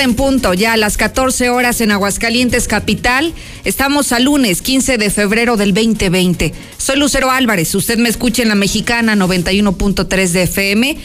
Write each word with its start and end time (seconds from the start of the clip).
en 0.00 0.14
punto, 0.14 0.54
ya 0.54 0.72
a 0.72 0.76
las 0.76 0.96
14 0.96 1.50
horas 1.50 1.80
en 1.80 1.90
Aguascalientes 1.90 2.66
Capital. 2.66 3.34
Estamos 3.64 4.12
a 4.12 4.18
lunes 4.18 4.62
15 4.62 4.96
de 4.96 5.10
febrero 5.10 5.56
del 5.56 5.74
2020. 5.74 6.54
Soy 6.78 6.98
Lucero 6.98 7.30
Álvarez, 7.30 7.74
usted 7.74 7.98
me 7.98 8.08
escucha 8.08 8.42
en 8.42 8.48
la 8.48 8.54
mexicana 8.54 9.14
91.3 9.14 10.28
de 10.30 10.42
FM. 10.44 10.96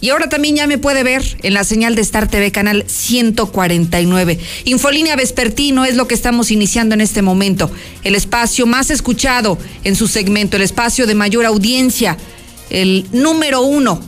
Y 0.00 0.10
ahora 0.10 0.28
también 0.28 0.56
ya 0.56 0.66
me 0.66 0.78
puede 0.78 1.02
ver 1.02 1.22
en 1.42 1.54
la 1.54 1.64
señal 1.64 1.94
de 1.94 2.02
Star 2.02 2.28
TV 2.28 2.52
Canal 2.52 2.84
149. 2.86 4.38
Infolínea 4.64 5.16
Vespertino 5.16 5.84
es 5.84 5.96
lo 5.96 6.06
que 6.06 6.14
estamos 6.14 6.50
iniciando 6.50 6.94
en 6.94 7.00
este 7.00 7.22
momento. 7.22 7.70
El 8.04 8.14
espacio 8.14 8.66
más 8.66 8.90
escuchado 8.90 9.58
en 9.82 9.96
su 9.96 10.06
segmento, 10.06 10.56
el 10.56 10.62
espacio 10.62 11.06
de 11.06 11.14
mayor 11.14 11.46
audiencia, 11.46 12.18
el 12.70 13.06
número 13.12 13.62
uno 13.62 14.00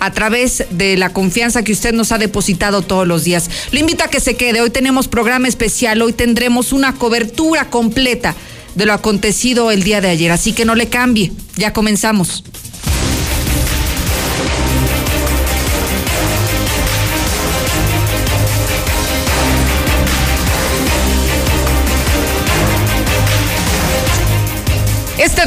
a 0.00 0.10
través 0.12 0.64
de 0.70 0.96
la 0.96 1.12
confianza 1.12 1.62
que 1.62 1.72
usted 1.72 1.92
nos 1.92 2.10
ha 2.10 2.18
depositado 2.18 2.82
todos 2.82 3.06
los 3.06 3.24
días. 3.24 3.50
Lo 3.70 3.78
invito 3.78 4.02
a 4.02 4.08
que 4.08 4.20
se 4.20 4.34
quede. 4.34 4.60
Hoy 4.60 4.70
tenemos 4.70 5.08
programa 5.08 5.46
especial. 5.46 6.02
Hoy 6.02 6.12
tendremos 6.12 6.72
una 6.72 6.94
cobertura 6.94 7.70
completa 7.70 8.34
de 8.74 8.86
lo 8.86 8.92
acontecido 8.92 9.70
el 9.70 9.82
día 9.82 10.00
de 10.00 10.08
ayer. 10.08 10.32
Así 10.32 10.52
que 10.52 10.64
no 10.64 10.74
le 10.74 10.88
cambie. 10.88 11.32
Ya 11.56 11.72
comenzamos. 11.72 12.44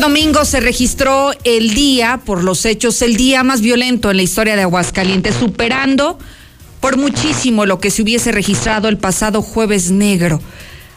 Domingo 0.04 0.44
se 0.44 0.60
registró 0.60 1.32
el 1.46 1.74
día, 1.74 2.20
por 2.26 2.44
los 2.44 2.66
hechos, 2.66 3.02
el 3.02 3.16
día 3.16 3.42
más 3.42 3.62
violento 3.62 4.12
en 4.12 4.18
la 4.18 4.24
historia 4.24 4.58
de 4.58 4.64
Aguascalientes, 4.64 5.34
superando 5.34 6.20
por 6.82 6.98
muchísimo 6.98 7.66
lo 7.66 7.80
que 7.80 7.90
se 7.90 8.02
hubiese 8.02 8.34
registrado 8.34 8.90
el 8.90 8.98
pasado 8.98 9.42
jueves 9.42 9.92
negro. 9.92 10.42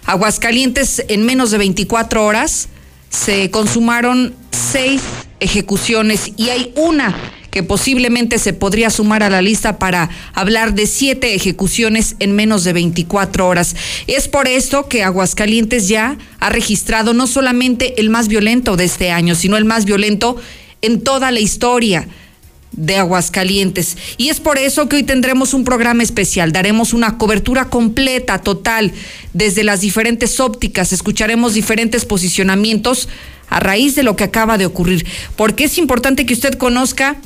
Aguascalientes, 0.07 1.05
en 1.07 1.25
menos 1.25 1.53
de 1.53 1.59
24 1.59 2.27
horas, 2.27 2.69
se 3.09 3.49
consumaron 3.53 4.35
seis 4.51 5.03
ejecuciones 5.39 6.33
y 6.37 6.49
hay 6.49 6.73
una 6.75 7.15
que 7.57 7.63
posiblemente 7.63 8.39
se 8.39 8.53
podría 8.53 8.91
sumar 8.91 9.23
a 9.23 9.31
la 9.31 9.41
lista 9.41 9.79
para 9.79 10.11
hablar 10.35 10.75
de 10.75 10.87
siete 10.87 11.35
ejecuciones 11.35 12.15
en 12.19 12.37
menos 12.37 12.65
de 12.65 12.75
24 12.75 13.49
horas. 13.49 13.75
Es 14.07 14.29
por 14.29 14.47
esto 14.47 14.91
que 14.91 15.03
Aguascalientes 15.03 15.89
ya 15.89 16.19
ha 16.39 16.51
registrado 16.51 17.15
no 17.15 17.27
solamente 17.27 17.99
el 17.99 18.11
más 18.11 18.29
violento 18.29 18.77
de 18.77 18.85
este 18.85 19.11
año, 19.11 19.35
sino 19.35 19.57
el 19.57 19.65
más 19.65 19.87
violento 19.87 20.37
en 20.83 21.01
toda 21.01 21.31
la 21.31 21.41
historia 21.41 22.07
de 22.73 22.99
Aguascalientes. 22.99 23.97
Y 24.19 24.29
es 24.29 24.39
por 24.39 24.59
eso 24.59 24.87
que 24.87 24.97
hoy 24.97 25.03
tendremos 25.03 25.55
un 25.55 25.65
programa 25.65 26.03
especial. 26.03 26.53
Daremos 26.53 26.93
una 26.93 27.17
cobertura 27.17 27.71
completa, 27.71 28.37
total, 28.37 28.93
desde 29.33 29.65
las 29.65 29.81
diferentes 29.81 30.41
ópticas. 30.41 30.93
Escucharemos 30.93 31.55
diferentes 31.55 32.05
posicionamientos 32.05 33.09
a 33.49 33.61
raíz 33.61 33.95
de 33.95 34.03
lo 34.03 34.15
que 34.15 34.25
acaba 34.25 34.59
de 34.59 34.67
ocurrir. 34.67 35.07
Porque 35.37 35.65
es 35.65 35.79
importante 35.79 36.27
que 36.27 36.35
usted 36.35 36.53
conozca 36.59 37.17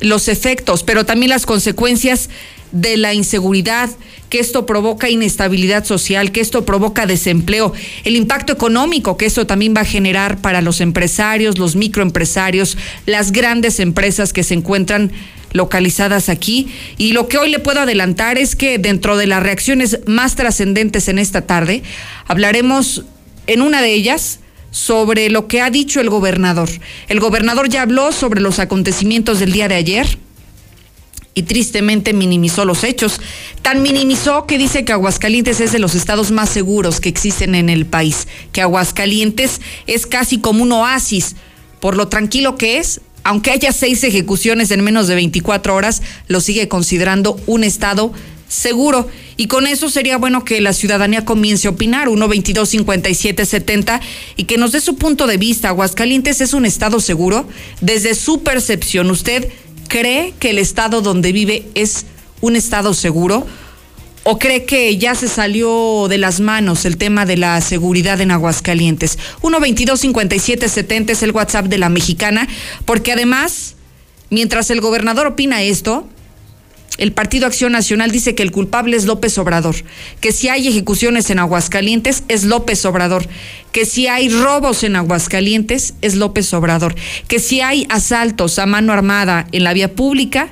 los 0.00 0.28
efectos, 0.28 0.82
pero 0.82 1.04
también 1.04 1.30
las 1.30 1.46
consecuencias 1.46 2.30
de 2.72 2.96
la 2.96 3.14
inseguridad, 3.14 3.90
que 4.28 4.38
esto 4.38 4.64
provoca 4.64 5.10
inestabilidad 5.10 5.84
social, 5.84 6.30
que 6.30 6.40
esto 6.40 6.64
provoca 6.64 7.06
desempleo, 7.06 7.72
el 8.04 8.14
impacto 8.14 8.52
económico 8.52 9.16
que 9.16 9.26
esto 9.26 9.46
también 9.46 9.74
va 9.76 9.80
a 9.80 9.84
generar 9.84 10.38
para 10.38 10.62
los 10.62 10.80
empresarios, 10.80 11.58
los 11.58 11.74
microempresarios, 11.74 12.78
las 13.06 13.32
grandes 13.32 13.80
empresas 13.80 14.32
que 14.32 14.44
se 14.44 14.54
encuentran 14.54 15.10
localizadas 15.52 16.28
aquí. 16.28 16.68
Y 16.96 17.12
lo 17.12 17.26
que 17.26 17.38
hoy 17.38 17.50
le 17.50 17.58
puedo 17.58 17.80
adelantar 17.80 18.38
es 18.38 18.54
que 18.54 18.78
dentro 18.78 19.16
de 19.16 19.26
las 19.26 19.42
reacciones 19.42 19.98
más 20.06 20.36
trascendentes 20.36 21.08
en 21.08 21.18
esta 21.18 21.42
tarde, 21.42 21.82
hablaremos 22.26 23.04
en 23.48 23.62
una 23.62 23.82
de 23.82 23.92
ellas 23.92 24.38
sobre 24.70 25.30
lo 25.30 25.48
que 25.48 25.60
ha 25.60 25.70
dicho 25.70 26.00
el 26.00 26.10
gobernador. 26.10 26.68
El 27.08 27.20
gobernador 27.20 27.68
ya 27.68 27.82
habló 27.82 28.12
sobre 28.12 28.40
los 28.40 28.58
acontecimientos 28.58 29.40
del 29.40 29.52
día 29.52 29.68
de 29.68 29.74
ayer 29.74 30.18
y 31.34 31.42
tristemente 31.42 32.12
minimizó 32.12 32.64
los 32.64 32.84
hechos. 32.84 33.20
Tan 33.62 33.82
minimizó 33.82 34.46
que 34.46 34.58
dice 34.58 34.84
que 34.84 34.92
Aguascalientes 34.92 35.60
es 35.60 35.72
de 35.72 35.78
los 35.78 35.94
estados 35.94 36.30
más 36.30 36.50
seguros 36.50 37.00
que 37.00 37.08
existen 37.08 37.54
en 37.54 37.68
el 37.68 37.86
país, 37.86 38.28
que 38.52 38.62
Aguascalientes 38.62 39.60
es 39.86 40.06
casi 40.06 40.38
como 40.38 40.62
un 40.62 40.72
oasis 40.72 41.36
por 41.80 41.96
lo 41.96 42.08
tranquilo 42.08 42.56
que 42.56 42.78
es. 42.78 43.00
Aunque 43.22 43.50
haya 43.50 43.70
seis 43.72 44.02
ejecuciones 44.02 44.70
en 44.70 44.82
menos 44.82 45.06
de 45.06 45.14
24 45.14 45.74
horas, 45.74 46.02
lo 46.26 46.40
sigue 46.40 46.68
considerando 46.68 47.38
un 47.46 47.64
estado 47.64 48.12
seguro. 48.50 49.08
Y 49.38 49.46
con 49.46 49.66
eso 49.66 49.88
sería 49.88 50.18
bueno 50.18 50.44
que 50.44 50.60
la 50.60 50.74
ciudadanía 50.74 51.24
comience 51.24 51.68
a 51.68 51.70
opinar, 51.70 52.08
1-22-57-70, 52.08 54.00
y 54.36 54.44
que 54.44 54.58
nos 54.58 54.72
dé 54.72 54.80
su 54.80 54.96
punto 54.96 55.26
de 55.26 55.38
vista. 55.38 55.68
Aguascalientes 55.68 56.42
es 56.42 56.52
un 56.52 56.66
estado 56.66 57.00
seguro. 57.00 57.48
Desde 57.80 58.14
su 58.14 58.42
percepción, 58.42 59.10
¿usted 59.10 59.48
cree 59.88 60.34
que 60.38 60.50
el 60.50 60.58
estado 60.58 61.00
donde 61.00 61.32
vive 61.32 61.64
es 61.74 62.04
un 62.42 62.56
estado 62.56 62.92
seguro? 62.92 63.46
¿O 64.24 64.38
cree 64.38 64.66
que 64.66 64.98
ya 64.98 65.14
se 65.14 65.28
salió 65.28 66.06
de 66.08 66.18
las 66.18 66.40
manos 66.40 66.84
el 66.84 66.98
tema 66.98 67.24
de 67.24 67.38
la 67.38 67.58
seguridad 67.62 68.20
en 68.20 68.32
Aguascalientes? 68.32 69.18
1-22-57-70 69.40 71.10
es 71.10 71.22
el 71.22 71.30
WhatsApp 71.30 71.66
de 71.66 71.78
la 71.78 71.88
mexicana, 71.88 72.46
porque 72.84 73.12
además, 73.12 73.76
mientras 74.28 74.70
el 74.70 74.82
gobernador 74.82 75.26
opina 75.26 75.62
esto, 75.62 76.06
el 76.98 77.12
Partido 77.12 77.46
Acción 77.46 77.72
Nacional 77.72 78.10
dice 78.10 78.34
que 78.34 78.42
el 78.42 78.50
culpable 78.50 78.96
es 78.96 79.06
López 79.06 79.38
Obrador, 79.38 79.76
que 80.20 80.32
si 80.32 80.48
hay 80.48 80.68
ejecuciones 80.68 81.30
en 81.30 81.38
Aguascalientes 81.38 82.24
es 82.28 82.44
López 82.44 82.84
Obrador, 82.84 83.26
que 83.72 83.86
si 83.86 84.06
hay 84.06 84.28
robos 84.28 84.82
en 84.82 84.96
Aguascalientes 84.96 85.94
es 86.02 86.16
López 86.16 86.52
Obrador, 86.52 86.94
que 87.28 87.38
si 87.38 87.60
hay 87.60 87.86
asaltos 87.88 88.58
a 88.58 88.66
mano 88.66 88.92
armada 88.92 89.46
en 89.52 89.64
la 89.64 89.72
vía 89.72 89.94
pública, 89.94 90.50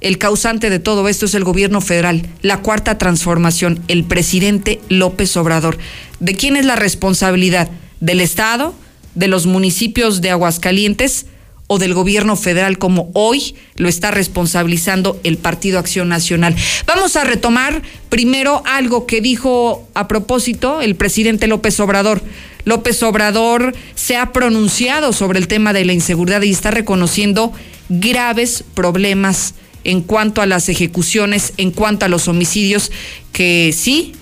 el 0.00 0.18
causante 0.18 0.70
de 0.70 0.78
todo 0.78 1.08
esto 1.08 1.26
es 1.26 1.34
el 1.34 1.44
gobierno 1.44 1.80
federal, 1.80 2.26
la 2.42 2.58
cuarta 2.58 2.98
transformación, 2.98 3.82
el 3.88 4.04
presidente 4.04 4.80
López 4.88 5.36
Obrador. 5.36 5.78
¿De 6.20 6.34
quién 6.34 6.56
es 6.56 6.66
la 6.66 6.76
responsabilidad? 6.76 7.70
¿Del 8.00 8.20
Estado? 8.20 8.74
¿De 9.14 9.26
los 9.26 9.46
municipios 9.46 10.20
de 10.20 10.30
Aguascalientes? 10.30 11.26
O 11.66 11.78
del 11.78 11.94
gobierno 11.94 12.36
federal 12.36 12.78
como 12.78 13.10
hoy 13.14 13.54
lo 13.76 13.88
está 13.88 14.10
responsabilizando 14.10 15.20
el 15.24 15.36
Partido 15.36 15.78
Acción 15.78 16.08
Nacional. 16.08 16.54
Vamos 16.86 17.16
a 17.16 17.24
retomar 17.24 17.82
primero 18.08 18.62
algo 18.66 19.06
que 19.06 19.20
dijo 19.20 19.88
a 19.94 20.06
propósito 20.08 20.80
el 20.80 20.94
presidente 20.94 21.46
López 21.46 21.78
Obrador. 21.80 22.22
López 22.64 23.02
Obrador 23.02 23.74
se 23.94 24.16
ha 24.16 24.32
pronunciado 24.32 25.12
sobre 25.12 25.38
el 25.38 25.48
tema 25.48 25.72
de 25.72 25.84
la 25.84 25.92
inseguridad 25.92 26.42
y 26.42 26.50
está 26.50 26.70
reconociendo 26.70 27.52
graves 27.88 28.64
problemas 28.74 29.54
en 29.84 30.02
cuanto 30.02 30.42
a 30.42 30.46
las 30.46 30.68
ejecuciones, 30.68 31.52
en 31.58 31.70
cuanto 31.70 32.04
a 32.04 32.08
los 32.08 32.26
homicidios 32.26 32.90
que 33.32 33.72
sí 33.76 34.12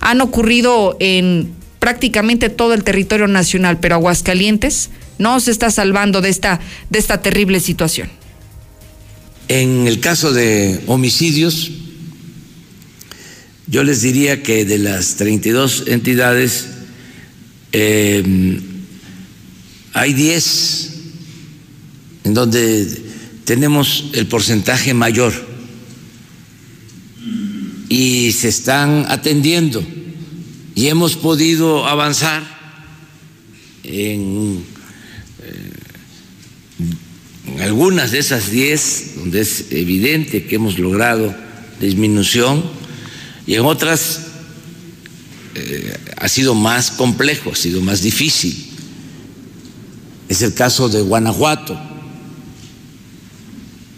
han 0.00 0.20
ocurrido 0.20 0.96
en 0.98 1.52
prácticamente 1.78 2.50
todo 2.50 2.74
el 2.74 2.82
territorio 2.82 3.28
nacional, 3.28 3.78
pero 3.78 3.94
Aguascalientes 3.94 4.90
no 5.18 5.40
se 5.40 5.50
está 5.50 5.70
salvando 5.70 6.20
de 6.20 6.28
esta, 6.28 6.60
de 6.90 6.98
esta 6.98 7.22
terrible 7.22 7.60
situación. 7.60 8.08
En 9.48 9.86
el 9.86 10.00
caso 10.00 10.32
de 10.32 10.80
homicidios, 10.86 11.70
yo 13.66 13.82
les 13.82 14.02
diría 14.02 14.42
que 14.42 14.64
de 14.64 14.78
las 14.78 15.16
32 15.16 15.84
entidades, 15.86 16.66
em, 17.72 18.60
hay 19.92 20.12
10 20.12 20.90
en 22.24 22.34
donde 22.34 23.02
tenemos 23.44 24.06
el 24.14 24.26
porcentaje 24.26 24.94
mayor 24.94 25.32
y 27.88 28.32
se 28.32 28.48
están 28.48 29.06
atendiendo 29.08 29.84
y 30.74 30.88
hemos 30.88 31.16
podido 31.16 31.86
avanzar 31.86 32.42
en 33.84 34.64
en 37.54 37.62
algunas 37.62 38.10
de 38.10 38.18
esas 38.18 38.50
10, 38.50 39.12
donde 39.16 39.40
es 39.40 39.66
evidente 39.70 40.44
que 40.44 40.56
hemos 40.56 40.78
logrado 40.78 41.34
disminución, 41.80 42.64
y 43.46 43.54
en 43.54 43.64
otras 43.64 44.20
eh, 45.54 45.96
ha 46.16 46.28
sido 46.28 46.54
más 46.54 46.90
complejo, 46.90 47.52
ha 47.52 47.56
sido 47.56 47.80
más 47.80 48.02
difícil. 48.02 48.70
Es 50.28 50.42
el 50.42 50.54
caso 50.54 50.88
de 50.88 51.00
Guanajuato, 51.02 51.78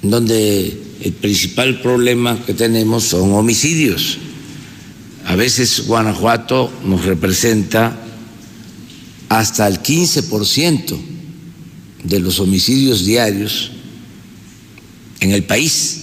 donde 0.02 0.82
el 1.00 1.12
principal 1.12 1.80
problema 1.80 2.38
que 2.44 2.52
tenemos 2.52 3.04
son 3.04 3.32
homicidios. 3.32 4.18
A 5.24 5.34
veces 5.34 5.86
Guanajuato 5.86 6.70
nos 6.84 7.06
representa 7.06 7.98
hasta 9.30 9.66
el 9.66 9.80
15% 9.82 11.15
de 12.06 12.20
los 12.20 12.40
homicidios 12.40 13.04
diarios 13.04 13.72
en 15.20 15.32
el 15.32 15.44
país. 15.44 16.02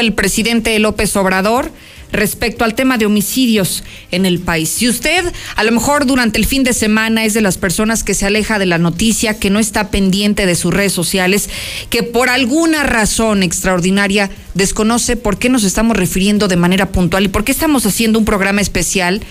el 0.00 0.12
presidente 0.12 0.78
López 0.78 1.16
Obrador 1.16 1.72
respecto 2.12 2.64
al 2.64 2.74
tema 2.74 2.98
de 2.98 3.06
homicidios 3.06 3.82
en 4.10 4.26
el 4.26 4.38
país. 4.38 4.68
Si 4.68 4.88
usted 4.88 5.24
a 5.56 5.64
lo 5.64 5.72
mejor 5.72 6.06
durante 6.06 6.38
el 6.38 6.46
fin 6.46 6.62
de 6.62 6.72
semana 6.72 7.24
es 7.24 7.34
de 7.34 7.40
las 7.40 7.58
personas 7.58 8.04
que 8.04 8.14
se 8.14 8.26
aleja 8.26 8.58
de 8.58 8.66
la 8.66 8.78
noticia, 8.78 9.38
que 9.38 9.50
no 9.50 9.58
está 9.58 9.90
pendiente 9.90 10.46
de 10.46 10.54
sus 10.54 10.72
redes 10.72 10.92
sociales, 10.92 11.48
que 11.90 12.02
por 12.02 12.28
alguna 12.28 12.84
razón 12.84 13.42
extraordinaria 13.42 14.30
desconoce 14.54 15.16
por 15.16 15.38
qué 15.38 15.48
nos 15.48 15.64
estamos 15.64 15.96
refiriendo 15.96 16.48
de 16.48 16.56
manera 16.56 16.90
puntual 16.92 17.24
y 17.24 17.28
por 17.28 17.44
qué 17.44 17.52
estamos 17.52 17.86
haciendo 17.86 18.18
un 18.18 18.24
programa 18.24 18.60
especial 18.60 19.22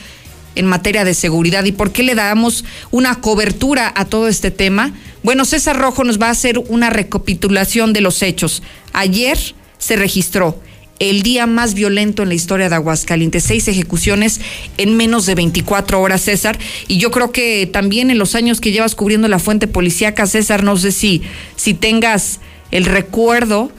en 0.56 0.66
materia 0.66 1.04
de 1.04 1.13
seguridad 1.13 1.63
y 1.66 1.72
por 1.72 1.92
qué 1.92 2.04
le 2.04 2.16
damos 2.16 2.66
una 2.92 3.22
cobertura 3.22 3.92
a 3.96 4.06
todo 4.06 4.28
este 4.28 4.52
tema. 4.52 4.94
Bueno, 5.24 5.46
César 5.46 5.78
Rojo 5.78 6.04
nos 6.04 6.22
va 6.22 6.28
a 6.28 6.31
hacer 6.31 6.60
una 6.60 6.90
recapitulación 6.90 7.94
de 7.94 8.02
los 8.02 8.22
hechos. 8.22 8.63
Ayer 8.94 9.38
se 9.78 9.96
registró 9.96 10.60
el 11.00 11.24
día 11.24 11.46
más 11.46 11.74
violento 11.74 12.24
en 12.24 12.30
la 12.30 12.36
historia 12.36 12.69
de 12.69 12.75
Aguascalientes. 12.75 13.44
Seis 13.44 13.68
ejecuciones 13.68 14.40
en 14.78 14.96
menos 14.96 15.25
de 15.25 15.36
24 15.36 16.02
horas, 16.02 16.22
César. 16.22 16.57
Y 16.88 16.98
yo 16.98 17.12
creo 17.12 17.31
que 17.31 17.68
también 17.72 18.12
en 18.12 18.18
los 18.18 18.36
años 18.36 18.62
que 18.62 18.72
llevas 18.72 18.96
cubriendo 18.96 19.28
la 19.28 19.40
fuente 19.40 19.68
policíaca, 19.68 20.25
César, 20.25 20.63
no 20.63 20.78
sé 20.78 20.92
si, 20.92 21.22
si 21.56 21.74
tengas 21.74 22.40
el 22.72 22.86
recuerdo 22.86 23.72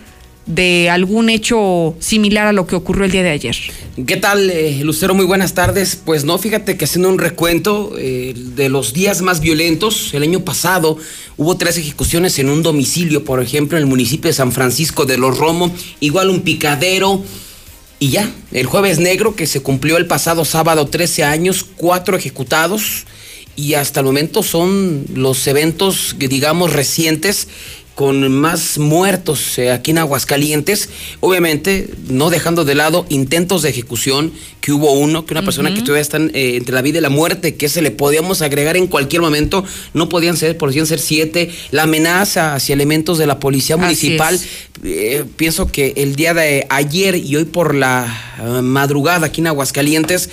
de 0.47 0.89
algún 0.91 1.29
hecho 1.29 1.97
similar 1.99 2.47
a 2.47 2.53
lo 2.53 2.67
que 2.67 2.77
ocurrió 2.77 3.05
el 3.05 3.11
día 3.11 3.23
de 3.23 3.31
ayer. 3.31 3.57
¿Qué 4.07 4.17
tal, 4.17 4.49
eh, 4.49 4.81
Lucero? 4.85 5.15
Muy 5.15 5.27
buenas 5.27 5.55
tardes. 5.55 5.97
Pues 5.97 6.25
no, 6.25 6.39
fíjate 6.39 6.77
que 6.77 6.85
haciendo 6.85 7.09
un 7.09 7.19
recuento 7.19 7.95
eh, 7.99 8.33
de 8.37 8.69
los 8.69 8.93
días 8.93 9.23
más 9.23 9.41
violentos, 9.41 10.15
el 10.15 10.23
año 10.23 10.41
pasado 10.41 10.99
hubo 11.37 11.57
tres 11.57 11.79
ejecuciones 11.79 12.39
en 12.39 12.49
un 12.49 12.63
domicilio, 12.63 13.25
por 13.25 13.43
ejemplo, 13.43 13.77
en 13.77 13.83
el 13.83 13.89
municipio 13.89 14.29
de 14.29 14.35
San 14.35 14.53
Francisco 14.53 15.05
de 15.05 15.19
los 15.19 15.37
Romo, 15.37 15.75
igual 16.01 16.31
un 16.31 16.43
picadero. 16.43 17.23
Y 17.99 18.11
ya, 18.11 18.31
el 18.53 18.67
jueves 18.67 18.99
negro 18.99 19.35
que 19.35 19.47
se 19.47 19.61
cumplió 19.61 19.97
el 19.97 20.07
pasado 20.07 20.45
sábado, 20.45 20.87
13 20.87 21.25
años, 21.25 21.65
cuatro 21.77 22.17
ejecutados 22.17 23.07
y 23.57 23.73
hasta 23.73 24.01
el 24.01 24.07
momento 24.07 24.43
son 24.43 25.07
los 25.15 25.47
eventos, 25.47 26.15
digamos, 26.19 26.75
recientes 26.75 27.49
con 27.97 28.31
más 28.31 28.77
muertos 28.77 29.57
eh, 29.59 29.73
aquí 29.73 29.91
en 29.91 29.97
Aguascalientes, 29.97 30.91
obviamente 31.21 31.89
no 32.11 32.29
dejando 32.29 32.67
de 32.67 32.75
lado 32.75 33.07
intentos 33.09 33.63
de 33.63 33.71
ejecución, 33.71 34.33
que 34.61 34.73
hubo 34.73 34.93
uno, 34.93 35.25
que 35.25 35.33
una 35.33 35.43
persona 35.43 35.73
que 35.73 35.81
todavía 35.81 36.03
está 36.03 36.19
eh, 36.19 36.57
entre 36.57 36.75
la 36.75 36.83
vida 36.83 36.99
y 36.99 37.01
la 37.01 37.09
muerte, 37.09 37.55
que 37.55 37.71
se 37.71 37.81
le 37.81 37.91
podíamos 37.91 38.43
agregar 38.43 38.77
en 38.77 38.87
cualquier 38.87 39.23
momento, 39.23 39.65
no 39.95 40.11
podían 40.11 40.37
ser, 40.37 40.59
podían 40.59 40.87
ser 40.87 40.99
siete, 40.99 41.51
la 41.71 41.85
amenaza 41.85 42.55
hacia 42.55 42.75
elementos 42.75 43.17
de 43.17 43.27
la 43.27 43.41
policía 43.41 43.79
municipal, 43.79 44.39
eh, 44.85 45.25
pienso 45.37 45.67
que 45.69 45.95
el 45.97 46.17
día 46.17 46.35
de 46.35 46.67
ayer 46.69 47.15
y 47.15 47.35
hoy 47.37 47.47
por 47.47 47.75
la 47.75 48.61
madrugada 48.63 49.29
aquí 49.29 49.41
en 49.41 49.47
Aguascalientes, 49.47 50.29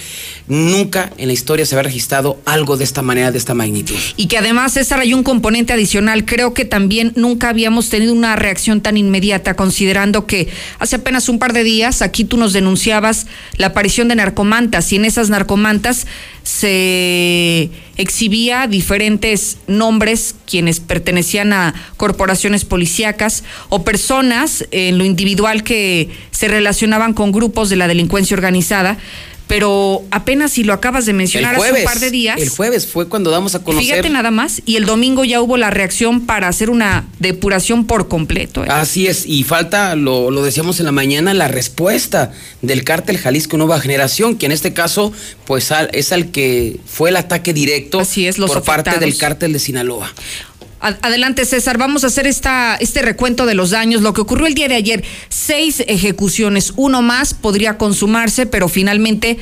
nunca 0.48 1.14
en 1.18 1.28
la 1.28 1.34
historia 1.34 1.66
se 1.66 1.76
había 1.76 1.84
registrado 1.84 2.42
algo 2.44 2.76
de 2.76 2.84
esta 2.84 3.02
manera, 3.02 3.32
de 3.32 3.38
esta 3.38 3.54
magnitud. 3.54 3.96
Y 4.18 4.28
que 4.28 4.38
además, 4.38 4.74
César, 4.74 5.00
hay 5.00 5.14
un 5.14 5.24
componente 5.24 5.72
adicional, 5.72 6.26
creo 6.26 6.54
que 6.54 6.66
también 6.66 7.14
nunca 7.16 7.53
habíamos 7.54 7.90
tenido 7.90 8.14
una 8.14 8.36
reacción 8.36 8.82
tan 8.82 8.98
inmediata, 8.98 9.56
considerando 9.56 10.26
que 10.26 10.50
hace 10.80 10.96
apenas 10.96 11.30
un 11.30 11.38
par 11.38 11.54
de 11.54 11.64
días 11.64 12.02
aquí 12.02 12.26
tú 12.26 12.36
nos 12.36 12.52
denunciabas 12.52 13.28
la 13.58 13.68
aparición 13.68 14.08
de 14.08 14.16
narcomantas 14.16 14.92
y 14.92 14.96
en 14.96 15.06
esas 15.06 15.30
narcomantas 15.30 16.08
se 16.42 17.70
exhibía 17.96 18.68
diferentes 18.68 19.58
nombres 19.68 20.36
quienes 20.48 20.80
pertenecían 20.80 21.54
a 21.54 21.74
corporaciones 21.96 22.66
policíacas 22.66 23.44
o 23.70 23.84
personas 23.84 24.66
en 24.72 24.98
lo 24.98 25.06
individual 25.06 25.64
que 25.64 26.10
se 26.32 26.48
relacionaban 26.48 27.14
con 27.14 27.32
grupos 27.32 27.70
de 27.70 27.76
la 27.76 27.88
delincuencia 27.88 28.36
organizada 28.36 28.98
pero 29.48 30.04
apenas 30.12 30.52
si 30.52 30.64
lo 30.64 30.74
acabas 30.74 31.06
de 31.06 31.14
mencionar 31.14 31.56
hace 31.56 31.72
un 31.72 31.84
par 31.84 32.00
de 32.00 32.12
días. 32.12 32.40
El 32.40 32.50
jueves 32.50 32.88
fue 32.88 33.08
cuando 33.08 33.32
damos 33.32 33.56
a 33.56 33.64
conocer. 33.64 33.88
Fíjate 33.88 34.10
nada 34.10 34.32
más, 34.32 34.62
y 34.66 34.78
el 34.78 34.86
domingo 34.86 35.26
ya 35.26 35.42
hubo 35.42 35.58
la 35.58 35.70
reacción 35.70 36.26
para 36.26 36.48
hacer 36.48 36.70
una 36.70 37.06
depuración 37.20 37.86
por 37.86 38.08
completo. 38.08 38.64
¿eh? 38.64 38.68
Así 38.70 39.08
es, 39.08 39.26
y 39.26 39.44
falta, 39.44 39.96
lo, 39.96 40.32
lo, 40.32 40.44
decíamos 40.44 40.80
en 40.80 40.86
la 40.86 40.92
mañana, 40.92 41.34
la 41.34 41.48
respuesta 41.48 42.32
del 42.62 42.84
cártel 42.84 43.18
Jalisco 43.18 43.58
Nueva 43.58 43.80
Generación, 43.80 44.38
que 44.38 44.46
en 44.46 44.52
este 44.52 44.74
caso, 44.74 45.12
pues 45.46 45.72
es 45.92 46.12
al 46.12 46.32
que 46.32 46.80
fue 46.86 47.10
el 47.10 47.18
ataque 47.18 47.54
directo 47.54 48.00
Así 48.00 48.28
es, 48.28 48.38
los 48.38 48.52
por 48.52 48.64
parte 48.64 48.98
del 49.00 49.18
cártel 49.18 49.54
de 49.54 49.60
Sinaloa. 49.60 50.12
Adelante, 50.84 51.46
César. 51.46 51.78
Vamos 51.78 52.04
a 52.04 52.08
hacer 52.08 52.28
esta, 52.28 52.76
este 52.76 53.02
recuento 53.02 53.46
de 53.46 53.54
los 53.54 53.70
daños. 53.70 54.02
Lo 54.02 54.14
que 54.14 54.20
ocurrió 54.20 54.48
el 54.48 54.54
día 54.54 54.68
de 54.68 54.76
ayer, 54.76 55.04
seis 55.30 55.82
ejecuciones, 55.88 56.74
uno 56.76 57.02
más 57.02 57.34
podría 57.34 57.78
consumarse, 57.78 58.46
pero 58.46 58.68
finalmente 58.68 59.38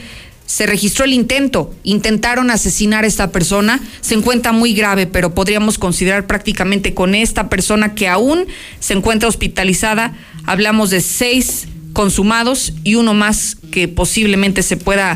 se 0.45 0.67
registró 0.67 1.05
el 1.05 1.13
intento. 1.13 1.73
Intentaron 1.81 2.51
asesinar 2.51 3.05
a 3.05 3.07
esta 3.07 3.31
persona. 3.31 3.79
Se 4.01 4.13
encuentra 4.13 4.51
muy 4.51 4.75
grave, 4.75 5.07
pero 5.07 5.33
podríamos 5.33 5.79
considerar 5.79 6.27
prácticamente 6.27 6.93
con 6.93 7.15
esta 7.15 7.49
persona 7.49 7.95
que 7.95 8.07
aún 8.07 8.45
se 8.79 8.93
encuentra 8.93 9.27
hospitalizada. 9.27 10.13
Hablamos 10.45 10.91
de 10.91 11.01
seis 11.01 11.67
consumados 11.93 12.73
y 12.83 12.95
uno 12.95 13.15
más 13.15 13.57
que 13.71 13.87
posiblemente 13.87 14.61
se 14.61 14.77
pueda 14.77 15.15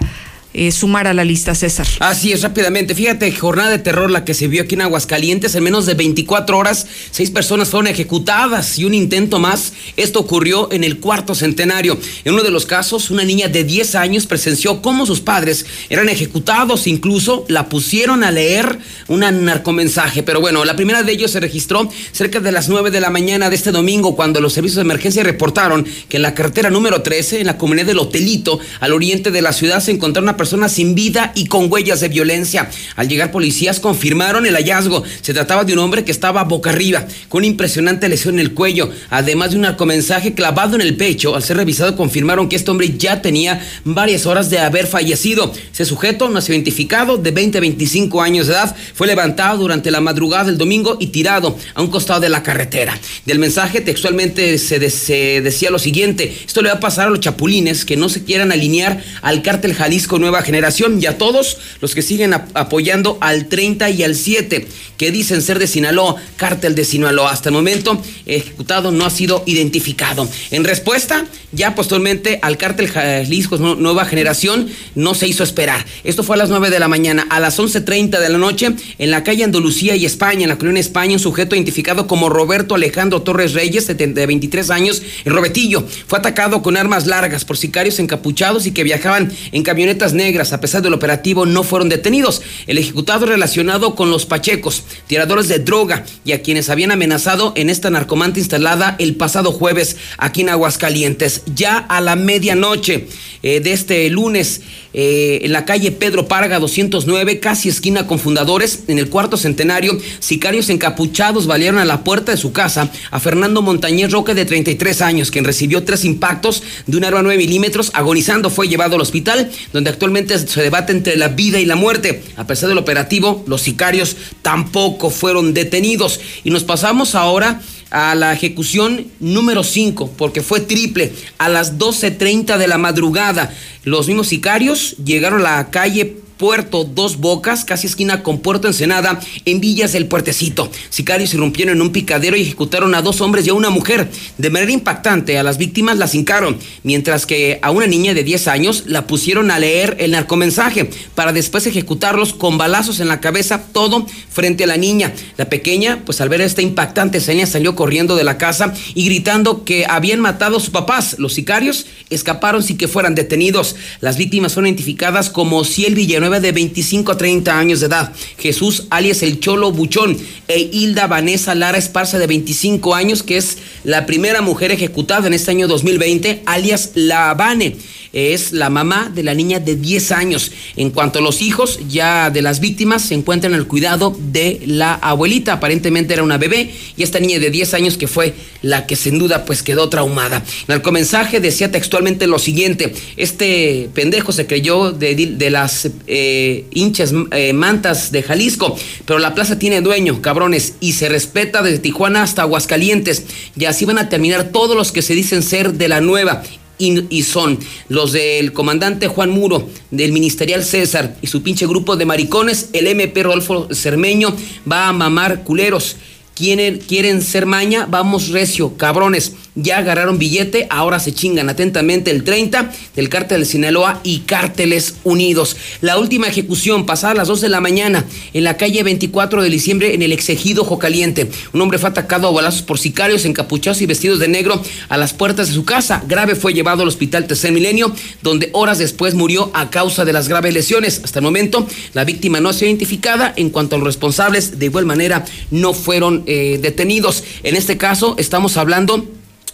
eh, 0.57 0.71
sumar 0.71 1.05
a 1.05 1.13
la 1.13 1.25
lista, 1.25 1.53
César. 1.53 1.85
Así 1.99 2.31
es, 2.31 2.41
rápidamente. 2.41 2.95
Fíjate, 2.95 3.29
jornada 3.33 3.71
de 3.71 3.79
terror 3.79 4.09
la 4.09 4.23
que 4.23 4.33
se 4.33 4.47
vio 4.47 4.63
aquí 4.63 4.75
en 4.75 4.83
Aguascalientes. 4.83 5.53
En 5.53 5.65
menos 5.65 5.85
de 5.85 5.95
24 5.95 6.57
horas, 6.57 6.87
seis 7.11 7.29
personas 7.29 7.67
fueron 7.67 7.87
ejecutadas 7.87 8.79
y 8.79 8.85
un 8.85 8.93
intento 8.93 9.37
más. 9.37 9.73
Esto 9.97 10.21
ocurrió 10.21 10.71
en 10.71 10.85
el 10.85 11.01
cuarto 11.01 11.35
centenario. 11.35 11.97
En 12.23 12.35
uno 12.35 12.43
de 12.43 12.51
los 12.51 12.65
casos, 12.65 13.11
una 13.11 13.25
niña 13.25 13.49
de 13.49 13.65
10 13.65 13.95
años 13.95 14.27
presenció 14.27 14.81
cómo 14.81 15.05
sus 15.05 15.19
padres 15.19 15.65
eran 15.89 16.07
ejecutados. 16.07 16.87
Incluso 16.87 17.43
la 17.49 17.67
pusieron 17.67 18.23
a 18.23 18.31
leer 18.31 18.79
un 19.09 19.19
narcomensaje. 19.19 20.23
Pero 20.23 20.39
bueno, 20.39 20.63
la 20.63 20.77
primera 20.77 21.03
de 21.03 21.11
ellos 21.11 21.31
se 21.31 21.41
registró 21.41 21.89
cerca 22.13 22.39
de 22.39 22.53
las 22.53 22.69
9 22.69 22.91
de 22.91 23.01
la 23.01 23.09
mañana 23.09 23.49
de 23.49 23.57
este 23.57 23.73
domingo, 23.73 24.15
cuando 24.15 24.39
los 24.39 24.53
servicios 24.53 24.77
de 24.77 24.83
emergencia 24.83 25.21
reportaron 25.21 25.85
que 26.07 26.15
en 26.15 26.23
la 26.23 26.33
carretera 26.33 26.69
número 26.69 27.01
13, 27.01 27.41
en 27.41 27.47
la 27.47 27.57
comunidad 27.57 27.87
del 27.87 27.99
Hotelito, 27.99 28.57
al 28.79 28.93
oriente 28.93 29.31
de 29.31 29.41
la 29.41 29.51
ciudad, 29.51 29.81
se 29.81 29.91
encontró 29.91 30.23
una 30.23 30.37
persona 30.37 30.44
personas 30.45 30.73
sin 30.73 30.93
vida 30.93 31.31
y 31.33 31.47
con 31.47 31.71
huellas 31.71 32.01
de 32.01 32.07
violencia. 32.07 32.69
Al 32.95 33.09
llegar 33.09 33.31
policías 33.31 33.79
confirmaron 33.79 34.45
el 34.45 34.53
hallazgo. 34.53 35.03
Se 35.21 35.33
trataba 35.33 35.63
de 35.63 35.73
un 35.73 35.79
hombre 35.79 36.03
que 36.03 36.11
estaba 36.11 36.43
boca 36.43 36.69
arriba, 36.69 37.07
con 37.29 37.39
una 37.39 37.47
impresionante 37.47 38.07
lesión 38.07 38.35
en 38.35 38.41
el 38.41 38.53
cuello, 38.53 38.91
además 39.09 39.49
de 39.49 39.55
un 39.55 39.63
narcomensaje 39.63 40.35
clavado 40.35 40.75
en 40.75 40.81
el 40.81 40.97
pecho. 40.97 41.35
Al 41.35 41.41
ser 41.41 41.57
revisado 41.57 41.95
confirmaron 41.95 42.47
que 42.47 42.57
este 42.57 42.69
hombre 42.69 42.93
ya 42.95 43.23
tenía 43.23 43.59
varias 43.85 44.27
horas 44.27 44.51
de 44.51 44.59
haber 44.59 44.85
fallecido. 44.85 45.51
Ese 45.73 45.83
sujeto 45.83 46.29
no 46.29 46.39
sido 46.41 46.53
identificado, 46.53 47.17
de 47.17 47.31
20 47.31 47.57
a 47.57 47.61
25 47.61 48.21
años 48.21 48.45
de 48.45 48.53
edad, 48.53 48.75
fue 48.93 49.07
levantado 49.07 49.57
durante 49.57 49.89
la 49.89 49.99
madrugada 49.99 50.43
del 50.43 50.59
domingo 50.59 50.97
y 50.99 51.07
tirado 51.07 51.57
a 51.73 51.81
un 51.81 51.87
costado 51.87 52.19
de 52.19 52.29
la 52.29 52.43
carretera. 52.43 52.95
Del 53.25 53.39
mensaje 53.39 53.81
textualmente 53.81 54.59
se, 54.59 54.91
se 54.91 55.41
decía 55.41 55.71
lo 55.71 55.79
siguiente, 55.79 56.37
esto 56.45 56.61
le 56.61 56.69
va 56.69 56.75
a 56.75 56.79
pasar 56.79 57.07
a 57.07 57.09
los 57.09 57.19
chapulines 57.19 57.83
que 57.83 57.97
no 57.97 58.09
se 58.09 58.23
quieran 58.23 58.51
alinear 58.51 59.03
al 59.23 59.41
cártel 59.41 59.73
Jalisco 59.73 60.19
Nueva 60.19 60.34
generación 60.41 61.01
y 61.01 61.05
a 61.05 61.17
todos 61.17 61.57
los 61.81 61.95
que 61.95 62.01
siguen 62.01 62.33
apoyando 62.33 63.17
al 63.21 63.47
30 63.47 63.89
y 63.89 64.03
al 64.03 64.15
7, 64.15 64.67
que 64.97 65.11
dicen 65.11 65.41
ser 65.41 65.59
de 65.59 65.67
Sinaloa, 65.67 66.15
cártel 66.37 66.75
de 66.75 66.85
Sinaloa. 66.85 67.31
Hasta 67.31 67.49
el 67.49 67.55
momento, 67.55 68.01
ejecutado 68.25 68.91
no 68.91 69.05
ha 69.05 69.09
sido 69.09 69.43
identificado. 69.45 70.27
En 70.51 70.63
respuesta, 70.63 71.25
ya 71.51 71.75
posteriormente 71.75 72.39
al 72.41 72.57
cártel 72.57 72.89
Jalisco 72.89 73.57
Nueva 73.57 74.05
Generación 74.05 74.69
no 74.95 75.13
se 75.13 75.27
hizo 75.27 75.43
esperar. 75.43 75.85
Esto 76.03 76.23
fue 76.23 76.35
a 76.35 76.39
las 76.39 76.49
9 76.49 76.69
de 76.69 76.79
la 76.79 76.87
mañana. 76.87 77.25
A 77.29 77.39
las 77.39 77.59
11.30 77.59 78.19
de 78.19 78.29
la 78.29 78.37
noche, 78.37 78.71
en 78.97 79.11
la 79.11 79.23
calle 79.23 79.43
Andalucía 79.43 79.95
y 79.95 80.05
España, 80.05 80.43
en 80.43 80.49
la 80.49 80.57
colonia 80.57 80.81
España, 80.81 81.13
un 81.13 81.19
sujeto 81.19 81.55
identificado 81.55 82.07
como 82.07 82.29
Roberto 82.29 82.75
Alejandro 82.75 83.21
Torres 83.21 83.53
Reyes, 83.53 83.87
de 83.87 84.25
23 84.25 84.69
años, 84.69 85.01
en 85.23 85.33
Robetillo, 85.33 85.85
fue 86.07 86.19
atacado 86.19 86.61
con 86.61 86.77
armas 86.77 87.07
largas 87.07 87.45
por 87.45 87.57
sicarios 87.57 87.99
encapuchados 87.99 88.65
y 88.65 88.71
que 88.71 88.83
viajaban 88.83 89.31
en 89.51 89.63
camionetas 89.63 90.13
negras 90.13 90.24
negras, 90.25 90.53
a 90.53 90.59
pesar 90.59 90.81
del 90.81 90.95
operativo, 90.95 91.45
no 91.45 91.61
fueron 91.61 91.87
detenidos. 91.87 92.41
El 92.65 92.79
ejecutado 92.79 93.27
relacionado 93.27 93.93
con 93.93 94.09
los 94.09 94.25
pachecos, 94.25 94.83
tiradores 95.05 95.47
de 95.47 95.59
droga 95.59 96.03
y 96.23 96.31
a 96.31 96.41
quienes 96.41 96.71
habían 96.71 96.91
amenazado 96.91 97.53
en 97.55 97.69
esta 97.69 97.91
narcomanta 97.91 98.39
instalada 98.39 98.95
el 98.97 99.15
pasado 99.17 99.51
jueves 99.51 99.97
aquí 100.17 100.41
en 100.41 100.49
Aguascalientes. 100.49 101.43
Ya 101.53 101.77
a 101.77 102.01
la 102.01 102.15
medianoche 102.15 103.07
eh, 103.43 103.59
de 103.59 103.73
este 103.73 104.09
lunes, 104.09 104.61
eh, 104.93 105.41
en 105.43 105.51
la 105.51 105.65
calle 105.65 105.91
Pedro 105.91 106.27
Parga 106.27 106.57
209, 106.57 107.39
casi 107.39 107.69
esquina 107.69 108.07
con 108.07 108.17
fundadores, 108.17 108.85
en 108.87 108.97
el 108.97 109.09
cuarto 109.09 109.37
centenario, 109.37 109.95
sicarios 110.19 110.69
encapuchados 110.69 111.45
valieron 111.45 111.77
a 111.79 111.85
la 111.85 112.03
puerta 112.03 112.31
de 112.31 112.39
su 112.39 112.51
casa 112.51 112.89
a 113.11 113.19
Fernando 113.19 113.61
Montañez 113.61 114.11
Roque 114.11 114.33
de 114.33 114.45
33 114.45 115.01
años, 115.01 115.29
quien 115.29 115.45
recibió 115.45 115.83
tres 115.83 116.05
impactos 116.05 116.63
de 116.87 116.97
un 116.97 117.03
arma 117.05 117.21
9 117.21 117.37
milímetros, 117.37 117.91
agonizando 117.93 118.49
fue 118.49 118.67
llevado 118.67 118.95
al 118.95 119.01
hospital, 119.01 119.51
donde 119.73 119.91
actualmente 120.05 120.37
se 120.37 120.61
debate 120.61 120.91
entre 120.91 121.15
la 121.15 121.29
vida 121.29 121.59
y 121.59 121.65
la 121.65 121.75
muerte. 121.75 122.21
A 122.37 122.45
pesar 122.45 122.69
del 122.69 122.77
operativo, 122.77 123.43
los 123.47 123.63
sicarios 123.63 124.15
tampoco 124.43 125.09
fueron 125.09 125.55
detenidos. 125.55 126.19
Y 126.43 126.51
nos 126.51 126.63
pasamos 126.63 127.15
ahora 127.15 127.59
a 127.89 128.13
la 128.13 128.31
ejecución 128.31 129.07
número 129.19 129.63
5, 129.63 130.11
porque 130.15 130.43
fue 130.43 130.59
triple, 130.59 131.11
a 131.39 131.49
las 131.49 131.79
12.30 131.79 132.57
de 132.57 132.67
la 132.67 132.77
madrugada. 132.77 133.51
Los 133.83 134.07
mismos 134.07 134.27
sicarios 134.27 134.95
llegaron 135.03 135.39
a 135.39 135.57
la 135.57 135.71
calle 135.71 136.17
Puerto 136.37 136.83
Dos 136.83 137.17
Bocas, 137.17 137.63
casi 137.63 137.87
esquina 137.87 138.23
con 138.23 138.39
Puerto 138.39 138.67
Ensenada, 138.67 139.19
en 139.45 139.61
Villas 139.61 139.93
del 139.93 140.07
Puertecito. 140.07 140.69
Sicarios 140.89 141.33
irrumpieron 141.33 141.77
en 141.77 141.81
un 141.81 141.91
picadero 141.91 142.35
y 142.35 142.41
ejecutaron 142.41 142.93
a 142.95 143.01
dos 143.01 143.21
hombres 143.21 143.47
y 143.47 143.51
a 143.51 143.53
una 143.53 143.69
mujer. 143.69 144.09
De 144.37 144.49
manera 144.49 144.71
impactante, 144.71 145.37
a 145.37 145.43
las 145.43 145.57
víctimas 145.57 145.97
las 145.97 146.13
hincaron, 146.13 146.57
mientras 146.83 147.25
que 147.25 147.59
a 147.61 147.71
una 147.71 147.87
niña 147.87 148.13
de 148.13 148.23
10 148.23 148.47
años 148.47 148.83
la 148.87 149.07
pusieron 149.07 149.49
a 149.51 149.59
leer 149.59 149.97
el 149.99 150.11
narcomensaje, 150.11 150.89
para 151.15 151.31
después 151.31 151.67
ejecutarlos 151.67 152.33
con 152.33 152.57
balazos 152.57 152.99
en 152.99 153.07
la 153.07 153.21
cabeza, 153.21 153.63
todo 153.71 154.05
frente 154.29 154.65
a 154.65 154.67
la 154.67 154.77
niña. 154.77 155.13
La 155.37 155.49
pequeña, 155.49 156.01
pues 156.05 156.21
al 156.21 156.29
ver 156.29 156.41
esta 156.41 156.61
impactante 156.61 157.19
escena, 157.19 157.45
salió 157.45 157.75
corriendo 157.75 158.15
de 158.15 158.23
la 158.23 158.37
casa 158.37 158.73
y 158.93 159.05
gritando 159.05 159.63
que 159.63 159.85
habían 159.87 160.19
matado 160.19 160.57
a 160.57 160.59
sus 160.59 160.69
papás. 160.69 161.15
Los 161.17 161.33
sicarios 161.33 161.85
escaparon 162.09 162.63
sin 162.63 162.77
que 162.77 162.87
fueran 162.87 163.15
detenidos. 163.15 163.75
Las 164.01 164.17
víctimas 164.17 164.53
fueron 164.53 164.67
identificadas 164.67 165.29
como 165.29 165.63
Ciel 165.63 165.95
Villanueva 165.95 166.24
de 166.29 166.51
25 166.51 167.11
a 167.11 167.17
30 167.17 167.57
años 167.57 167.79
de 167.79 167.85
edad, 167.85 168.11
Jesús 168.37 168.87
alias 168.89 169.21
el 169.21 169.39
Cholo 169.39 169.71
Buchón 169.71 170.17
e 170.47 170.59
Hilda 170.59 171.07
Vanessa 171.07 171.53
Lara 171.55 171.77
Esparza 171.77 172.17
de 172.17 172.27
25 172.27 172.95
años, 172.95 173.21
que 173.23 173.37
es 173.37 173.59
la 173.83 174.05
primera 174.05 174.41
mujer 174.41 174.71
ejecutada 174.71 175.27
en 175.27 175.33
este 175.33 175.51
año 175.51 175.67
2020, 175.67 176.41
alias 176.45 176.91
La 176.95 177.29
Habane 177.29 177.75
es 178.15 178.53
la 178.53 178.69
mamá 178.69 179.11
de 179.13 179.23
la 179.23 179.33
niña 179.33 179.59
de 179.59 179.75
10 179.75 180.11
años. 180.13 180.51
En 180.75 180.89
cuanto 180.89 181.19
a 181.19 181.21
los 181.21 181.41
hijos 181.41 181.79
ya 181.89 182.29
de 182.29 182.41
las 182.41 182.61
víctimas, 182.61 183.03
se 183.03 183.13
encuentran 183.13 183.53
en 183.53 183.59
el 183.59 183.67
cuidado 183.67 184.17
de 184.31 184.61
la 184.65 184.95
abuelita. 184.95 185.53
Aparentemente 185.53 186.13
era 186.13 186.23
una 186.23 186.37
bebé 186.37 186.71
y 186.95 187.03
esta 187.03 187.19
niña 187.19 187.39
de 187.39 187.51
10 187.51 187.73
años 187.73 187.97
que 187.97 188.07
fue 188.07 188.33
la 188.61 188.87
que 188.87 188.95
sin 188.95 189.19
duda 189.19 189.45
pues 189.45 189.61
quedó 189.61 189.89
traumada. 189.89 190.43
En 190.67 190.75
el 190.75 190.91
mensaje 190.91 191.41
decía 191.41 191.71
textualmente 191.71 192.25
lo 192.25 192.39
siguiente, 192.39 192.93
este 193.17 193.89
pendejo 193.93 194.31
se 194.31 194.47
creyó 194.47 194.91
de, 194.93 195.49
las 195.49 195.89
eh, 196.07 196.65
hinchas 196.71 197.13
eh, 197.31 197.51
mantas 197.51 198.13
de 198.13 198.23
Jalisco, 198.23 198.77
pero 199.05 199.19
la 199.19 199.35
plaza 199.35 199.59
tiene 199.59 199.81
dueño, 199.81 200.21
cabrones, 200.21 200.75
y 200.79 200.93
se 200.93 201.09
respeta 201.09 201.61
desde 201.61 201.79
Tijuana 201.79 202.23
hasta 202.23 202.43
Aguascalientes. 202.43 203.25
Y 203.59 203.65
así 203.65 203.83
van 203.83 203.97
a 203.97 204.07
terminar 204.07 204.51
todos 204.51 204.77
los 204.77 204.91
que 204.93 205.01
se 205.01 205.13
dicen 205.13 205.43
ser 205.43 205.73
de 205.73 205.89
la 205.89 205.99
nueva 205.99 206.43
y, 206.77 207.23
son 207.23 207.59
los 207.89 208.11
del 208.11 208.53
comandante 208.53 209.07
Juan 209.07 209.29
Muro, 209.29 209.69
del 209.91 210.11
ministerial 210.11 210.63
César 210.63 211.15
y 211.21 211.27
su 211.27 211.41
pinche 211.41 211.67
grupo 211.67 211.95
de 211.95 212.05
maricones, 212.05 212.69
el 212.73 212.87
MP 212.87 213.23
Rodolfo 213.23 213.67
Cermeño 213.73 214.35
va 214.69 214.87
a 214.87 214.93
mamar 214.93 215.43
culeros. 215.43 215.97
Quieren, 216.35 216.79
quieren 216.79 217.21
ser 217.21 217.45
maña, 217.45 217.87
vamos 217.89 218.29
recio, 218.29 218.75
cabrones 218.75 219.33
ya 219.55 219.77
agarraron 219.77 220.19
billete, 220.19 220.67
ahora 220.69 220.99
se 220.99 221.13
chingan 221.13 221.49
atentamente 221.49 222.11
el 222.11 222.23
30 222.23 222.71
del 222.95 223.09
cártel 223.09 223.39
de 223.39 223.45
Sinaloa 223.45 224.01
y 224.03 224.19
cárteles 224.19 224.95
unidos. 225.03 225.55
La 225.81 225.97
última 225.97 226.27
ejecución 226.27 226.85
pasada 226.85 227.13
a 227.13 227.15
las 227.15 227.27
2 227.27 227.41
de 227.41 227.49
la 227.49 227.61
mañana 227.61 228.05
en 228.33 228.43
la 228.43 228.57
calle 228.57 228.83
24 228.83 229.41
de 229.41 229.49
diciembre 229.49 229.93
en 229.93 230.01
el 230.01 230.11
exegido 230.11 230.63
Jocaliente. 230.63 231.29
Un 231.53 231.61
hombre 231.61 231.79
fue 231.79 231.89
atacado 231.89 232.27
a 232.27 232.31
balazos 232.31 232.61
por 232.61 232.79
sicarios 232.79 233.25
encapuchados 233.25 233.81
y 233.81 233.85
vestidos 233.85 234.19
de 234.19 234.27
negro 234.27 234.61
a 234.89 234.97
las 234.97 235.13
puertas 235.13 235.47
de 235.47 235.53
su 235.53 235.63
casa. 235.63 236.03
Grave 236.07 236.35
fue 236.35 236.53
llevado 236.53 236.81
al 236.81 236.87
hospital 236.87 237.27
Tercer 237.27 237.51
Milenio, 237.51 237.93
donde 238.21 238.49
horas 238.53 238.77
después 238.77 239.13
murió 239.13 239.51
a 239.53 239.69
causa 239.69 240.05
de 240.05 240.13
las 240.13 240.27
graves 240.27 240.53
lesiones. 240.53 241.01
Hasta 241.03 241.19
el 241.19 241.23
momento, 241.23 241.67
la 241.93 242.03
víctima 242.03 242.39
no 242.39 242.49
ha 242.49 242.53
sido 242.53 242.67
identificada. 242.67 243.33
En 243.37 243.49
cuanto 243.49 243.75
a 243.75 243.79
los 243.79 243.85
responsables, 243.85 244.59
de 244.59 244.65
igual 244.65 244.85
manera, 244.85 245.25
no 245.51 245.73
fueron 245.73 246.23
eh, 246.25 246.59
detenidos. 246.61 247.23
En 247.43 247.55
este 247.55 247.77
caso, 247.77 248.15
estamos 248.17 248.57
hablando 248.57 249.07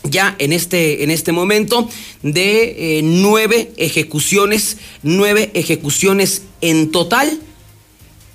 ya 0.03 0.35
en 0.39 0.53
este, 0.53 1.03
en 1.03 1.11
este 1.11 1.31
momento 1.31 1.89
de 2.23 2.97
eh, 2.97 3.01
nueve 3.03 3.71
ejecuciones, 3.77 4.77
nueve 5.03 5.51
ejecuciones 5.53 6.43
en 6.61 6.91
total 6.91 7.39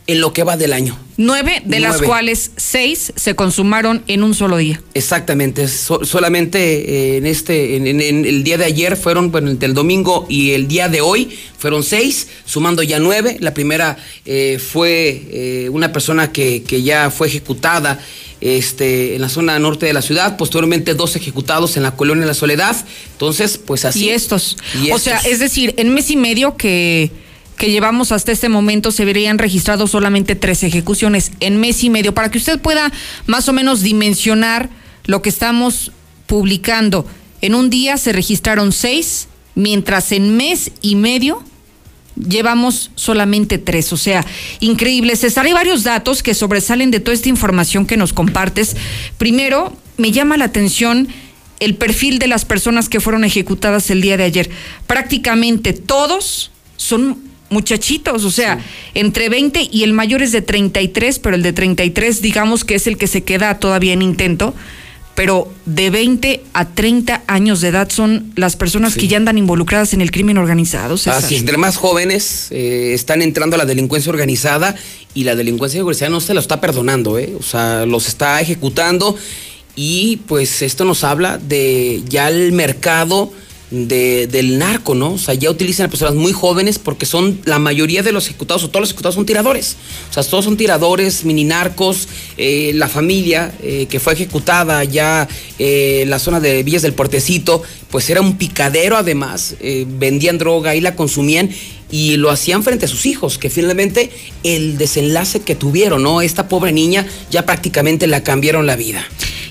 en 0.06 0.20
lo 0.20 0.32
que 0.32 0.44
va 0.44 0.56
del 0.56 0.72
año. 0.72 0.98
Nueve, 1.16 1.62
de 1.64 1.80
las 1.80 2.02
cuales 2.02 2.52
seis 2.56 3.12
se 3.16 3.34
consumaron 3.34 4.04
en 4.06 4.22
un 4.22 4.34
solo 4.34 4.58
día. 4.58 4.80
Exactamente, 4.94 5.66
solamente 5.66 6.58
eh, 6.58 7.16
en 7.16 7.26
este, 7.26 7.76
en, 7.76 8.00
el 8.00 8.44
día 8.44 8.58
de 8.58 8.66
ayer 8.66 8.96
fueron, 8.96 9.32
bueno, 9.32 9.50
entre 9.50 9.66
el 9.66 9.74
domingo 9.74 10.26
y 10.28 10.52
el 10.52 10.68
día 10.68 10.88
de 10.88 11.00
hoy 11.00 11.36
fueron 11.58 11.82
seis, 11.82 12.28
sumando 12.44 12.82
ya 12.82 12.98
nueve. 12.98 13.38
La 13.40 13.54
primera 13.54 13.96
eh, 14.26 14.58
fue 14.58 15.68
una 15.72 15.92
persona 15.92 16.32
que, 16.32 16.62
que 16.62 16.82
ya 16.82 17.10
fue 17.10 17.28
ejecutada 17.28 17.98
este, 18.40 19.14
en 19.14 19.22
la 19.22 19.28
zona 19.28 19.58
norte 19.58 19.86
de 19.86 19.92
la 19.92 20.02
ciudad, 20.02 20.36
posteriormente 20.36 20.94
dos 20.94 21.16
ejecutados 21.16 21.76
en 21.76 21.82
la 21.82 21.96
colonia 21.96 22.26
La 22.26 22.34
Soledad. 22.34 22.76
Entonces, 23.12 23.58
pues 23.58 23.84
así. 23.84 24.06
Y 24.06 24.10
estos. 24.10 24.56
O 24.92 24.98
sea, 24.98 25.18
es 25.18 25.38
decir, 25.38 25.74
en 25.78 25.94
mes 25.94 26.10
y 26.10 26.16
medio 26.16 26.56
que, 26.56 27.10
que 27.56 27.70
llevamos 27.70 28.12
hasta 28.12 28.32
este 28.32 28.48
momento 28.48 28.92
se 28.92 29.04
verían 29.04 29.38
registrados 29.38 29.90
solamente 29.90 30.34
tres 30.34 30.62
ejecuciones 30.62 31.32
en 31.40 31.58
mes 31.58 31.82
y 31.82 31.90
medio, 31.90 32.14
para 32.14 32.30
que 32.30 32.38
usted 32.38 32.60
pueda 32.60 32.92
más 33.26 33.48
o 33.48 33.52
menos 33.52 33.82
dimensionar 33.82 34.70
lo 35.04 35.22
que 35.22 35.28
estamos 35.28 35.92
publicando. 36.26 37.06
En 37.40 37.54
un 37.54 37.70
día 37.70 37.96
se 37.96 38.12
registraron 38.12 38.72
seis, 38.72 39.28
mientras 39.54 40.12
en 40.12 40.36
mes 40.36 40.72
y 40.80 40.96
medio 40.96 41.42
llevamos 42.16 42.90
solamente 42.94 43.58
tres. 43.58 43.92
O 43.92 43.96
sea, 43.96 44.24
increíble. 44.60 45.16
César, 45.16 45.46
hay 45.46 45.52
varios 45.52 45.84
datos 45.84 46.22
que 46.22 46.34
sobresalen 46.34 46.90
de 46.90 47.00
toda 47.00 47.14
esta 47.14 47.28
información 47.28 47.86
que 47.86 47.96
nos 47.96 48.12
compartes. 48.12 48.76
Primero, 49.18 49.76
me 49.96 50.12
llama 50.12 50.36
la 50.36 50.46
atención 50.46 51.08
el 51.60 51.74
perfil 51.74 52.18
de 52.18 52.26
las 52.26 52.44
personas 52.44 52.88
que 52.88 53.00
fueron 53.00 53.24
ejecutadas 53.24 53.90
el 53.90 54.02
día 54.02 54.16
de 54.16 54.24
ayer. 54.24 54.50
Prácticamente 54.86 55.72
todos 55.72 56.50
son 56.76 57.25
muchachitos, 57.50 58.24
o 58.24 58.30
sea, 58.30 58.58
entre 58.94 59.28
20 59.28 59.68
y 59.70 59.82
el 59.84 59.92
mayor 59.92 60.22
es 60.22 60.32
de 60.32 60.42
33, 60.42 61.18
pero 61.18 61.36
el 61.36 61.42
de 61.42 61.52
33 61.52 62.22
digamos 62.22 62.64
que 62.64 62.74
es 62.74 62.86
el 62.86 62.96
que 62.98 63.06
se 63.06 63.22
queda 63.22 63.58
todavía 63.58 63.92
en 63.92 64.02
intento 64.02 64.54
pero 65.16 65.50
de 65.64 65.88
20 65.88 66.44
a 66.52 66.68
30 66.68 67.22
años 67.26 67.62
de 67.62 67.68
edad 67.68 67.88
son 67.90 68.32
las 68.36 68.54
personas 68.54 68.94
que 68.94 69.08
ya 69.08 69.16
andan 69.16 69.38
involucradas 69.38 69.94
en 69.94 70.02
el 70.02 70.10
crimen 70.10 70.36
organizado. 70.36 70.94
Así, 71.06 71.36
entre 71.36 71.56
más 71.56 71.76
jóvenes 71.76 72.48
eh, 72.50 72.92
están 72.92 73.22
entrando 73.22 73.56
a 73.56 73.58
la 73.58 73.64
delincuencia 73.64 74.10
organizada 74.10 74.76
y 75.14 75.24
la 75.24 75.34
delincuencia 75.34 75.80
organizada 75.80 76.10
no 76.10 76.20
se 76.20 76.34
lo 76.34 76.40
está 76.40 76.60
perdonando, 76.60 77.18
¿eh? 77.18 77.34
o 77.40 77.42
sea, 77.42 77.86
los 77.86 78.08
está 78.08 78.42
ejecutando 78.42 79.16
y 79.74 80.18
pues 80.28 80.60
esto 80.60 80.84
nos 80.84 81.02
habla 81.02 81.38
de 81.38 82.02
ya 82.06 82.28
el 82.28 82.52
mercado 82.52 83.32
de, 83.70 84.28
del 84.28 84.58
narco, 84.58 84.94
¿no? 84.94 85.14
O 85.14 85.18
sea, 85.18 85.34
ya 85.34 85.50
utilizan 85.50 85.86
a 85.86 85.88
personas 85.88 86.14
muy 86.14 86.32
jóvenes 86.32 86.78
porque 86.78 87.06
son 87.06 87.40
la 87.44 87.58
mayoría 87.58 88.02
de 88.02 88.12
los 88.12 88.26
ejecutados 88.26 88.64
o 88.64 88.68
todos 88.68 88.82
los 88.82 88.90
ejecutados 88.90 89.16
son 89.16 89.26
tiradores. 89.26 89.76
O 90.10 90.12
sea, 90.12 90.22
todos 90.22 90.44
son 90.44 90.56
tiradores, 90.56 91.24
mini 91.24 91.44
narcos. 91.44 92.08
Eh, 92.36 92.72
la 92.74 92.88
familia 92.88 93.52
eh, 93.62 93.86
que 93.90 93.98
fue 93.98 94.12
ejecutada 94.12 94.84
ya 94.84 95.28
eh, 95.58 96.00
en 96.02 96.10
la 96.10 96.18
zona 96.18 96.40
de 96.40 96.62
Villas 96.62 96.82
del 96.82 96.92
Puertecito, 96.92 97.62
pues 97.90 98.08
era 98.10 98.20
un 98.20 98.36
picadero 98.36 98.96
además. 98.96 99.56
vendían 99.86 100.38
droga 100.38 100.74
y 100.74 100.80
la 100.80 100.94
consumían 100.94 101.50
y 101.90 102.16
lo 102.16 102.30
hacían 102.30 102.62
frente 102.62 102.86
a 102.86 102.88
sus 102.88 103.06
hijos, 103.06 103.38
que 103.38 103.48
finalmente 103.48 104.10
el 104.42 104.76
desenlace 104.76 105.40
que 105.40 105.54
tuvieron, 105.54 106.02
¿no? 106.02 106.20
Esta 106.20 106.48
pobre 106.48 106.72
niña 106.72 107.06
ya 107.30 107.46
prácticamente 107.46 108.06
la 108.06 108.22
cambiaron 108.22 108.66
la 108.66 108.76
vida. 108.76 109.04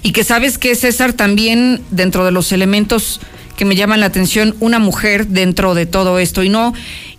Y 0.04 0.12
que 0.12 0.24
sabes 0.24 0.58
que 0.58 0.76
César 0.76 1.14
también 1.14 1.82
dentro 1.92 2.26
de 2.26 2.32
los 2.32 2.52
elementos 2.52 3.22
que 3.56 3.66
me 3.66 3.76
llaman 3.76 4.00
la 4.00 4.08
atención 4.08 4.56
una 4.60 4.80
mujer 4.80 5.28
dentro 5.28 5.76
de 5.76 5.86
todo 5.86 6.20
esto. 6.20 6.44
Y 6.44 6.50
no 6.50 6.74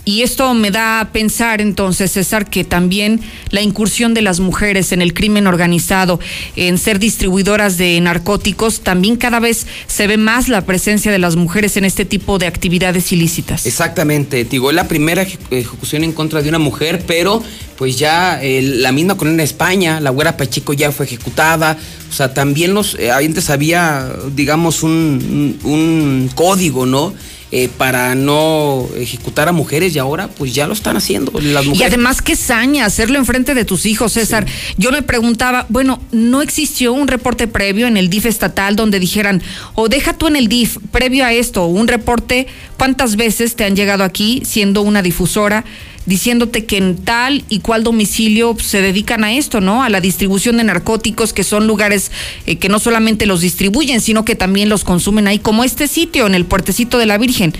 y 0.06 0.22
esto 0.22 0.54
me 0.54 0.70
da 0.70 1.00
a 1.00 1.10
pensar 1.10 1.60
entonces, 1.60 2.12
César, 2.12 2.48
que 2.48 2.62
también 2.62 3.20
la 3.50 3.60
incursión 3.60 4.14
de 4.14 4.22
las 4.22 4.38
mujeres 4.38 4.92
en 4.92 5.02
el 5.02 5.12
crimen 5.12 5.48
organizado, 5.48 6.20
en 6.54 6.78
ser 6.78 7.00
distribuidoras 7.00 7.76
de 7.76 8.00
narcóticos, 8.00 8.82
también 8.82 9.16
cada 9.16 9.40
vez 9.40 9.66
se 9.88 10.06
ve 10.06 10.16
más 10.16 10.48
la 10.48 10.64
presencia 10.64 11.10
de 11.10 11.18
las 11.18 11.34
mujeres 11.34 11.76
en 11.76 11.84
este 11.84 12.04
tipo 12.04 12.38
de 12.38 12.46
actividades 12.46 13.10
ilícitas. 13.10 13.66
Exactamente, 13.66 14.44
digo, 14.44 14.70
es 14.70 14.76
la 14.76 14.86
primera 14.86 15.26
ejecución 15.50 16.04
en 16.04 16.12
contra 16.12 16.40
de 16.40 16.50
una 16.50 16.60
mujer, 16.60 17.02
pero 17.04 17.42
pues 17.76 17.98
ya 17.98 18.40
la 18.42 18.92
misma 18.92 19.16
con 19.16 19.26
en 19.26 19.40
España, 19.40 19.98
la 20.00 20.10
güera 20.10 20.36
Pacheco 20.36 20.72
ya 20.72 20.92
fue 20.92 21.06
ejecutada, 21.06 21.76
o 22.08 22.12
sea, 22.12 22.32
también 22.32 22.74
los, 22.74 22.94
eh, 22.94 23.10
antes 23.10 23.50
había, 23.50 24.08
digamos, 24.36 24.84
un, 24.84 25.58
un 25.64 26.30
código, 26.36 26.86
¿no? 26.86 27.12
Eh, 27.52 27.68
para 27.68 28.16
no 28.16 28.88
ejecutar 28.96 29.48
a 29.48 29.52
mujeres 29.52 29.94
y 29.94 30.00
ahora 30.00 30.26
pues 30.26 30.52
ya 30.52 30.66
lo 30.66 30.72
están 30.72 30.96
haciendo. 30.96 31.30
Las 31.40 31.64
Y 31.64 31.84
además 31.84 32.20
qué 32.20 32.34
saña 32.34 32.84
hacerlo 32.84 33.18
enfrente 33.18 33.54
de 33.54 33.64
tus 33.64 33.86
hijos, 33.86 34.14
César. 34.14 34.44
Yo 34.78 34.90
me 34.90 35.02
preguntaba, 35.02 35.64
bueno, 35.68 36.00
¿no 36.10 36.42
existió 36.42 36.92
un 36.92 37.06
reporte 37.06 37.46
previo 37.46 37.86
en 37.86 37.96
el 37.96 38.10
DIF 38.10 38.26
estatal 38.26 38.74
donde 38.74 38.98
dijeran, 38.98 39.44
o 39.76 39.88
deja 39.88 40.12
tú 40.12 40.26
en 40.26 40.34
el 40.34 40.48
DIF, 40.48 40.78
previo 40.90 41.24
a 41.24 41.32
esto, 41.32 41.66
un 41.66 41.86
reporte, 41.86 42.48
cuántas 42.78 43.14
veces 43.14 43.54
te 43.54 43.62
han 43.62 43.76
llegado 43.76 44.02
aquí 44.02 44.42
siendo 44.44 44.82
una 44.82 45.00
difusora? 45.00 45.64
Diciéndote 46.06 46.64
que 46.64 46.78
en 46.78 46.96
tal 46.96 47.44
y 47.48 47.60
cual 47.60 47.84
domicilio 47.84 48.56
se 48.60 48.80
dedican 48.80 49.24
a 49.24 49.34
esto, 49.34 49.60
¿no? 49.60 49.82
A 49.82 49.90
la 49.90 50.00
distribución 50.00 50.56
de 50.56 50.64
narcóticos, 50.64 51.32
que 51.32 51.44
son 51.44 51.66
lugares 51.66 52.10
eh, 52.46 52.56
que 52.56 52.68
no 52.68 52.78
solamente 52.78 53.26
los 53.26 53.40
distribuyen, 53.40 54.00
sino 54.00 54.24
que 54.24 54.36
también 54.36 54.68
los 54.68 54.84
consumen 54.84 55.26
ahí, 55.26 55.38
como 55.38 55.64
este 55.64 55.88
sitio, 55.88 56.26
en 56.26 56.34
el 56.34 56.44
puertecito 56.44 56.98
de 56.98 57.06
la 57.06 57.18
Virgen. 57.18 57.52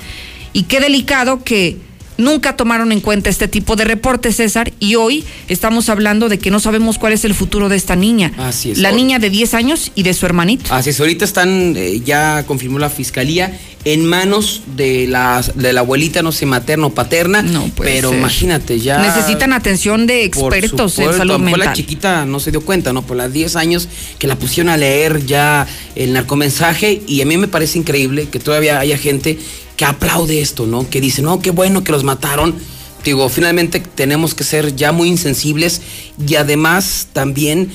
Y 0.52 0.62
qué 0.62 0.80
delicado 0.80 1.44
que 1.44 1.76
nunca 2.18 2.56
tomaron 2.56 2.92
en 2.92 3.00
cuenta 3.00 3.30
este 3.30 3.48
tipo 3.48 3.76
de 3.76 3.84
reportes, 3.84 4.36
César, 4.36 4.72
y 4.80 4.94
hoy 4.94 5.24
estamos 5.48 5.88
hablando 5.88 6.28
de 6.28 6.38
que 6.38 6.50
no 6.50 6.60
sabemos 6.60 6.98
cuál 6.98 7.12
es 7.12 7.24
el 7.24 7.34
futuro 7.34 7.68
de 7.68 7.76
esta 7.76 7.96
niña. 7.96 8.32
Así 8.38 8.70
es. 8.70 8.78
La 8.78 8.92
niña 8.92 9.18
de 9.18 9.30
10 9.30 9.54
años 9.54 9.92
y 9.94 10.02
de 10.02 10.14
su 10.14 10.26
hermanito. 10.26 10.72
Así 10.72 10.90
es, 10.90 11.00
ahorita 11.00 11.24
están, 11.24 11.74
eh, 11.76 12.00
ya 12.04 12.44
confirmó 12.46 12.78
la 12.78 12.90
fiscalía, 12.90 13.58
en 13.86 14.04
manos 14.04 14.62
de 14.74 15.06
la, 15.06 15.40
de 15.54 15.72
la 15.72 15.78
abuelita, 15.78 16.20
no 16.20 16.32
sé, 16.32 16.44
materna 16.44 16.88
o 16.88 16.90
paterna. 16.90 17.42
No 17.42 17.68
puede 17.68 17.92
Pero 17.92 18.10
ser. 18.10 18.18
imagínate, 18.18 18.80
ya. 18.80 18.98
Necesitan 18.98 19.52
atención 19.52 20.08
de 20.08 20.28
por 20.34 20.52
expertos 20.52 20.98
en 20.98 21.16
salud 21.16 21.38
mental. 21.38 21.66
la 21.66 21.72
chiquita 21.72 22.26
no 22.26 22.40
se 22.40 22.50
dio 22.50 22.62
cuenta, 22.62 22.92
¿no? 22.92 23.02
Por 23.02 23.16
las 23.16 23.32
10 23.32 23.54
años 23.54 23.88
que 24.18 24.26
la 24.26 24.34
pusieron 24.34 24.70
a 24.70 24.76
leer 24.76 25.24
ya 25.24 25.68
el 25.94 26.14
narcomensaje 26.14 27.00
y 27.06 27.22
a 27.22 27.26
mí 27.26 27.36
me 27.36 27.46
parece 27.46 27.78
increíble 27.78 28.28
que 28.28 28.40
todavía 28.40 28.80
haya 28.80 28.98
gente 28.98 29.38
que 29.76 29.84
aplaude 29.84 30.40
esto, 30.40 30.66
¿no? 30.66 30.90
Que 30.90 31.00
dice, 31.00 31.22
no, 31.22 31.40
qué 31.40 31.52
bueno 31.52 31.84
que 31.84 31.92
los 31.92 32.02
mataron. 32.02 32.56
Digo, 33.04 33.28
finalmente 33.28 33.78
tenemos 33.78 34.34
que 34.34 34.42
ser 34.42 34.74
ya 34.74 34.90
muy 34.90 35.08
insensibles 35.08 35.80
y 36.26 36.34
además 36.34 37.06
también 37.12 37.70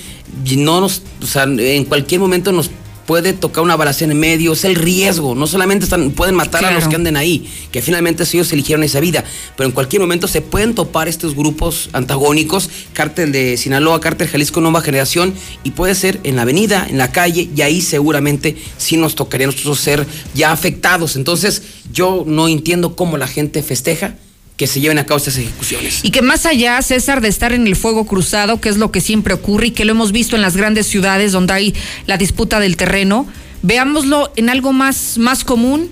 no 0.57 0.81
nos, 0.81 1.03
o 1.21 1.25
sea, 1.25 1.43
en 1.43 1.85
cualquier 1.85 2.19
momento 2.19 2.51
nos 2.51 2.69
puede 3.11 3.33
tocar 3.33 3.61
una 3.61 3.75
balacera 3.75 4.13
en 4.13 4.19
medio, 4.21 4.53
es 4.53 4.63
el 4.63 4.75
riesgo, 4.75 5.35
no 5.35 5.45
solamente 5.45 5.83
están, 5.83 6.11
pueden 6.11 6.33
matar 6.33 6.63
a 6.63 6.71
los 6.71 6.87
que 6.87 6.95
anden 6.95 7.17
ahí, 7.17 7.45
que 7.69 7.81
finalmente 7.81 8.23
ellos 8.23 8.53
eligieron 8.53 8.85
esa 8.85 9.01
vida, 9.01 9.25
pero 9.57 9.67
en 9.67 9.73
cualquier 9.73 10.01
momento 10.01 10.29
se 10.29 10.39
pueden 10.39 10.75
topar 10.75 11.09
estos 11.09 11.35
grupos 11.35 11.89
antagónicos, 11.91 12.69
cártel 12.93 13.33
de 13.33 13.57
Sinaloa, 13.57 13.99
cártel 13.99 14.29
Jalisco 14.29 14.61
Nueva 14.61 14.79
Generación, 14.79 15.33
y 15.65 15.71
puede 15.71 15.93
ser 15.93 16.21
en 16.23 16.37
la 16.37 16.43
avenida, 16.43 16.87
en 16.89 16.97
la 16.97 17.11
calle, 17.11 17.49
y 17.53 17.61
ahí 17.63 17.81
seguramente 17.81 18.55
sí 18.77 18.95
nos 18.95 19.15
tocaría 19.15 19.47
a 19.47 19.51
nosotros 19.51 19.81
ser 19.81 20.07
ya 20.33 20.53
afectados. 20.53 21.17
Entonces, 21.17 21.63
yo 21.91 22.23
no 22.25 22.47
entiendo 22.47 22.95
cómo 22.95 23.17
la 23.17 23.27
gente 23.27 23.61
festeja 23.61 24.15
que 24.61 24.67
se 24.67 24.79
lleven 24.79 24.99
a 24.99 25.07
cabo 25.07 25.17
estas 25.17 25.37
ejecuciones. 25.37 26.01
Y 26.03 26.11
que 26.11 26.21
más 26.21 26.45
allá, 26.45 26.79
César, 26.83 27.19
de 27.19 27.29
estar 27.29 27.51
en 27.51 27.65
el 27.65 27.75
fuego 27.75 28.05
cruzado, 28.05 28.61
que 28.61 28.69
es 28.69 28.77
lo 28.77 28.91
que 28.91 29.01
siempre 29.01 29.33
ocurre 29.33 29.65
y 29.65 29.71
que 29.71 29.85
lo 29.85 29.91
hemos 29.93 30.11
visto 30.11 30.35
en 30.35 30.43
las 30.43 30.55
grandes 30.55 30.85
ciudades 30.85 31.31
donde 31.31 31.53
hay 31.53 31.75
la 32.05 32.17
disputa 32.17 32.59
del 32.59 32.77
terreno, 32.77 33.25
veámoslo 33.63 34.31
en 34.35 34.49
algo 34.49 34.71
más, 34.71 35.17
más 35.17 35.43
común. 35.43 35.89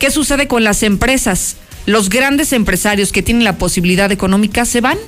¿Qué 0.00 0.10
sucede 0.10 0.48
con 0.48 0.64
las 0.64 0.82
empresas? 0.82 1.58
Los 1.86 2.08
grandes 2.08 2.52
empresarios 2.52 3.12
que 3.12 3.22
tienen 3.22 3.44
la 3.44 3.56
posibilidad 3.56 4.10
económica 4.10 4.64
se 4.64 4.80
van. 4.80 4.98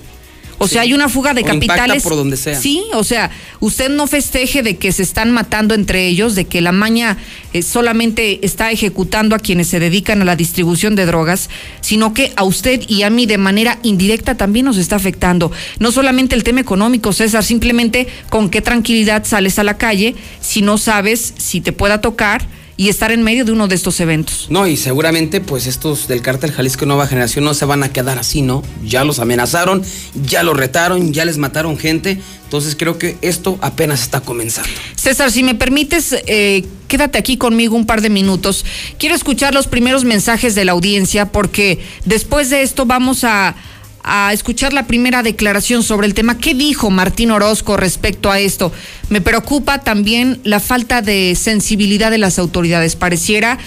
O 0.63 0.67
Sí. 0.69 0.75
sea, 0.75 0.83
hay 0.83 0.93
una 0.93 1.09
fuga 1.09 1.33
de 1.33 1.41
O 1.41 1.45
capitales. 1.47 2.03
por 2.03 2.17
donde 2.17 2.37
sea. 2.37 2.55
Sí, 2.55 2.83
o 2.93 3.03
sea, 3.03 3.31
usted 3.61 3.89
no 3.89 4.07
festeje 4.07 4.63
de 4.63 4.77
que 4.77 4.93
se 4.93 5.03
están 5.03 5.31
matando 5.33 5.75
entre 5.75 6.07
ellos, 6.07 6.35
de 6.35 6.45
que 6.45 6.61
la 6.61 6.71
maña 6.71 7.17
eh, 7.55 7.63
solamente 7.63 8.45
está 8.45 8.71
ejecutando 8.71 9.35
a 9.35 9.39
quienes 9.39 9.69
se 9.69 9.81
dedican 9.81 10.21
a 10.21 10.27
la 10.27 10.37
distribución 10.37 10.97
de 10.97 11.07
drogas, 11.07 11.49
sino 11.81 12.13
que 12.13 12.33
a 12.37 12.45
usted 12.45 12.83
y 12.89 13.05
a 13.05 13.11
mí 13.11 13.25
de 13.25 13.39
manera 13.39 13.79
indirecta 13.83 14.37
también 14.37 14.67
nos 14.67 14.77
está 14.77 14.97
afectando. 14.97 15.51
No 15.79 15.93
solamente 15.93 16.35
el 16.37 16.45
tema 16.45 16.61
económico, 16.61 17.15
César, 17.15 17.43
simplemente 17.43 18.07
con 18.29 18.51
qué 18.51 18.61
tranquilidad 18.61 19.25
sales 19.25 19.59
a 19.59 19.65
la 19.65 19.79
calle 19.79 20.15
si 20.43 20.61
no 20.61 20.77
sabes 20.77 21.33
si 21.39 21.63
te 21.63 21.73
pueda 21.73 22.03
tocar 22.03 22.47
y 22.81 22.89
estar 22.89 23.13
en 23.13 23.23
medio 23.23 23.45
de 23.45 23.53
uno 23.53 23.69
de 23.69 23.75
estos 23.75 24.01
eventos. 24.01 24.47
No, 24.49 24.67
y 24.67 24.79
seguramente 24.79 25.43
pues 25.43 25.67
estos 25.67 26.09
del 26.09 26.23
cártel 26.23 26.51
Jalisco 26.51 26.87
Nueva 26.87 27.07
Generación 27.07 27.45
no 27.45 27.53
se 27.53 27.67
van 27.67 27.83
a 27.83 27.93
quedar 27.93 28.19
así, 28.19 28.41
¿no? 28.41 28.63
Ya 28.83 29.05
los 29.05 29.19
amenazaron, 29.19 29.83
ya 30.25 30.43
los 30.43 30.57
retaron, 30.57 31.13
ya 31.13 31.27
les 31.27 31.37
mataron 31.37 31.77
gente, 31.77 32.23
entonces 32.45 32.77
creo 32.79 32.97
que 32.97 33.19
esto 33.21 33.59
apenas 33.61 34.01
está 34.01 34.23
comenzando. 34.23 34.71
César, 34.97 35.31
si 35.31 35.43
me 35.43 35.55
permites, 35.55 36.17
eh, 36.27 36.65
quédate 36.89 37.19
aquí 37.19 37.37
conmigo 37.37 37.77
un 37.77 37.85
par 37.85 38.01
de 38.01 38.09
minutos. 38.09 38.65
Quiero 38.99 39.15
escuchar 39.15 39.53
los 39.53 39.67
primeros 39.67 40.05
mensajes 40.05 40.55
de 40.55 40.65
la 40.65 40.73
audiencia 40.73 41.27
porque 41.27 41.81
después 42.07 42.49
de 42.49 42.63
esto 42.63 42.87
vamos 42.87 43.25
a, 43.25 43.57
a 44.03 44.33
escuchar 44.33 44.73
la 44.73 44.87
primera 44.87 45.23
declaración 45.23 45.83
sobre 45.83 46.07
el 46.07 46.15
tema. 46.15 46.39
¿Qué 46.39 46.55
dijo 46.55 46.91
Martín 46.91 47.31
Orozco 47.31 47.77
respecto 47.77 48.31
a 48.31 48.41
esto? 48.41 48.73
Me 49.09 49.21
preocupa 49.21 49.81
también 49.81 50.41
la 50.45 50.61
falta 50.61 51.03
de 51.03 51.35
sensibilidad 51.37 52.11
de 52.11 52.19
las 52.19 52.39
autoridades. 52.39 52.97
Pareciera 52.97 53.59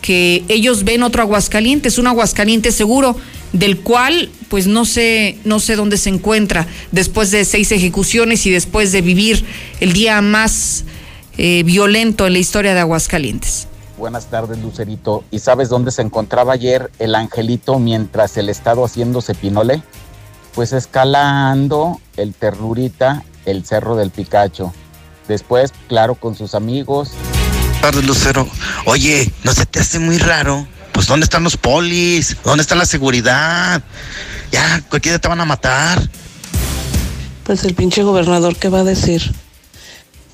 que 0.00 0.44
ellos 0.48 0.84
ven 0.84 1.02
otro 1.02 1.22
Aguascalientes, 1.22 1.98
un 1.98 2.06
Aguascalientes 2.06 2.74
seguro, 2.74 3.16
del 3.52 3.78
cual 3.78 4.30
pues 4.48 4.66
no 4.66 4.84
sé, 4.84 5.38
no 5.44 5.60
sé 5.60 5.76
dónde 5.76 5.96
se 5.96 6.10
encuentra 6.10 6.66
después 6.92 7.30
de 7.30 7.44
seis 7.44 7.70
ejecuciones 7.72 8.46
y 8.46 8.50
después 8.50 8.92
de 8.92 9.00
vivir 9.00 9.44
el 9.80 9.92
día 9.92 10.20
más 10.22 10.84
eh, 11.38 11.62
violento 11.64 12.26
en 12.26 12.32
la 12.32 12.38
historia 12.38 12.74
de 12.74 12.80
Aguascalientes. 12.80 13.69
Buenas 14.00 14.28
tardes, 14.28 14.56
Lucerito. 14.60 15.24
¿Y 15.30 15.40
sabes 15.40 15.68
dónde 15.68 15.90
se 15.90 16.00
encontraba 16.00 16.54
ayer 16.54 16.90
el 16.98 17.14
angelito 17.14 17.78
mientras 17.78 18.34
el 18.38 18.48
estado 18.48 18.82
haciéndose 18.82 19.34
pinole? 19.34 19.82
Pues 20.54 20.72
escalando 20.72 22.00
el 22.16 22.32
Ternurita, 22.32 23.22
el 23.44 23.66
Cerro 23.66 23.96
del 23.96 24.10
Picacho. 24.10 24.72
Después, 25.28 25.74
claro, 25.86 26.14
con 26.14 26.34
sus 26.34 26.54
amigos. 26.54 27.10
Buenas 27.10 27.80
tardes, 27.82 28.04
Lucero. 28.06 28.48
Oye, 28.86 29.30
¿no 29.44 29.52
se 29.52 29.66
te 29.66 29.80
hace 29.80 29.98
muy 29.98 30.16
raro? 30.16 30.66
Pues 30.92 31.06
¿dónde 31.06 31.24
están 31.24 31.44
los 31.44 31.58
polis? 31.58 32.38
¿Dónde 32.42 32.62
está 32.62 32.76
la 32.76 32.86
seguridad? 32.86 33.82
Ya, 34.50 34.82
cualquier 34.88 35.12
día 35.12 35.18
te 35.18 35.28
van 35.28 35.42
a 35.42 35.44
matar. 35.44 36.00
Pues 37.44 37.64
el 37.64 37.74
pinche 37.74 38.02
gobernador, 38.02 38.56
¿qué 38.56 38.70
va 38.70 38.78
a 38.78 38.84
decir? 38.84 39.30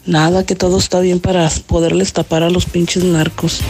Nada, 0.07 0.47
que 0.47 0.55
todo 0.55 0.79
está 0.79 1.01
bien 1.01 1.21
para 1.21 1.51
poderles 1.67 2.13
tapar 2.13 2.43
a 2.43 2.51
los 2.51 2.67
pinches 2.67 3.03
narcos. 3.03 3.61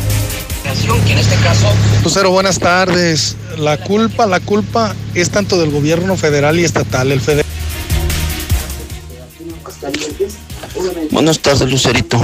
Que 1.06 1.12
en 1.12 1.18
este 1.18 1.34
caso 1.36 1.66
Lucero, 2.04 2.30
buenas 2.30 2.58
tardes. 2.58 3.36
La 3.58 3.78
culpa, 3.78 4.26
la 4.26 4.40
culpa 4.40 4.94
es 5.14 5.30
tanto 5.30 5.58
del 5.58 5.70
gobierno 5.70 6.16
federal 6.16 6.60
y 6.60 6.64
estatal. 6.64 7.10
El 7.10 7.20
federal 7.20 7.46
Buenas 11.10 11.38
tardes, 11.38 11.70
Lucerito. 11.70 12.20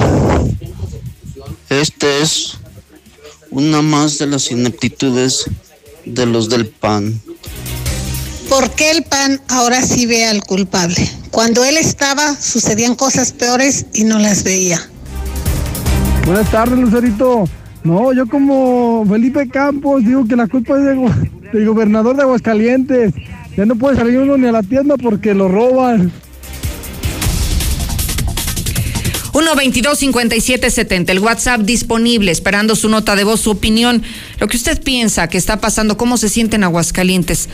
Este 1.70 2.20
es 2.20 2.58
una 3.50 3.82
más 3.82 4.18
de 4.18 4.26
las 4.26 4.50
ineptitudes 4.50 5.44
de 6.04 6.26
los 6.26 6.48
del 6.48 6.66
PAN. 6.66 7.20
¿Por 8.48 8.70
qué 8.70 8.90
el 8.90 9.04
PAN 9.04 9.40
ahora 9.48 9.82
sí 9.82 10.06
ve 10.06 10.26
al 10.26 10.42
culpable? 10.42 11.08
Cuando 11.30 11.64
él 11.64 11.76
estaba 11.76 12.34
sucedían 12.34 12.94
cosas 12.94 13.32
peores 13.32 13.86
y 13.94 14.04
no 14.04 14.18
las 14.18 14.44
veía. 14.44 14.80
Buenas 16.26 16.50
tardes, 16.50 16.78
Lucerito. 16.78 17.44
No, 17.84 18.12
yo 18.12 18.26
como 18.28 19.04
Felipe 19.08 19.48
Campos 19.48 20.04
digo 20.04 20.26
que 20.26 20.36
la 20.36 20.46
culpa 20.46 20.78
es 20.78 20.84
de 20.84 21.30
del 21.52 21.66
gobernador 21.66 22.16
de 22.16 22.22
Aguascalientes. 22.22 23.14
Ya 23.56 23.66
no 23.66 23.76
puede 23.76 23.96
salir 23.96 24.18
uno 24.18 24.36
ni 24.38 24.46
a 24.46 24.52
la 24.52 24.62
tienda 24.62 24.96
porque 24.96 25.34
lo 25.34 25.48
roban. 25.48 26.12
1-22-5770, 29.32 31.08
el 31.10 31.18
WhatsApp 31.18 31.62
disponible, 31.62 32.30
esperando 32.30 32.76
su 32.76 32.88
nota 32.90 33.16
de 33.16 33.24
voz, 33.24 33.40
su 33.40 33.50
opinión, 33.50 34.02
lo 34.38 34.46
que 34.46 34.58
usted 34.58 34.82
piensa 34.82 35.28
que 35.28 35.38
está 35.38 35.58
pasando, 35.58 35.96
cómo 35.96 36.18
se 36.18 36.28
siente 36.28 36.56
en 36.56 36.64
Aguascalientes. 36.64 37.48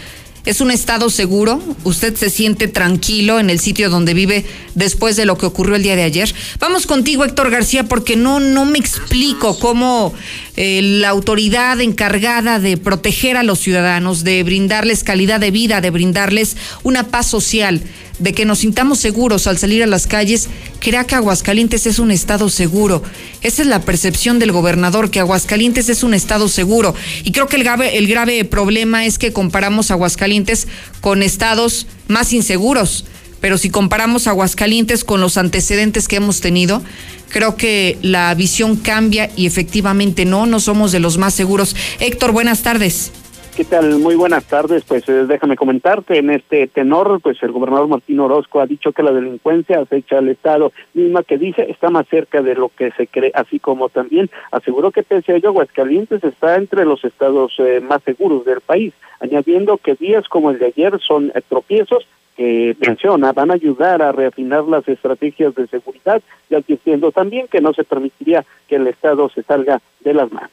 ¿Es 0.45 0.61
un 0.61 0.71
estado 0.71 1.11
seguro? 1.11 1.63
¿Usted 1.85 2.15
se 2.17 2.31
siente 2.31 2.69
tranquilo 2.69 3.39
en 3.39 3.51
el 3.51 3.61
sitio 3.61 3.91
donde 3.91 4.15
vive 4.15 4.47
después 4.75 5.17
de 5.17 5.27
lo 5.27 5.37
que 5.37 5.47
ocurrió 5.47 5.75
el 5.77 5.83
día 5.83 5.97
de 5.97 6.05
ayer? 6.05 6.35
Vamos 6.59 6.87
contigo, 6.87 7.25
Héctor 7.25 7.51
García, 7.51 7.85
porque 7.85 8.17
no, 8.17 8.41
no 8.41 8.65
me 8.65 8.79
explico 8.79 9.59
cómo 9.59 10.15
eh, 10.57 10.81
la 10.83 11.11
autoridad 11.11 11.81
encargada 11.81 12.59
de 12.61 12.77
proteger 12.77 13.37
a 13.37 13.43
los 13.43 13.59
ciudadanos, 13.59 14.25
de 14.25 14.43
brindarles 14.43 15.05
calidad 15.05 15.41
de 15.41 15.51
vida, 15.51 15.81
de 15.81 15.91
brindarles 15.91 16.57
una 16.83 17.09
paz 17.09 17.27
social, 17.27 17.83
de 18.19 18.33
que 18.33 18.45
nos 18.45 18.61
sintamos 18.61 18.99
seguros 18.99 19.47
al 19.47 19.59
salir 19.59 19.83
a 19.83 19.87
las 19.87 20.07
calles, 20.07 20.49
crea 20.81 21.05
que 21.05 21.15
Aguascalientes 21.15 21.87
es 21.87 21.99
un 21.99 22.11
estado 22.11 22.49
seguro. 22.49 23.03
Esa 23.43 23.63
es 23.63 23.69
la 23.69 23.81
percepción 23.81 24.39
del 24.39 24.53
gobernador, 24.53 25.11
que 25.11 25.21
Aguascalientes 25.21 25.89
es 25.89 26.03
un 26.03 26.15
estado 26.15 26.49
seguro. 26.49 26.95
Y 27.25 27.33
creo 27.33 27.47
que 27.47 27.57
el 27.57 27.65
grave, 27.65 27.99
el 27.99 28.09
grave 28.09 28.45
problema 28.45 29.05
es 29.07 29.19
que 29.19 29.33
comparamos 29.33 29.91
Aguascalientes 29.91 30.69
con 31.01 31.23
estados 31.23 31.87
más 32.09 32.33
inseguros. 32.33 33.05
Pero 33.41 33.57
si 33.57 33.71
comparamos 33.71 34.27
Aguascalientes 34.27 35.05
con 35.05 35.21
los 35.21 35.37
antecedentes 35.37 36.09
que 36.09 36.17
hemos 36.17 36.41
tenido, 36.41 36.83
creo 37.29 37.57
que 37.57 37.99
la 38.03 38.35
visión 38.35 38.77
cambia 38.77 39.31
y 39.37 39.47
efectivamente 39.47 40.25
no, 40.25 40.47
no 40.47 40.59
somos 40.59 40.91
de 40.91 41.01
los 41.01 41.19
más 41.19 41.35
seguros. 41.35 41.77
Héctor, 42.01 42.33
buenas 42.33 42.63
tardes. 42.63 43.13
¿Qué 43.59 43.65
tal? 43.65 43.99
Muy 43.99 44.15
buenas 44.15 44.45
tardes. 44.45 44.85
Pues 44.85 45.09
eh, 45.09 45.27
déjame 45.27 45.57
comentarte 45.57 46.19
en 46.19 46.31
este 46.31 46.69
tenor, 46.69 47.21
pues 47.21 47.43
el 47.43 47.51
gobernador 47.51 47.89
Martín 47.89 48.21
Orozco 48.21 48.61
ha 48.61 48.67
dicho 48.67 48.93
que 48.93 49.03
la 49.03 49.11
delincuencia 49.11 49.81
acecha 49.81 50.19
al 50.19 50.29
Estado, 50.29 50.71
misma 50.95 51.25
que 51.25 51.39
dice 51.39 51.69
está 51.69 51.91
más 51.91 52.07
cerca 52.07 52.41
de 52.41 52.55
lo 52.55 52.69
que 52.69 52.93
se 52.93 53.09
cree, 53.09 53.33
así 53.35 53.59
como 53.59 53.89
también 53.89 54.31
aseguró 54.53 54.93
que 54.93 55.03
pese 55.03 55.33
a 55.33 55.37
ello 55.39 55.49
Aguascalientes 55.49 56.23
está 56.23 56.55
entre 56.55 56.85
los 56.85 57.05
estados 57.05 57.53
eh, 57.59 57.81
más 57.81 58.01
seguros 58.05 58.45
del 58.45 58.61
país, 58.61 58.95
añadiendo 59.19 59.77
que 59.77 59.97
días 59.97 60.29
como 60.29 60.53
el 60.53 60.61
de 60.61 60.67
ayer 60.67 60.97
son 61.01 61.33
eh, 61.35 61.41
tropiezos 61.49 62.07
que 62.37 62.77
menciona 62.79 63.33
van 63.33 63.51
a 63.51 63.55
ayudar 63.55 64.03
a 64.03 64.13
reafinar 64.13 64.63
las 64.69 64.87
estrategias 64.87 65.57
de 65.57 65.67
seguridad 65.67 66.23
y 66.49 66.55
advirtiendo 66.55 67.11
también 67.11 67.49
que 67.49 67.61
no 67.61 67.73
se 67.73 67.83
permitiría 67.83 68.45
que 68.69 68.77
el 68.77 68.87
Estado 68.87 69.29
se 69.31 69.43
salga 69.43 69.81
de 69.99 70.15
las 70.15 70.31
manos. 70.31 70.53